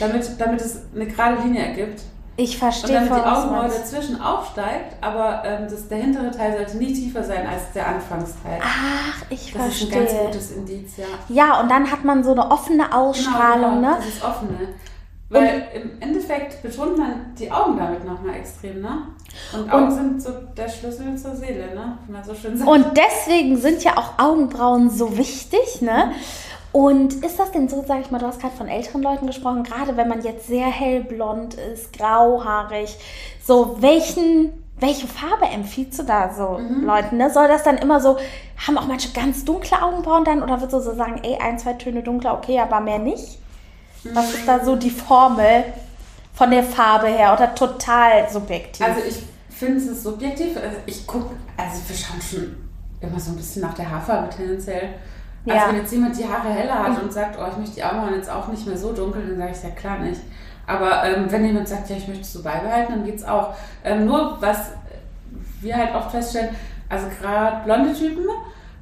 damit, 0.00 0.28
damit 0.38 0.60
es 0.60 0.82
eine 0.94 1.06
gerade 1.06 1.42
Linie 1.42 1.66
ergibt. 1.66 2.02
Ich 2.36 2.56
verstehe. 2.56 2.98
Und 2.98 3.10
damit 3.10 3.24
die 3.24 3.28
Augenbraue 3.28 3.68
dazwischen 3.68 4.20
aufsteigt, 4.20 4.96
aber 5.02 5.42
ähm, 5.44 5.66
das, 5.70 5.88
der 5.88 5.98
hintere 5.98 6.30
Teil 6.30 6.56
sollte 6.56 6.78
nicht 6.78 6.94
tiefer 6.94 7.22
sein 7.22 7.46
als 7.46 7.72
der 7.74 7.86
Anfangsteil. 7.86 8.58
Ach, 8.62 9.22
ich 9.28 9.52
das 9.52 9.62
verstehe. 9.62 9.88
Das 9.88 10.12
ist 10.12 10.16
ein 10.16 10.16
ganz 10.16 10.26
gutes 10.26 10.50
Indiz, 10.52 10.96
ja. 10.96 11.04
Ja, 11.28 11.60
und 11.60 11.70
dann 11.70 11.90
hat 11.90 12.04
man 12.04 12.24
so 12.24 12.32
eine 12.32 12.50
offene 12.50 12.94
Ausstrahlung, 12.94 13.76
genau, 13.76 13.80
genau, 13.80 13.90
ne? 13.90 13.96
Das 13.98 14.06
ist 14.06 14.24
offene. 14.24 14.58
Weil 15.28 15.66
und, 15.74 15.82
im 15.82 16.02
Endeffekt 16.02 16.62
betont 16.62 16.98
man 16.98 17.34
die 17.38 17.50
Augen 17.50 17.78
damit 17.78 18.04
nochmal 18.04 18.36
extrem, 18.36 18.82
ne? 18.82 19.08
Und 19.54 19.72
Augen 19.72 19.84
und, 19.84 19.90
sind 19.90 20.22
so 20.22 20.30
der 20.56 20.68
Schlüssel 20.68 21.16
zur 21.16 21.34
Seele, 21.34 21.74
ne? 21.74 21.98
Wie 22.06 22.12
man 22.12 22.22
so 22.22 22.34
schön 22.34 22.56
sagt. 22.56 22.70
Und 22.70 22.86
deswegen 22.96 23.56
sind 23.56 23.82
ja 23.82 23.96
auch 23.96 24.18
Augenbrauen 24.18 24.90
so 24.90 25.16
wichtig, 25.16 25.80
ne? 25.80 26.12
Und 26.72 27.22
ist 27.22 27.38
das 27.38 27.52
denn 27.52 27.68
so, 27.68 27.84
sag 27.86 28.00
ich 28.00 28.10
mal, 28.10 28.18
du 28.18 28.26
hast 28.26 28.40
gerade 28.40 28.56
von 28.56 28.66
älteren 28.66 29.02
Leuten 29.02 29.26
gesprochen, 29.26 29.62
gerade 29.62 29.96
wenn 29.96 30.08
man 30.08 30.22
jetzt 30.22 30.46
sehr 30.46 30.66
hellblond 30.66 31.54
ist, 31.54 31.92
grauhaarig, 31.92 32.96
so 33.44 33.76
welchen, 33.80 34.52
welche 34.80 35.06
Farbe 35.06 35.44
empfiehlst 35.46 35.98
du 35.98 36.02
da 36.04 36.32
so 36.32 36.58
mhm. 36.58 36.86
Leuten? 36.86 37.18
Ne? 37.18 37.30
Soll 37.30 37.48
das 37.48 37.62
dann 37.62 37.76
immer 37.76 38.00
so, 38.00 38.16
haben 38.66 38.78
auch 38.78 38.86
manche 38.86 39.10
ganz 39.12 39.44
dunkle 39.44 39.82
Augenbrauen 39.82 40.24
dann 40.24 40.42
oder 40.42 40.60
würdest 40.60 40.72
du 40.72 40.80
so 40.80 40.94
sagen, 40.94 41.20
ey, 41.22 41.36
ein, 41.36 41.58
zwei 41.58 41.74
Töne 41.74 42.02
dunkler, 42.02 42.34
okay, 42.34 42.58
aber 42.58 42.80
mehr 42.80 42.98
nicht? 42.98 43.38
Was 44.14 44.34
ist 44.34 44.48
da 44.48 44.64
so 44.64 44.74
die 44.74 44.90
Formel 44.90 45.64
von 46.34 46.50
der 46.50 46.64
Farbe 46.64 47.06
her 47.06 47.34
oder 47.34 47.54
total 47.54 48.28
subjektiv? 48.30 48.84
Also 48.84 49.00
ich 49.06 49.22
finde 49.50 49.78
es 49.78 49.86
ist 49.86 50.02
subjektiv. 50.02 50.56
Also 50.56 50.78
ich 50.86 51.06
gucke, 51.06 51.36
also 51.56 51.80
wir 51.86 51.96
schauen 51.96 52.20
schon 52.20 52.56
immer 53.00 53.20
so 53.20 53.30
ein 53.30 53.36
bisschen 53.36 53.62
nach 53.62 53.74
der 53.74 53.88
Haarfarbe 53.88 54.28
tendenziell. 54.34 54.94
Also 55.44 55.58
ja. 55.58 55.68
wenn 55.68 55.76
jetzt 55.76 55.92
jemand 55.92 56.18
die 56.18 56.28
Haare 56.28 56.48
heller 56.50 56.82
hat 56.82 57.02
und 57.02 57.12
sagt, 57.12 57.36
oh, 57.38 57.46
ich 57.50 57.58
möchte 57.58 57.74
die 57.76 57.84
Augenbrauen 57.84 58.14
jetzt 58.14 58.30
auch 58.30 58.48
nicht 58.48 58.66
mehr 58.66 58.76
so 58.76 58.92
dunkel, 58.92 59.26
dann 59.26 59.38
sage 59.38 59.52
ich 59.52 59.62
ja 59.62 59.70
klar 59.70 59.98
nicht. 59.98 60.20
Aber 60.66 61.04
ähm, 61.04 61.26
wenn 61.30 61.44
jemand 61.44 61.68
sagt, 61.68 61.90
ja, 61.90 61.96
ich 61.96 62.06
möchte 62.06 62.22
es 62.22 62.32
so 62.32 62.42
beibehalten, 62.42 62.92
dann 62.92 63.04
geht 63.04 63.16
es 63.16 63.24
auch. 63.24 63.54
Ähm, 63.84 64.04
nur 64.04 64.40
was 64.40 64.70
wir 65.60 65.76
halt 65.76 65.94
oft 65.94 66.12
feststellen, 66.12 66.54
also 66.88 67.06
gerade 67.20 67.64
blonde 67.64 67.92
Typen, 67.94 68.24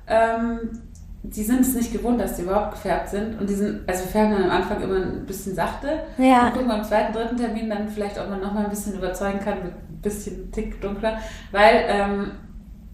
ähm, 0.07 0.83
die 1.23 1.43
sind 1.43 1.61
es 1.61 1.75
nicht 1.75 1.93
gewohnt, 1.93 2.21
dass 2.21 2.37
die 2.37 2.43
überhaupt 2.43 2.73
gefärbt 2.73 3.11
sind. 3.11 3.39
Und 3.41 3.49
die 3.49 3.55
sind, 3.55 3.89
also 3.89 4.05
wir 4.05 4.11
färben 4.11 4.33
dann 4.33 4.45
am 4.45 4.51
Anfang 4.51 4.81
immer 4.83 4.97
ein 4.97 5.27
bisschen 5.27 5.55
sachte. 5.55 6.01
Ja. 6.19 6.47
Und 6.47 6.53
gucken 6.53 6.69
beim 6.69 6.85
zweiten, 6.85 7.13
dritten 7.13 7.37
Termin 7.37 7.69
dann 7.69 7.89
vielleicht, 7.89 8.19
ob 8.19 8.29
man 8.31 8.41
nochmal 8.41 8.65
ein 8.65 8.71
bisschen 8.71 8.95
überzeugen 8.95 9.39
kann 9.41 9.63
mit 9.63 9.73
ein 9.73 10.01
bisschen 10.03 10.51
Tick 10.51 10.81
dunkler. 10.81 11.19
Weil, 11.53 11.85
ähm, 11.89 12.33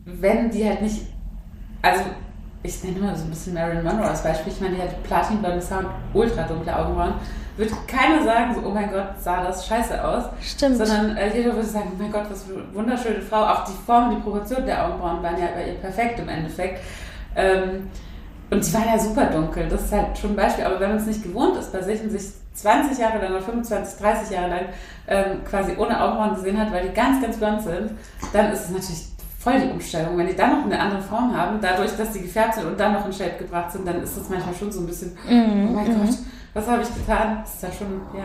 wenn 0.05 0.51
die 0.51 0.69
halt 0.69 0.83
nicht, 0.83 1.07
also 1.83 2.03
ich 2.67 2.85
nenne 2.85 2.99
immer 2.99 3.17
so 3.17 3.25
ein 3.25 3.31
bisschen 3.31 3.55
Marilyn 3.55 3.85
Monroe 3.85 4.09
als 4.09 4.23
Beispiel. 4.23 4.53
Ich 4.53 4.61
meine, 4.61 4.77
die 4.77 4.83
hat 4.83 5.03
platinblondes 5.05 5.71
Haar 5.71 5.81
und 5.81 5.89
ultra 6.15 6.43
dunkle 6.43 6.77
Augenbrauen. 6.77 7.15
Wird 7.57 7.73
keiner 7.89 8.23
sagen, 8.23 8.55
so, 8.55 8.69
oh 8.69 8.71
mein 8.71 8.91
Gott, 8.91 9.15
sah 9.19 9.43
das 9.43 9.67
scheiße 9.67 10.05
aus. 10.05 10.25
Stimmt. 10.43 10.77
Sondern 10.77 11.17
äh, 11.17 11.35
jeder 11.35 11.55
würde 11.55 11.67
sagen, 11.67 11.93
oh 11.95 12.03
mein 12.03 12.13
Gott, 12.13 12.25
was 12.29 12.45
für 12.45 12.55
eine 12.55 12.75
wunderschöne 12.75 13.23
Frau. 13.23 13.45
Auch 13.45 13.65
die 13.65 13.73
Form, 13.87 14.11
die 14.11 14.21
Proportion 14.21 14.67
der 14.67 14.87
Augenbrauen 14.87 15.23
waren 15.23 15.39
ja 15.41 15.49
bei 15.55 15.69
ihr 15.69 15.75
perfekt 15.75 16.19
im 16.21 16.29
Endeffekt. 16.29 16.81
Ähm, 17.35 17.89
und 18.51 18.65
die 18.65 18.75
waren 18.75 18.87
ja 18.87 18.99
super 18.99 19.27
dunkel, 19.27 19.69
das 19.69 19.85
ist 19.85 19.93
halt 19.93 20.17
schon 20.17 20.31
ein 20.31 20.37
Beispiel. 20.37 20.65
Aber 20.65 20.79
wenn 20.79 20.91
man 20.91 20.99
es 20.99 21.07
nicht 21.07 21.23
gewohnt 21.23 21.57
ist, 21.57 21.73
bei 21.73 21.83
sich 21.83 22.01
und 22.03 22.11
sich 22.11 22.33
20 22.55 22.99
Jahre 22.99 23.19
lang 23.19 23.33
oder 23.33 23.43
25, 23.43 23.99
30 23.99 24.31
Jahre 24.31 24.49
lang 24.49 24.65
ähm, 25.09 25.45
quasi 25.45 25.73
ohne 25.77 26.01
Augenbrauen 26.01 26.35
gesehen 26.37 26.59
hat, 26.59 26.73
weil 26.73 26.89
die 26.89 26.95
ganz, 26.95 27.21
ganz 27.21 27.37
blond 27.39 27.63
sind, 27.63 27.91
dann 28.33 28.53
ist 28.53 28.65
es 28.65 28.71
natürlich 28.71 29.16
voll 29.47 29.61
die 29.61 29.71
Umstellung. 29.71 30.19
Wenn 30.19 30.27
die 30.27 30.37
dann 30.37 30.59
noch 30.59 30.65
eine 30.65 30.79
andere 30.79 31.01
Form 31.01 31.37
haben, 31.37 31.59
dadurch, 31.61 31.97
dass 31.97 32.13
die 32.13 32.23
gefärbt 32.23 32.55
sind 32.55 32.67
und 32.67 32.79
dann 32.79 32.93
noch 32.95 33.07
in 33.07 33.13
Shape 33.13 33.39
gebracht 33.39 33.71
sind, 33.71 33.87
dann 33.87 34.03
ist 34.03 34.17
das 34.17 34.29
manchmal 34.29 34.55
schon 34.55 34.73
so 34.73 34.81
ein 34.81 34.87
bisschen, 34.87 35.13
mm, 35.13 35.69
oh 35.69 35.73
mein 35.73 35.85
mm. 35.85 36.07
Gott, 36.07 36.17
was 36.55 36.67
habe 36.67 36.83
ich 36.83 36.89
getan? 36.89 37.39
Das 37.43 37.55
ist 37.55 37.63
ja 37.63 37.69
schon, 37.73 38.01
ja. 38.17 38.25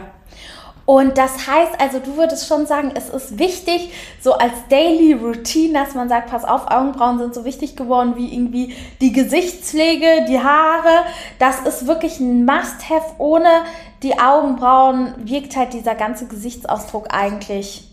Und 0.86 1.17
das 1.17 1.47
heißt, 1.47 1.79
also 1.79 1.99
du 1.99 2.17
würdest 2.17 2.47
schon 2.47 2.65
sagen, 2.65 2.91
es 2.95 3.10
ist 3.10 3.38
wichtig, 3.38 3.93
so 4.19 4.34
als 4.34 4.53
Daily 4.69 5.13
Routine, 5.13 5.73
dass 5.73 5.93
man 5.93 6.10
sagt, 6.10 6.31
pass 6.31 6.43
auf, 6.43 6.69
Augenbrauen 6.71 7.19
sind 7.19 7.36
so 7.36 7.45
wichtig 7.45 7.75
geworden 7.75 8.13
wie 8.15 8.34
irgendwie 8.34 8.75
die 8.99 9.13
Gesichtspflege, 9.13 10.25
die 10.27 10.39
Haare. 10.39 11.05
Das 11.38 11.62
ist 11.62 11.88
wirklich 11.88 12.19
ein 12.19 12.45
Must-Have. 12.45 13.13
Ohne 13.19 13.62
die 14.01 14.19
Augenbrauen 14.19 15.13
wirkt 15.17 15.55
halt 15.55 15.73
dieser 15.73 15.93
ganze 15.93 16.25
Gesichtsausdruck 16.25 17.13
eigentlich 17.13 17.88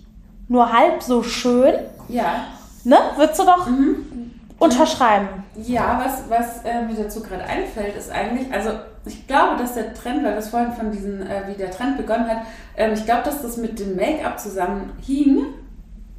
nur 0.49 0.73
halb 0.73 1.03
so 1.03 1.23
schön. 1.23 1.75
Ja. 2.09 2.47
Ne? 2.89 2.97
Würdest 3.17 3.39
du 3.39 3.45
doch 3.45 3.67
mhm. 3.67 4.33
unterschreiben? 4.59 5.29
Ja, 5.63 6.03
was, 6.03 6.23
was 6.31 6.65
äh, 6.65 6.83
mir 6.87 6.95
dazu 6.95 7.23
gerade 7.23 7.45
einfällt, 7.45 7.95
ist 7.95 8.11
eigentlich, 8.11 8.51
also 8.51 8.71
ich 9.05 9.27
glaube, 9.27 9.59
dass 9.59 9.75
der 9.75 9.93
Trend, 9.93 10.25
weil 10.25 10.35
das 10.35 10.49
vorhin 10.49 10.73
von 10.73 10.91
diesen, 10.91 11.21
äh, 11.21 11.43
wie 11.49 11.53
der 11.53 11.71
Trend 11.71 11.99
begonnen 11.99 12.27
hat, 12.27 12.39
ähm, 12.79 12.95
ich 12.95 13.05
glaube, 13.05 13.25
dass 13.25 13.43
das 13.43 13.59
mit 13.59 13.79
dem 13.79 13.95
Make-up 13.95 14.41
zusammen 14.41 14.93
hing. 15.05 15.45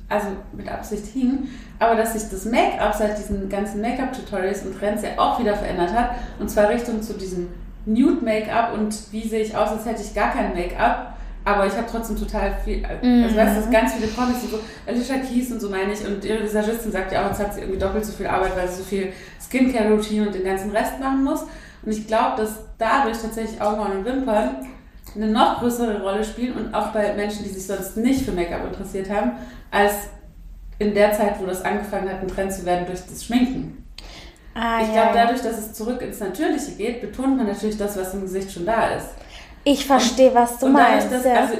also 0.09 0.27
mit 0.53 0.71
Absicht 0.71 1.07
hing, 1.07 1.49
aber 1.79 1.95
dass 1.95 2.13
sich 2.13 2.29
das 2.29 2.45
Make-up 2.45 2.93
seit 2.93 3.17
diesen 3.17 3.49
ganzen 3.49 3.81
Make-up-Tutorials 3.81 4.63
und 4.63 4.77
Trends 4.77 5.01
ja 5.01 5.09
auch 5.17 5.39
wieder 5.39 5.55
verändert 5.55 5.93
hat. 5.93 6.11
Und 6.39 6.51
zwar 6.51 6.69
Richtung 6.69 7.01
zu 7.01 7.13
diesem 7.13 7.47
Nude-Make-up 7.87 8.73
und 8.73 9.11
wie 9.11 9.27
sehe 9.27 9.41
ich 9.41 9.57
aus, 9.57 9.69
als 9.69 9.85
hätte 9.85 10.03
ich 10.03 10.13
gar 10.13 10.31
kein 10.33 10.53
Make-up. 10.53 11.15
Aber 11.55 11.65
ich 11.65 11.73
habe 11.73 11.87
trotzdem 11.89 12.17
total 12.17 12.53
viel, 12.63 12.85
also 12.85 13.05
Mhm. 13.05 13.35
weißt 13.35 13.65
du, 13.67 13.71
ganz 13.71 13.93
viele 13.93 14.07
Promis 14.07 14.43
und 14.43 14.51
so, 14.51 14.59
Alicia 14.87 15.17
Keys 15.17 15.51
und 15.51 15.59
so 15.59 15.69
meine 15.69 15.93
ich. 15.93 16.05
Und 16.05 16.23
ihre 16.23 16.43
Visagistin 16.43 16.91
sagt 16.91 17.11
ja 17.11 17.23
auch, 17.25 17.29
jetzt 17.29 17.39
hat 17.39 17.53
sie 17.53 17.61
irgendwie 17.61 17.79
doppelt 17.79 18.05
so 18.05 18.11
viel 18.11 18.27
Arbeit, 18.27 18.55
weil 18.55 18.67
sie 18.67 18.77
so 18.77 18.83
viel 18.83 19.13
Skincare-Routine 19.41 20.27
und 20.27 20.35
den 20.35 20.43
ganzen 20.43 20.71
Rest 20.71 20.99
machen 20.99 21.23
muss. 21.23 21.41
Und 21.83 21.91
ich 21.91 22.07
glaube, 22.07 22.41
dass 22.41 22.55
dadurch 22.77 23.17
tatsächlich 23.21 23.61
Augenbrauen 23.61 23.99
und 23.99 24.05
Wimpern 24.05 24.67
eine 25.15 25.27
noch 25.27 25.59
größere 25.59 26.01
Rolle 26.01 26.23
spielen 26.23 26.53
und 26.53 26.73
auch 26.73 26.87
bei 26.87 27.13
Menschen, 27.15 27.43
die 27.43 27.49
sich 27.49 27.65
sonst 27.65 27.97
nicht 27.97 28.23
für 28.25 28.31
Make-up 28.31 28.65
interessiert 28.67 29.09
haben, 29.09 29.31
als 29.71 29.93
in 30.77 30.93
der 30.93 31.13
Zeit, 31.13 31.39
wo 31.39 31.45
das 31.45 31.63
angefangen 31.65 32.07
hat, 32.09 32.21
ein 32.21 32.27
Trend 32.27 32.53
zu 32.53 32.65
werden 32.65 32.85
durch 32.85 32.99
das 33.09 33.25
Schminken. 33.25 33.83
Ah, 34.53 34.81
ich 34.81 34.87
ja. 34.87 34.93
glaube, 34.93 35.11
dadurch, 35.17 35.41
dass 35.41 35.57
es 35.57 35.73
zurück 35.73 36.01
ins 36.01 36.19
Natürliche 36.19 36.71
geht, 36.73 37.01
betont 37.01 37.37
man 37.37 37.47
natürlich 37.47 37.77
das, 37.77 37.97
was 37.97 38.13
im 38.13 38.21
Gesicht 38.21 38.51
schon 38.51 38.65
da 38.65 38.89
ist. 38.89 39.07
Ich 39.63 39.85
verstehe, 39.85 40.33
was 40.33 40.57
du 40.59 40.67
und 40.67 40.73
meinst. 40.73 41.11
dass, 41.11 41.25
ja. 41.25 41.33
also 41.41 41.53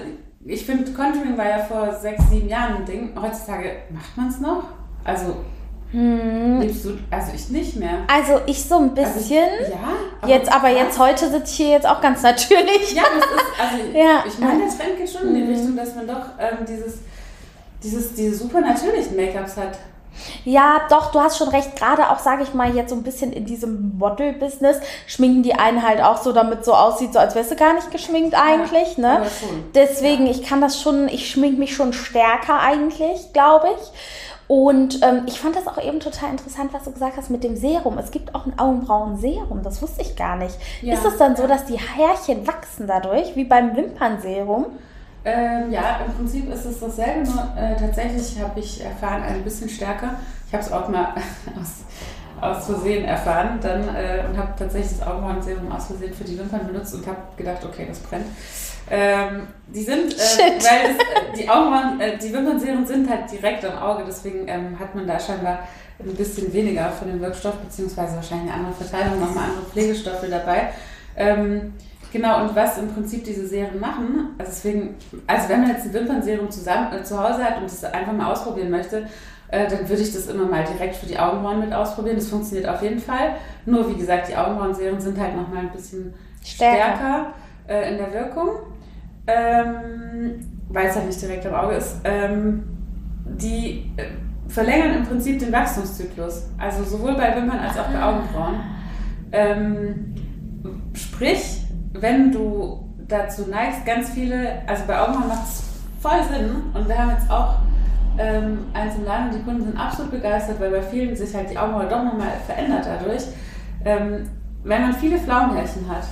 ich 0.45 0.65
finde, 0.65 0.91
Contouring 0.91 1.37
war 1.37 1.47
ja 1.49 1.59
vor 1.59 1.93
sechs, 1.93 2.23
sieben 2.29 2.47
Jahren 2.49 2.77
ein 2.77 2.85
Ding. 2.85 3.11
Heutzutage 3.19 3.71
macht 3.91 4.15
man 4.17 4.27
es 4.29 4.39
noch. 4.39 4.63
Also, 5.03 5.35
Hm. 5.91 6.59
du, 6.61 6.97
also 7.09 7.31
ich 7.33 7.49
nicht 7.49 7.75
mehr. 7.77 7.99
Also 8.07 8.39
ich 8.45 8.63
so 8.63 8.77
ein 8.77 8.91
Also, 8.95 9.13
bisschen. 9.13 9.43
ja, 10.23 10.27
jetzt, 10.27 10.51
aber 10.53 10.69
jetzt 10.69 10.99
heute 10.99 11.27
sitze 11.29 11.45
ich 11.51 11.57
hier 11.57 11.69
jetzt 11.69 11.87
auch 11.87 11.99
ganz 11.99 12.21
natürlich. 12.21 12.93
Ja, 12.93 13.03
das 13.15 13.25
ist, 13.25 13.59
also 13.59 13.91
Ja. 13.97 14.23
ich 14.27 14.37
meine, 14.39 14.59
der 14.65 14.69
Trend 14.69 14.97
geht 14.97 15.09
schon 15.09 15.29
in 15.29 15.33
die 15.35 15.41
Mhm. 15.41 15.49
Richtung, 15.49 15.75
dass 15.75 15.95
man 15.95 16.07
doch 16.07 16.25
ähm, 16.39 16.57
dieses, 16.67 16.99
dieses, 17.83 18.13
diese 18.13 18.35
super 18.35 18.61
natürlichen 18.61 19.15
Make-ups 19.15 19.57
hat. 19.57 19.79
Ja, 20.45 20.81
doch, 20.89 21.11
du 21.11 21.19
hast 21.19 21.37
schon 21.37 21.49
recht. 21.49 21.75
Gerade 21.75 22.09
auch, 22.09 22.19
sage 22.19 22.43
ich 22.43 22.53
mal, 22.53 22.75
jetzt 22.75 22.89
so 22.89 22.95
ein 22.95 23.03
bisschen 23.03 23.31
in 23.33 23.45
diesem 23.45 23.97
Model-Business 23.97 24.77
schminken 25.07 25.43
die 25.43 25.53
einen 25.53 25.87
halt 25.87 26.01
auch 26.01 26.17
so, 26.17 26.31
damit 26.31 26.65
so 26.65 26.73
aussieht, 26.73 27.13
so 27.13 27.19
als 27.19 27.35
wärst 27.35 27.51
du 27.51 27.55
gar 27.55 27.73
nicht 27.73 27.91
geschminkt 27.91 28.35
eigentlich, 28.35 28.97
Ja, 28.97 29.19
ne? 29.19 29.21
Deswegen, 29.75 30.27
ich 30.27 30.43
kann 30.43 30.61
das 30.61 30.81
schon, 30.81 31.07
ich 31.07 31.29
schmink 31.29 31.57
mich 31.59 31.75
schon 31.75 31.93
stärker 31.93 32.59
eigentlich, 32.59 33.33
glaube 33.33 33.67
ich. 33.79 33.91
Und 34.49 35.03
ähm, 35.03 35.25
ich 35.27 35.39
fand 35.39 35.55
das 35.55 35.67
auch 35.67 35.77
eben 35.77 35.99
total 35.99 36.31
interessant, 36.31 36.73
was 36.73 36.83
du 36.85 36.91
gesagt 36.91 37.17
hast 37.17 37.29
mit 37.29 37.43
dem 37.43 37.55
Serum. 37.55 37.99
Es 37.99 38.09
gibt 38.09 38.33
auch 38.33 38.47
ein 38.47 38.57
Augenbrauenserum, 38.57 39.61
das 39.61 39.79
wusste 39.79 40.01
ich 40.01 40.15
gar 40.15 40.37
nicht. 40.37 40.55
Ja, 40.81 40.95
Ist 40.95 41.05
es 41.05 41.17
dann 41.17 41.35
so, 41.35 41.43
ja. 41.43 41.49
dass 41.49 41.65
die 41.65 41.77
Härchen 41.77 42.47
wachsen 42.47 42.87
dadurch, 42.87 43.35
wie 43.35 43.43
beim 43.43 43.75
Wimpernserum? 43.75 44.65
Ähm, 45.25 45.71
ja, 45.71 45.99
im 46.05 46.13
Prinzip 46.13 46.51
ist 46.51 46.65
es 46.65 46.79
dasselbe, 46.79 47.29
nur 47.29 47.53
äh, 47.57 47.75
tatsächlich 47.75 48.39
habe 48.41 48.59
ich 48.59 48.83
erfahren, 48.83 49.23
ein 49.23 49.43
bisschen 49.43 49.67
stärker. 49.67 50.15
Ich 50.47 50.53
habe 50.53 50.63
es 50.63 50.71
auch 50.71 50.87
mal 50.87 51.13
aus, 51.59 51.83
aus 52.39 52.65
Versehen 52.65 53.03
erfahren 53.03 53.59
dann 53.61 53.83
äh, 53.95 54.23
und 54.29 54.37
habe 54.37 54.53
tatsächlich 54.57 54.97
das 54.97 55.07
Augenbrauenserum 55.07 55.69
aus 55.71 55.87
Versehen 55.87 56.13
für 56.13 56.23
die 56.23 56.37
Wimpern 56.39 56.65
benutzt 56.65 56.93
und 56.93 57.05
habe 57.05 57.17
gedacht, 57.35 57.65
okay, 57.65 57.85
das 57.87 57.99
brennt. 57.99 58.27
Ähm, 58.89 59.47
die 59.67 59.83
sind, 59.83 60.13
äh, 60.13 60.17
weil 60.17 60.57
das, 60.57 60.63
äh, 60.63 61.37
die 61.37 61.49
Augenbrauen, 61.49 61.99
äh, 61.99 62.17
die 62.17 62.33
Wimpernserien 62.33 62.87
sind 62.87 63.09
halt 63.09 63.31
direkt 63.31 63.63
am 63.65 63.77
Auge, 63.77 64.03
deswegen 64.07 64.47
ähm, 64.47 64.79
hat 64.79 64.95
man 64.95 65.05
da 65.05 65.19
scheinbar 65.19 65.59
ein 65.99 66.15
bisschen 66.15 66.51
weniger 66.53 66.89
von 66.91 67.09
dem 67.09 67.19
Wirkstoff, 67.19 67.55
beziehungsweise 67.55 68.15
wahrscheinlich 68.15 68.51
eine 68.51 68.65
andere 68.65 68.83
Verteilung, 68.83 69.19
nochmal 69.19 69.49
andere 69.49 69.65
Pflegestoffe 69.65 70.27
dabei. 70.29 70.69
Ähm, 71.17 71.73
genau, 72.11 72.41
und 72.41 72.55
was 72.55 72.77
im 72.77 72.89
Prinzip 72.89 73.23
diese 73.23 73.47
Serien 73.47 73.79
machen, 73.79 74.29
also 74.37 74.51
deswegen, 74.51 74.95
also 75.27 75.49
wenn 75.49 75.61
man 75.61 75.71
jetzt 75.71 75.85
ein 75.85 75.93
Wimpernserum 75.93 76.49
zusammen, 76.49 76.93
äh, 76.93 77.03
zu 77.03 77.19
Hause 77.21 77.43
hat 77.43 77.57
und 77.57 77.65
das 77.65 77.83
einfach 77.83 78.13
mal 78.13 78.31
ausprobieren 78.31 78.69
möchte, 78.69 79.05
äh, 79.49 79.67
dann 79.67 79.87
würde 79.89 80.01
ich 80.01 80.13
das 80.13 80.27
immer 80.27 80.45
mal 80.45 80.63
direkt 80.63 80.95
für 80.95 81.07
die 81.07 81.17
Augenbrauen 81.17 81.59
mit 81.59 81.73
ausprobieren. 81.73 82.17
Das 82.17 82.29
funktioniert 82.29 82.67
auf 82.67 82.81
jeden 82.81 82.99
Fall. 82.99 83.35
Nur 83.65 83.89
wie 83.89 83.95
gesagt, 83.95 84.29
die 84.29 84.35
Augenbrauenserien 84.35 84.99
sind 84.99 85.19
halt 85.19 85.35
nochmal 85.35 85.63
ein 85.63 85.71
bisschen 85.71 86.13
Stärker. 86.43 86.95
stärker, 86.97 87.33
äh, 87.67 87.91
in 87.91 87.97
der 87.97 88.13
Wirkung, 88.13 88.49
ähm, 89.27 90.45
weil 90.69 90.87
es 90.87 90.95
halt 90.95 91.07
nicht 91.07 91.21
direkt 91.21 91.45
am 91.47 91.53
Auge 91.55 91.75
ist. 91.75 91.97
Ähm, 92.03 92.63
die 93.25 93.91
äh, 93.97 94.05
verlängern 94.47 94.97
im 94.97 95.03
Prinzip 95.03 95.39
den 95.39 95.51
Wachstumszyklus. 95.51 96.47
Also 96.57 96.83
sowohl 96.83 97.15
bei 97.15 97.35
Wimpern 97.35 97.59
als 97.59 97.77
auch 97.77 97.87
bei 97.87 98.01
Augenbrauen. 98.01 98.59
Ähm, 99.31 100.15
sprich, 100.93 101.65
wenn 101.93 102.31
du 102.31 102.85
dazu 103.07 103.47
neigst, 103.49 103.85
ganz 103.85 104.09
viele, 104.09 104.61
also 104.67 104.83
bei 104.85 104.99
Augenbrauen 104.99 105.27
macht 105.27 105.47
es 105.47 105.63
voll 106.01 106.23
Sinn 106.31 106.63
und 106.73 106.87
wir 106.87 106.97
haben 106.97 107.11
jetzt 107.11 107.29
auch 107.29 107.55
ähm, 108.17 108.65
eins 108.73 108.95
im 108.95 109.05
Laden 109.05 109.31
die 109.31 109.43
Kunden 109.43 109.63
sind 109.63 109.77
absolut 109.77 110.11
begeistert, 110.11 110.59
weil 110.59 110.71
bei 110.71 110.81
vielen 110.81 111.15
sich 111.15 111.33
halt 111.33 111.49
die 111.49 111.57
Augenbraue 111.57 111.87
doch 111.87 112.03
nochmal 112.03 112.31
verändert 112.45 112.85
dadurch. 112.85 113.23
Ähm, 113.85 114.29
wenn 114.63 114.81
man 114.81 114.93
viele 114.93 115.17
Pflaumenhärchen 115.17 115.87
hat, 115.89 116.03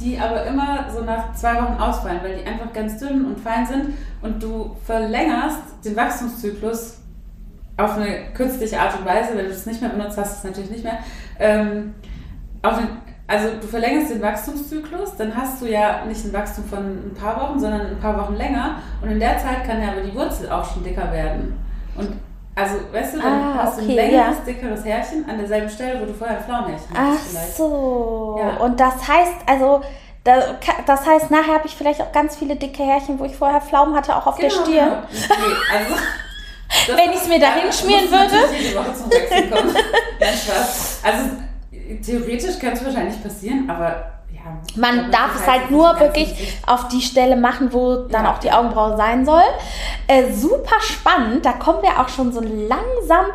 die 0.00 0.18
aber 0.18 0.44
immer 0.44 0.86
so 0.92 1.02
nach 1.02 1.32
zwei 1.34 1.54
Wochen 1.54 1.80
ausfallen, 1.80 2.20
weil 2.22 2.36
die 2.36 2.46
einfach 2.46 2.72
ganz 2.72 2.98
dünn 2.98 3.24
und 3.24 3.40
fein 3.40 3.66
sind 3.66 3.94
und 4.20 4.42
du 4.42 4.76
verlängerst 4.84 5.84
den 5.84 5.96
Wachstumszyklus 5.96 6.98
auf 7.78 7.96
eine 7.96 8.32
künstliche 8.34 8.78
Art 8.78 8.98
und 8.98 9.06
Weise, 9.06 9.30
wenn 9.34 9.44
du 9.44 9.50
das 9.50 9.66
nicht 9.66 9.80
mehr 9.80 9.90
benutzt, 9.90 10.18
hast 10.18 10.32
du 10.32 10.36
es 10.38 10.44
natürlich 10.44 10.70
nicht 10.70 10.84
mehr. 10.84 10.98
Ähm, 11.38 11.94
auf 12.62 12.78
den, 12.78 12.88
also 13.28 13.48
du 13.60 13.66
verlängerst 13.66 14.10
den 14.12 14.22
Wachstumszyklus, 14.22 15.16
dann 15.18 15.36
hast 15.36 15.60
du 15.60 15.66
ja 15.66 16.04
nicht 16.06 16.24
ein 16.24 16.32
Wachstum 16.32 16.64
von 16.64 16.78
ein 16.78 17.14
paar 17.20 17.40
Wochen, 17.40 17.58
sondern 17.58 17.80
ein 17.88 17.98
paar 17.98 18.16
Wochen 18.20 18.34
länger 18.36 18.76
und 19.02 19.10
in 19.10 19.18
der 19.20 19.36
Zeit 19.38 19.64
kann 19.66 19.82
ja 19.82 19.88
aber 19.92 20.00
die 20.02 20.14
Wurzel 20.14 20.50
auch 20.50 20.64
schon 20.72 20.84
dicker 20.84 21.10
werden. 21.12 21.58
Und 21.96 22.12
also, 22.54 22.76
weißt 22.92 23.14
du, 23.14 23.20
dann 23.20 23.32
Ah, 23.42 23.54
hast 23.64 23.76
du 23.78 23.82
ein 23.82 23.86
okay, 23.88 23.96
längeres, 23.96 24.36
ja. 24.38 24.44
dickeres 24.46 24.84
Härchen 24.84 25.28
an 25.28 25.36
derselben 25.38 25.68
Stelle, 25.68 26.00
wo 26.00 26.06
du 26.06 26.14
vorher 26.14 26.38
ein 26.38 26.44
Pflaumenhärchen 26.44 26.86
Ach 26.94 27.08
hattest 27.10 27.30
vielleicht. 27.30 27.56
so. 27.56 28.40
Ja. 28.40 28.56
Und 28.64 28.80
das 28.80 28.94
heißt, 29.08 29.34
also, 29.46 29.82
das 30.86 31.06
heißt, 31.06 31.30
nachher 31.30 31.54
habe 31.54 31.66
ich 31.66 31.74
vielleicht 31.76 32.00
auch 32.00 32.12
ganz 32.12 32.36
viele 32.36 32.56
dicke 32.56 32.82
Härchen, 32.82 33.18
wo 33.18 33.24
ich 33.24 33.36
vorher 33.36 33.60
Pflaumen 33.60 33.94
hatte, 33.94 34.16
auch 34.16 34.26
auf 34.26 34.38
der 34.38 34.48
Stirn. 34.50 34.66
Genau. 34.68 34.96
Nee, 35.10 35.76
also, 35.76 35.94
Wenn 36.96 37.12
ich's 37.12 37.28
mir 37.28 37.38
da 37.38 37.46
Ja, 37.48 37.62
hinschmieren 37.62 38.10
musst 38.10 38.12
du 38.12 38.36
würde? 38.36 38.54
jede 38.58 38.76
Woche 38.78 38.94
zum 38.94 39.10
Wechseln 39.10 39.50
kommen. 39.50 39.74
Nein, 40.20 40.34
Spaß. 40.34 41.00
Also 41.04 41.24
theoretisch 42.04 42.58
kann 42.58 42.72
es 42.72 42.84
wahrscheinlich 42.84 43.22
passieren, 43.22 43.68
aber 43.68 44.12
ja. 44.32 44.40
Man 44.76 45.10
darf 45.10 45.34
es 45.36 45.46
halt 45.46 45.70
nur 45.70 45.98
wirklich 46.00 46.30
wichtig. 46.30 46.58
auf 46.66 46.88
die 46.88 47.00
Stelle 47.00 47.36
machen, 47.36 47.72
wo 47.72 47.96
dann 48.08 48.24
Ja. 48.24 48.32
auch 48.34 48.38
die 48.38 48.50
Augenbraue 48.52 48.96
sein 48.96 49.24
soll. 49.24 49.42
Äh, 50.06 50.32
super 50.32 50.80
spannend. 50.80 51.44
Da 51.46 51.52
kommen 51.52 51.82
wir 51.82 51.98
auch 52.00 52.08
schon 52.08 52.32
so 52.32 52.40
langsam 52.40 53.26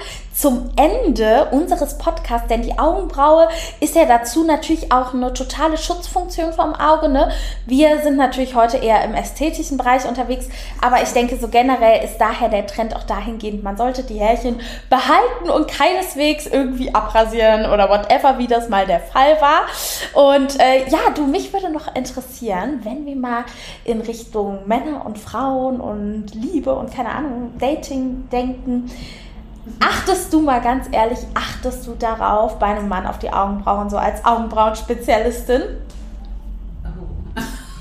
zum 0.42 0.72
Ende 0.76 1.50
unseres 1.52 2.00
Podcasts, 2.00 2.48
denn 2.48 2.64
die 2.64 2.80
Augenbraue 2.80 3.48
ist 3.80 3.96
ja 3.96 4.06
dazu 4.06 4.44
natürlich 4.44 4.92
auch 4.92 5.14
eine 5.14 5.34
totale 5.34 5.78
Schutzfunktion 5.78 6.52
vom 6.52 6.74
Auge. 6.74 7.10
Ne? 7.10 7.30
Wir 7.68 8.02
sind 8.02 8.18
natürlich 8.18 8.56
heute 8.56 8.78
eher 8.78 9.04
im 9.04 9.14
ästhetischen 9.14 9.78
Bereich 9.78 10.08
unterwegs, 10.08 10.50
aber 10.82 11.04
ich 11.04 11.10
denke, 11.10 11.38
so 11.38 11.48
generell 11.48 12.04
ist 12.04 12.18
daher 12.18 12.50
der 12.50 12.66
Trend 12.66 12.96
auch 12.96 13.04
dahingehend, 13.04 13.62
man 13.62 13.78
sollte 13.78 14.02
die 14.02 14.18
Härchen 14.18 14.60
behalten 14.90 15.52
und 15.54 15.68
keineswegs 15.68 16.48
irgendwie 16.48 16.92
abrasieren 16.96 17.72
oder 17.72 17.88
whatever, 17.88 18.40
wie 18.40 18.48
das 18.48 18.68
mal 18.68 18.88
der 18.88 19.00
Fall 19.00 19.40
war. 19.42 19.68
Und 20.14 20.60
äh, 20.60 20.90
ja, 20.90 21.12
du, 21.14 21.28
mich 21.28 21.54
würde 21.54 21.70
noch 21.70 21.96
interessieren, 21.96 22.80
wenn 22.82 23.06
wir 23.06 23.16
mal 23.16 23.44
in 23.86 24.02
Richtung 24.02 24.66
Männer 24.66 25.06
und 25.06 25.20
Frauen 25.20 25.80
und 25.80 26.34
Liebe 26.34 26.74
und 26.74 26.92
keine 26.92 27.10
Ahnung, 27.10 27.54
Dating 27.60 28.28
denken. 28.32 28.90
Achtest 29.80 30.34
du 30.34 30.42
mal 30.42 30.62
ganz 30.62 30.88
ehrlich, 30.92 31.20
achtest 31.34 31.86
du 31.86 31.94
darauf 31.94 32.58
bei 32.58 32.68
einem 32.68 32.88
Mann 32.88 33.06
auf 33.06 33.20
die 33.20 33.32
Augenbrauen, 33.32 33.90
so 33.90 33.98
als 33.98 34.26
Augenbrauenspezialistin? 34.26 35.62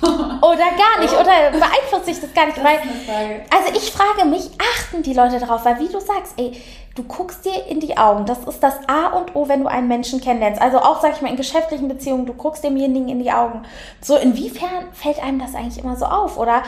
Oder 0.02 0.56
gar 0.56 1.00
nicht? 1.00 1.12
Oder 1.12 1.50
beeinflusst 1.50 2.06
sich 2.06 2.20
das 2.20 2.32
gar 2.32 2.46
nicht? 2.46 2.56
Das 2.56 2.64
Weil, 2.64 3.44
also 3.50 3.74
ich 3.74 3.92
frage 3.92 4.26
mich, 4.28 4.50
achten 4.58 5.02
die 5.02 5.12
Leute 5.12 5.38
darauf? 5.38 5.64
Weil 5.64 5.78
wie 5.78 5.88
du 5.88 6.00
sagst, 6.00 6.34
ey, 6.38 6.60
du 6.94 7.02
guckst 7.04 7.44
dir 7.44 7.66
in 7.66 7.80
die 7.80 7.96
Augen. 7.96 8.24
Das 8.24 8.44
ist 8.44 8.62
das 8.62 8.74
A 8.88 9.08
und 9.08 9.36
O, 9.36 9.48
wenn 9.48 9.60
du 9.60 9.66
einen 9.68 9.88
Menschen 9.88 10.20
kennenlernst. 10.20 10.60
Also 10.60 10.78
auch, 10.78 11.00
sag 11.00 11.12
ich 11.14 11.22
mal, 11.22 11.28
in 11.28 11.36
geschäftlichen 11.36 11.88
Beziehungen, 11.88 12.26
du 12.26 12.32
guckst 12.32 12.64
demjenigen 12.64 13.08
in 13.08 13.20
die 13.20 13.30
Augen. 13.30 13.62
So, 14.00 14.16
inwiefern 14.16 14.88
fällt 14.92 15.22
einem 15.22 15.38
das 15.38 15.54
eigentlich 15.54 15.82
immer 15.82 15.96
so 15.96 16.06
auf? 16.06 16.38
Oder 16.38 16.62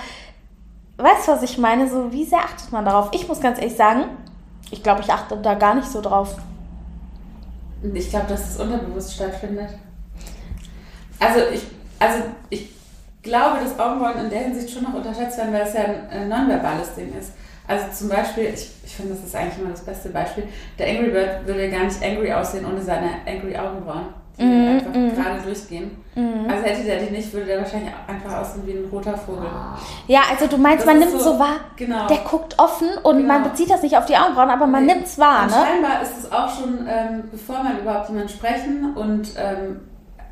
weißt 0.99 1.29
du, 1.29 1.33
was 1.33 1.43
ich 1.43 1.59
meine? 1.59 1.89
So, 1.89 2.13
wie 2.13 2.25
sehr 2.25 2.41
achtet 2.41 2.71
man 2.73 2.85
darauf? 2.85 3.09
Ich 3.13 3.27
muss 3.29 3.41
ganz 3.41 3.59
ehrlich 3.59 3.77
sagen, 3.77 4.05
ich 4.71 4.83
glaube, 4.83 5.03
ich 5.03 5.13
achte 5.13 5.37
da 5.37 5.55
gar 5.55 5.75
nicht 5.75 5.89
so 5.89 6.01
drauf. 6.01 6.37
Ich 7.95 8.11
glaube, 8.11 8.27
dass 8.29 8.51
es 8.51 8.61
unterbewusst 8.61 9.15
stattfindet. 9.15 9.71
Also 11.19 11.41
ich, 11.53 11.63
also 11.99 12.25
ich 12.51 12.69
glaube, 13.23 13.61
dass 13.63 13.79
Augenbrauen 13.79 14.25
in 14.25 14.31
der 14.31 14.41
Hinsicht 14.41 14.73
schon 14.73 14.85
noch 14.85 14.95
unterschätzt 14.95 15.39
werden, 15.39 15.53
weil 15.53 15.63
es 15.63 15.75
ja 15.75 15.85
ein 16.11 16.29
nonverbales 16.29 16.95
Ding 16.95 17.13
ist. 17.19 17.33
Also 17.67 17.85
zum 17.93 18.09
Beispiel, 18.09 18.45
ich, 18.45 18.71
ich 18.85 18.95
finde, 18.95 19.15
das 19.15 19.25
ist 19.25 19.35
eigentlich 19.35 19.59
immer 19.59 19.71
das 19.71 19.85
beste 19.85 20.09
Beispiel. 20.11 20.45
Der 20.79 20.89
Angry 20.89 21.11
Bird 21.11 21.47
würde 21.47 21.71
gar 21.71 21.85
nicht 21.85 22.03
angry 22.03 22.33
aussehen 22.33 22.67
ohne 22.67 22.83
seine 22.83 23.11
angry 23.27 23.57
Augenbrauen. 23.57 24.22
Die 24.39 24.45
mhm, 24.45 24.69
einfach 24.69 24.95
mhm. 24.95 25.15
gerade 25.15 25.43
durchgehen. 25.43 25.91
Mhm. 26.15 26.51
Also 26.51 26.65
hätte 26.65 26.85
der 26.85 26.99
die 27.01 27.11
nicht, 27.13 27.33
würde 27.33 27.47
der 27.47 27.59
wahrscheinlich 27.61 27.93
einfach 28.07 28.41
aussehen 28.41 28.67
wie 28.67 28.73
ein 28.73 28.89
roter 28.91 29.17
Vogel. 29.17 29.47
Ja, 30.07 30.21
also 30.31 30.47
du 30.47 30.57
meinst, 30.57 30.81
das 30.81 30.87
man 30.87 30.99
nimmt 30.99 31.13
so, 31.13 31.19
so, 31.19 31.39
wahr, 31.39 31.61
genau. 31.77 32.07
der 32.07 32.19
guckt 32.19 32.59
offen 32.59 32.89
und 33.03 33.17
genau. 33.17 33.29
man 33.35 33.43
bezieht 33.45 33.71
das 33.71 33.83
nicht 33.83 33.97
auf 33.97 34.07
die 34.07 34.17
Augenbrauen, 34.17 34.51
aber 34.51 34.67
man 34.67 34.87
nee. 34.87 34.95
nimmt 34.95 35.07
es 35.07 35.19
wahr, 35.19 35.47
ne? 35.47 35.53
Scheinbar 35.53 36.03
ist 36.03 36.19
es 36.19 36.33
auch 36.33 36.49
schon, 36.49 36.87
ähm, 36.89 37.25
bevor 37.31 37.63
man 37.63 37.79
überhaupt 37.79 38.09
jemanden 38.09 38.29
sprechen 38.29 38.95
und 38.95 39.29
ähm, 39.37 39.81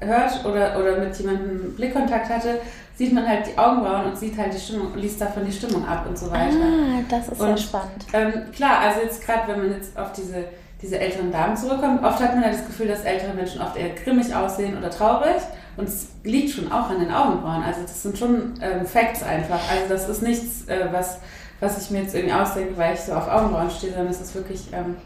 hört 0.00 0.44
oder, 0.44 0.78
oder 0.78 0.98
mit 0.98 1.16
jemandem 1.16 1.74
Blickkontakt 1.74 2.28
hatte, 2.28 2.60
sieht 2.94 3.12
man 3.12 3.26
halt 3.26 3.46
die 3.46 3.56
Augenbrauen 3.56 4.06
und 4.06 4.18
sieht 4.18 4.36
halt 4.36 4.52
die 4.52 4.58
Stimmung, 4.58 4.94
liest 4.96 5.20
davon 5.20 5.44
die 5.44 5.52
Stimmung 5.52 5.86
ab 5.86 6.04
und 6.06 6.18
so 6.18 6.30
weiter. 6.30 6.56
Ah, 6.60 7.02
das 7.08 7.28
ist 7.28 7.40
und, 7.40 7.46
sehr 7.46 7.56
spannend. 7.56 8.06
Ähm, 8.12 8.32
klar, 8.54 8.80
also 8.80 9.00
jetzt 9.00 9.24
gerade, 9.24 9.48
wenn 9.48 9.58
man 9.60 9.72
jetzt 9.72 9.96
auf 9.98 10.12
diese, 10.12 10.44
diese 10.82 10.98
älteren 10.98 11.30
Damen 11.30 11.56
zurückkommt, 11.56 12.02
oft 12.02 12.20
hat 12.20 12.34
man 12.34 12.42
ja 12.42 12.50
das 12.50 12.66
Gefühl, 12.66 12.88
dass 12.88 13.04
ältere 13.04 13.34
Menschen 13.34 13.60
oft 13.60 13.76
eher 13.76 13.90
grimmig 13.90 14.34
aussehen 14.34 14.76
oder 14.78 14.90
traurig. 14.90 15.42
Und 15.76 15.88
es 15.88 16.08
liegt 16.24 16.50
schon 16.50 16.70
auch 16.72 16.90
an 16.90 17.00
den 17.00 17.12
Augenbrauen. 17.12 17.62
Also 17.62 17.82
das 17.82 18.02
sind 18.02 18.18
schon 18.18 18.54
ähm, 18.60 18.86
Facts 18.86 19.22
einfach. 19.22 19.60
Also 19.70 19.88
das 19.88 20.08
ist 20.08 20.22
nichts, 20.22 20.68
äh, 20.68 20.88
was, 20.90 21.18
was 21.60 21.82
ich 21.82 21.90
mir 21.90 22.02
jetzt 22.02 22.14
irgendwie 22.14 22.34
ausdenke, 22.34 22.76
weil 22.76 22.94
ich 22.94 23.00
so 23.00 23.12
auf 23.12 23.28
Augenbrauen 23.28 23.70
stehe, 23.70 23.92
sondern 23.92 24.12
es 24.12 24.20
ist 24.20 24.34
wirklich... 24.34 24.72
Ähm, 24.72 24.96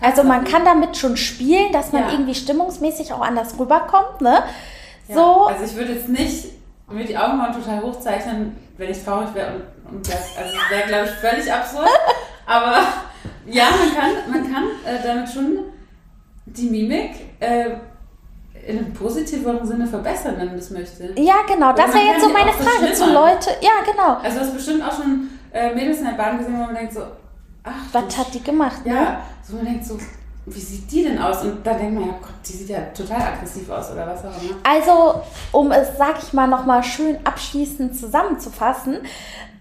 also 0.00 0.22
man 0.22 0.44
kann 0.44 0.64
damit 0.64 0.96
schon 0.96 1.16
spielen, 1.16 1.72
dass 1.72 1.92
man 1.92 2.02
ja. 2.02 2.12
irgendwie 2.12 2.34
stimmungsmäßig 2.34 3.12
auch 3.12 3.20
anders 3.20 3.58
rüberkommt, 3.58 4.20
ne? 4.20 4.44
So. 5.08 5.14
Ja, 5.14 5.46
also 5.48 5.64
ich 5.64 5.74
würde 5.74 5.94
jetzt 5.94 6.08
nicht 6.08 6.46
mir 6.88 7.04
die 7.04 7.18
Augenbrauen 7.18 7.52
total 7.52 7.82
hochzeichnen, 7.82 8.56
wenn 8.76 8.90
ich 8.90 9.04
traurig 9.04 9.34
wäre 9.34 9.54
und, 9.54 9.94
und 9.96 10.08
das, 10.08 10.36
also 10.36 10.56
das 10.56 10.70
wäre, 10.70 10.88
glaube 10.88 11.06
ich, 11.06 11.10
völlig 11.10 11.52
absurd. 11.52 11.88
Aber 12.46 12.78
ja, 13.50 13.68
man 13.70 13.94
kann, 13.94 14.30
man 14.30 14.52
kann 14.52 14.64
äh, 14.84 15.02
damit 15.02 15.28
schon 15.28 15.58
die 16.46 16.70
Mimik 16.70 17.10
äh, 17.40 17.70
in 18.66 18.78
einem 18.78 18.92
positiveren 18.92 19.66
Sinne 19.66 19.86
verbessern, 19.86 20.34
wenn 20.36 20.48
man 20.48 20.56
das 20.56 20.70
möchte. 20.70 21.14
Ja, 21.16 21.36
genau. 21.46 21.72
Das 21.72 21.92
wäre 21.94 22.04
jetzt 22.04 22.22
so 22.22 22.28
meine 22.28 22.52
Frage 22.52 22.92
zu 22.92 23.12
Leute. 23.12 23.50
Ja, 23.60 23.82
genau. 23.90 24.18
Also 24.22 24.38
du 24.38 24.44
hast 24.44 24.54
bestimmt 24.54 24.82
auch 24.82 24.92
schon 24.92 25.30
äh, 25.52 25.74
Mädels 25.74 25.98
in 25.98 26.04
der 26.04 26.12
Bahn 26.12 26.38
gesehen, 26.38 26.54
wo 26.54 26.64
man 26.64 26.74
denkt 26.74 26.92
so, 26.92 27.00
ach. 27.64 27.72
Was 27.92 28.18
hat 28.18 28.34
die 28.34 28.42
gemacht? 28.42 28.82
Ja, 28.84 28.94
ne? 28.94 29.18
so 29.42 29.56
man 29.56 29.64
denkt 29.64 29.84
so, 29.84 29.98
wie 30.46 30.60
sieht 30.60 30.90
die 30.90 31.04
denn 31.04 31.18
aus? 31.18 31.42
Und 31.42 31.66
da 31.66 31.74
denkt 31.74 31.94
man 31.94 32.06
ja, 32.06 32.14
Gott, 32.20 32.34
die 32.46 32.52
sieht 32.52 32.68
ja 32.68 32.80
total 32.94 33.20
aggressiv 33.20 33.68
aus 33.70 33.90
oder 33.92 34.06
was 34.06 34.20
auch 34.24 34.42
immer. 34.42 34.56
Also, 34.62 35.22
um 35.52 35.70
es, 35.72 35.96
sag 35.96 36.22
ich 36.22 36.32
mal, 36.32 36.46
nochmal 36.46 36.82
schön 36.82 37.18
abschließend 37.24 37.98
zusammenzufassen, 37.98 38.98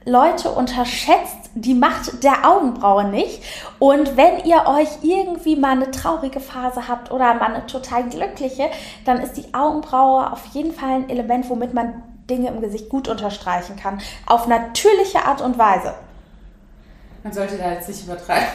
Leute, 0.07 0.51
unterschätzt 0.51 1.51
die 1.53 1.73
Macht 1.73 2.23
der 2.23 2.47
Augenbraue 2.49 3.05
nicht. 3.05 3.43
Und 3.79 4.15
wenn 4.15 4.45
ihr 4.45 4.65
euch 4.65 4.87
irgendwie 5.03 5.55
mal 5.55 5.71
eine 5.71 5.91
traurige 5.91 6.39
Phase 6.39 6.87
habt 6.87 7.11
oder 7.11 7.33
mal 7.35 7.53
eine 7.53 7.65
total 7.67 8.03
glückliche, 8.09 8.69
dann 9.05 9.19
ist 9.19 9.33
die 9.33 9.53
Augenbraue 9.53 10.31
auf 10.31 10.45
jeden 10.53 10.73
Fall 10.73 11.01
ein 11.01 11.09
Element, 11.09 11.49
womit 11.49 11.73
man 11.73 12.03
Dinge 12.29 12.49
im 12.49 12.61
Gesicht 12.61 12.89
gut 12.89 13.07
unterstreichen 13.07 13.75
kann. 13.75 13.99
Auf 14.25 14.47
natürliche 14.47 15.25
Art 15.25 15.41
und 15.41 15.57
Weise. 15.57 15.93
Man 17.23 17.33
sollte 17.33 17.57
da 17.57 17.71
jetzt 17.71 17.87
nicht 17.87 18.03
übertreiben 18.03 18.47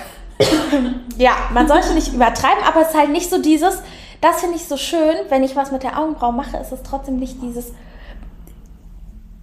ja, 1.16 1.32
man 1.52 1.68
sollte 1.68 1.94
nicht 1.94 2.12
übertreiben, 2.12 2.62
aber 2.64 2.82
es 2.82 2.88
ist 2.88 2.96
halt 2.96 3.10
nicht 3.10 3.30
so 3.30 3.40
dieses, 3.40 3.82
das 4.20 4.40
finde 4.40 4.56
ich 4.56 4.66
so 4.66 4.76
schön, 4.76 5.16
wenn 5.28 5.42
ich 5.42 5.56
was 5.56 5.72
mit 5.72 5.82
der 5.82 5.98
Augenbraue 5.98 6.32
mache, 6.32 6.56
ist 6.56 6.72
es 6.72 6.82
trotzdem 6.82 7.16
nicht 7.16 7.42
dieses, 7.42 7.72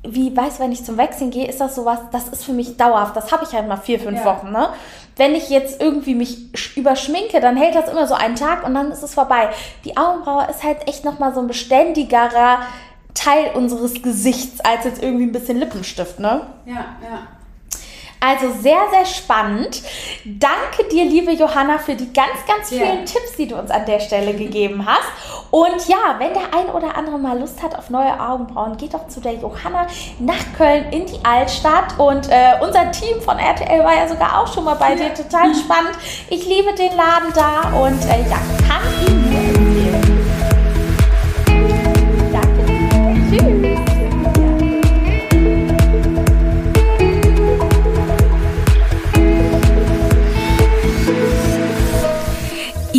wie, 0.03 0.35
weiß, 0.35 0.59
wenn 0.59 0.71
ich 0.71 0.85
zum 0.85 0.97
Wechseln 0.97 1.29
gehe, 1.29 1.47
ist 1.47 1.59
das 1.59 1.75
sowas, 1.75 1.99
das 2.11 2.29
ist 2.29 2.45
für 2.45 2.53
mich 2.53 2.77
dauerhaft. 2.77 3.15
Das 3.15 3.31
habe 3.31 3.43
ich 3.43 3.53
halt 3.53 3.67
mal 3.67 3.77
vier, 3.77 3.99
fünf 3.99 4.19
ja. 4.19 4.25
Wochen, 4.25 4.51
ne? 4.51 4.69
Wenn 5.17 5.35
ich 5.35 5.49
jetzt 5.49 5.81
irgendwie 5.81 6.15
mich 6.15 6.77
überschminke, 6.77 7.41
dann 7.41 7.57
hält 7.57 7.75
das 7.75 7.91
immer 7.91 8.07
so 8.07 8.13
einen 8.13 8.35
Tag 8.35 8.65
und 8.65 8.73
dann 8.73 8.91
ist 8.91 9.03
es 9.03 9.13
vorbei. 9.13 9.49
Die 9.83 9.97
Augenbraue 9.97 10.47
ist 10.49 10.63
halt 10.63 10.87
echt 10.87 11.03
nochmal 11.03 11.33
so 11.33 11.41
ein 11.41 11.47
beständigerer 11.47 12.59
Teil 13.13 13.51
unseres 13.53 14.01
Gesichts 14.01 14.61
als 14.61 14.85
jetzt 14.85 15.03
irgendwie 15.03 15.25
ein 15.25 15.33
bisschen 15.33 15.57
Lippenstift, 15.57 16.19
ne? 16.19 16.41
Ja, 16.65 16.85
ja. 17.01 17.27
Also 18.19 18.51
sehr, 18.51 18.79
sehr 18.91 19.05
spannend. 19.05 19.81
Danke 20.25 20.89
dir, 20.91 21.05
liebe 21.05 21.31
Johanna, 21.31 21.77
für 21.77 21.95
die 21.95 22.11
ganz, 22.11 22.45
ganz 22.47 22.69
vielen 22.69 22.99
ja. 22.99 23.05
Tipps, 23.05 23.37
die 23.37 23.47
du 23.47 23.55
uns 23.55 23.71
an 23.71 23.85
der 23.85 23.99
Stelle 23.99 24.33
gegeben 24.33 24.85
hast. 24.85 25.07
Und 25.51 25.87
ja, 25.87 26.15
wenn 26.17 26.33
der 26.33 26.53
ein 26.53 26.67
oder 26.73 26.95
andere 26.95 27.17
mal 27.17 27.39
Lust 27.39 27.63
hat 27.63 27.77
auf 27.77 27.89
neue 27.89 28.19
Augenbrauen, 28.19 28.77
geht 28.77 28.93
doch 28.93 29.07
zu 29.07 29.21
der 29.21 29.33
Johanna 29.33 29.87
nach 30.19 30.35
Köln 30.57 30.85
in 30.91 31.05
die 31.05 31.19
Altstadt. 31.23 31.97
Und 31.97 32.29
äh, 32.29 32.53
unser 32.61 32.91
Team 32.91 33.21
von 33.21 33.39
RTL 33.39 33.83
war 33.83 33.95
ja 33.95 34.07
sogar 34.07 34.41
auch 34.41 34.53
schon 34.53 34.65
mal 34.65 34.75
bei 34.75 34.95
dir. 34.95 35.13
Total 35.13 35.53
spannend. 35.55 35.97
Ich 36.29 36.45
liebe 36.45 36.73
den 36.73 36.95
Laden 36.95 37.33
da 37.33 37.69
und 37.79 38.03
äh, 38.05 38.29
ja, 38.29 38.37
kann 38.67 38.88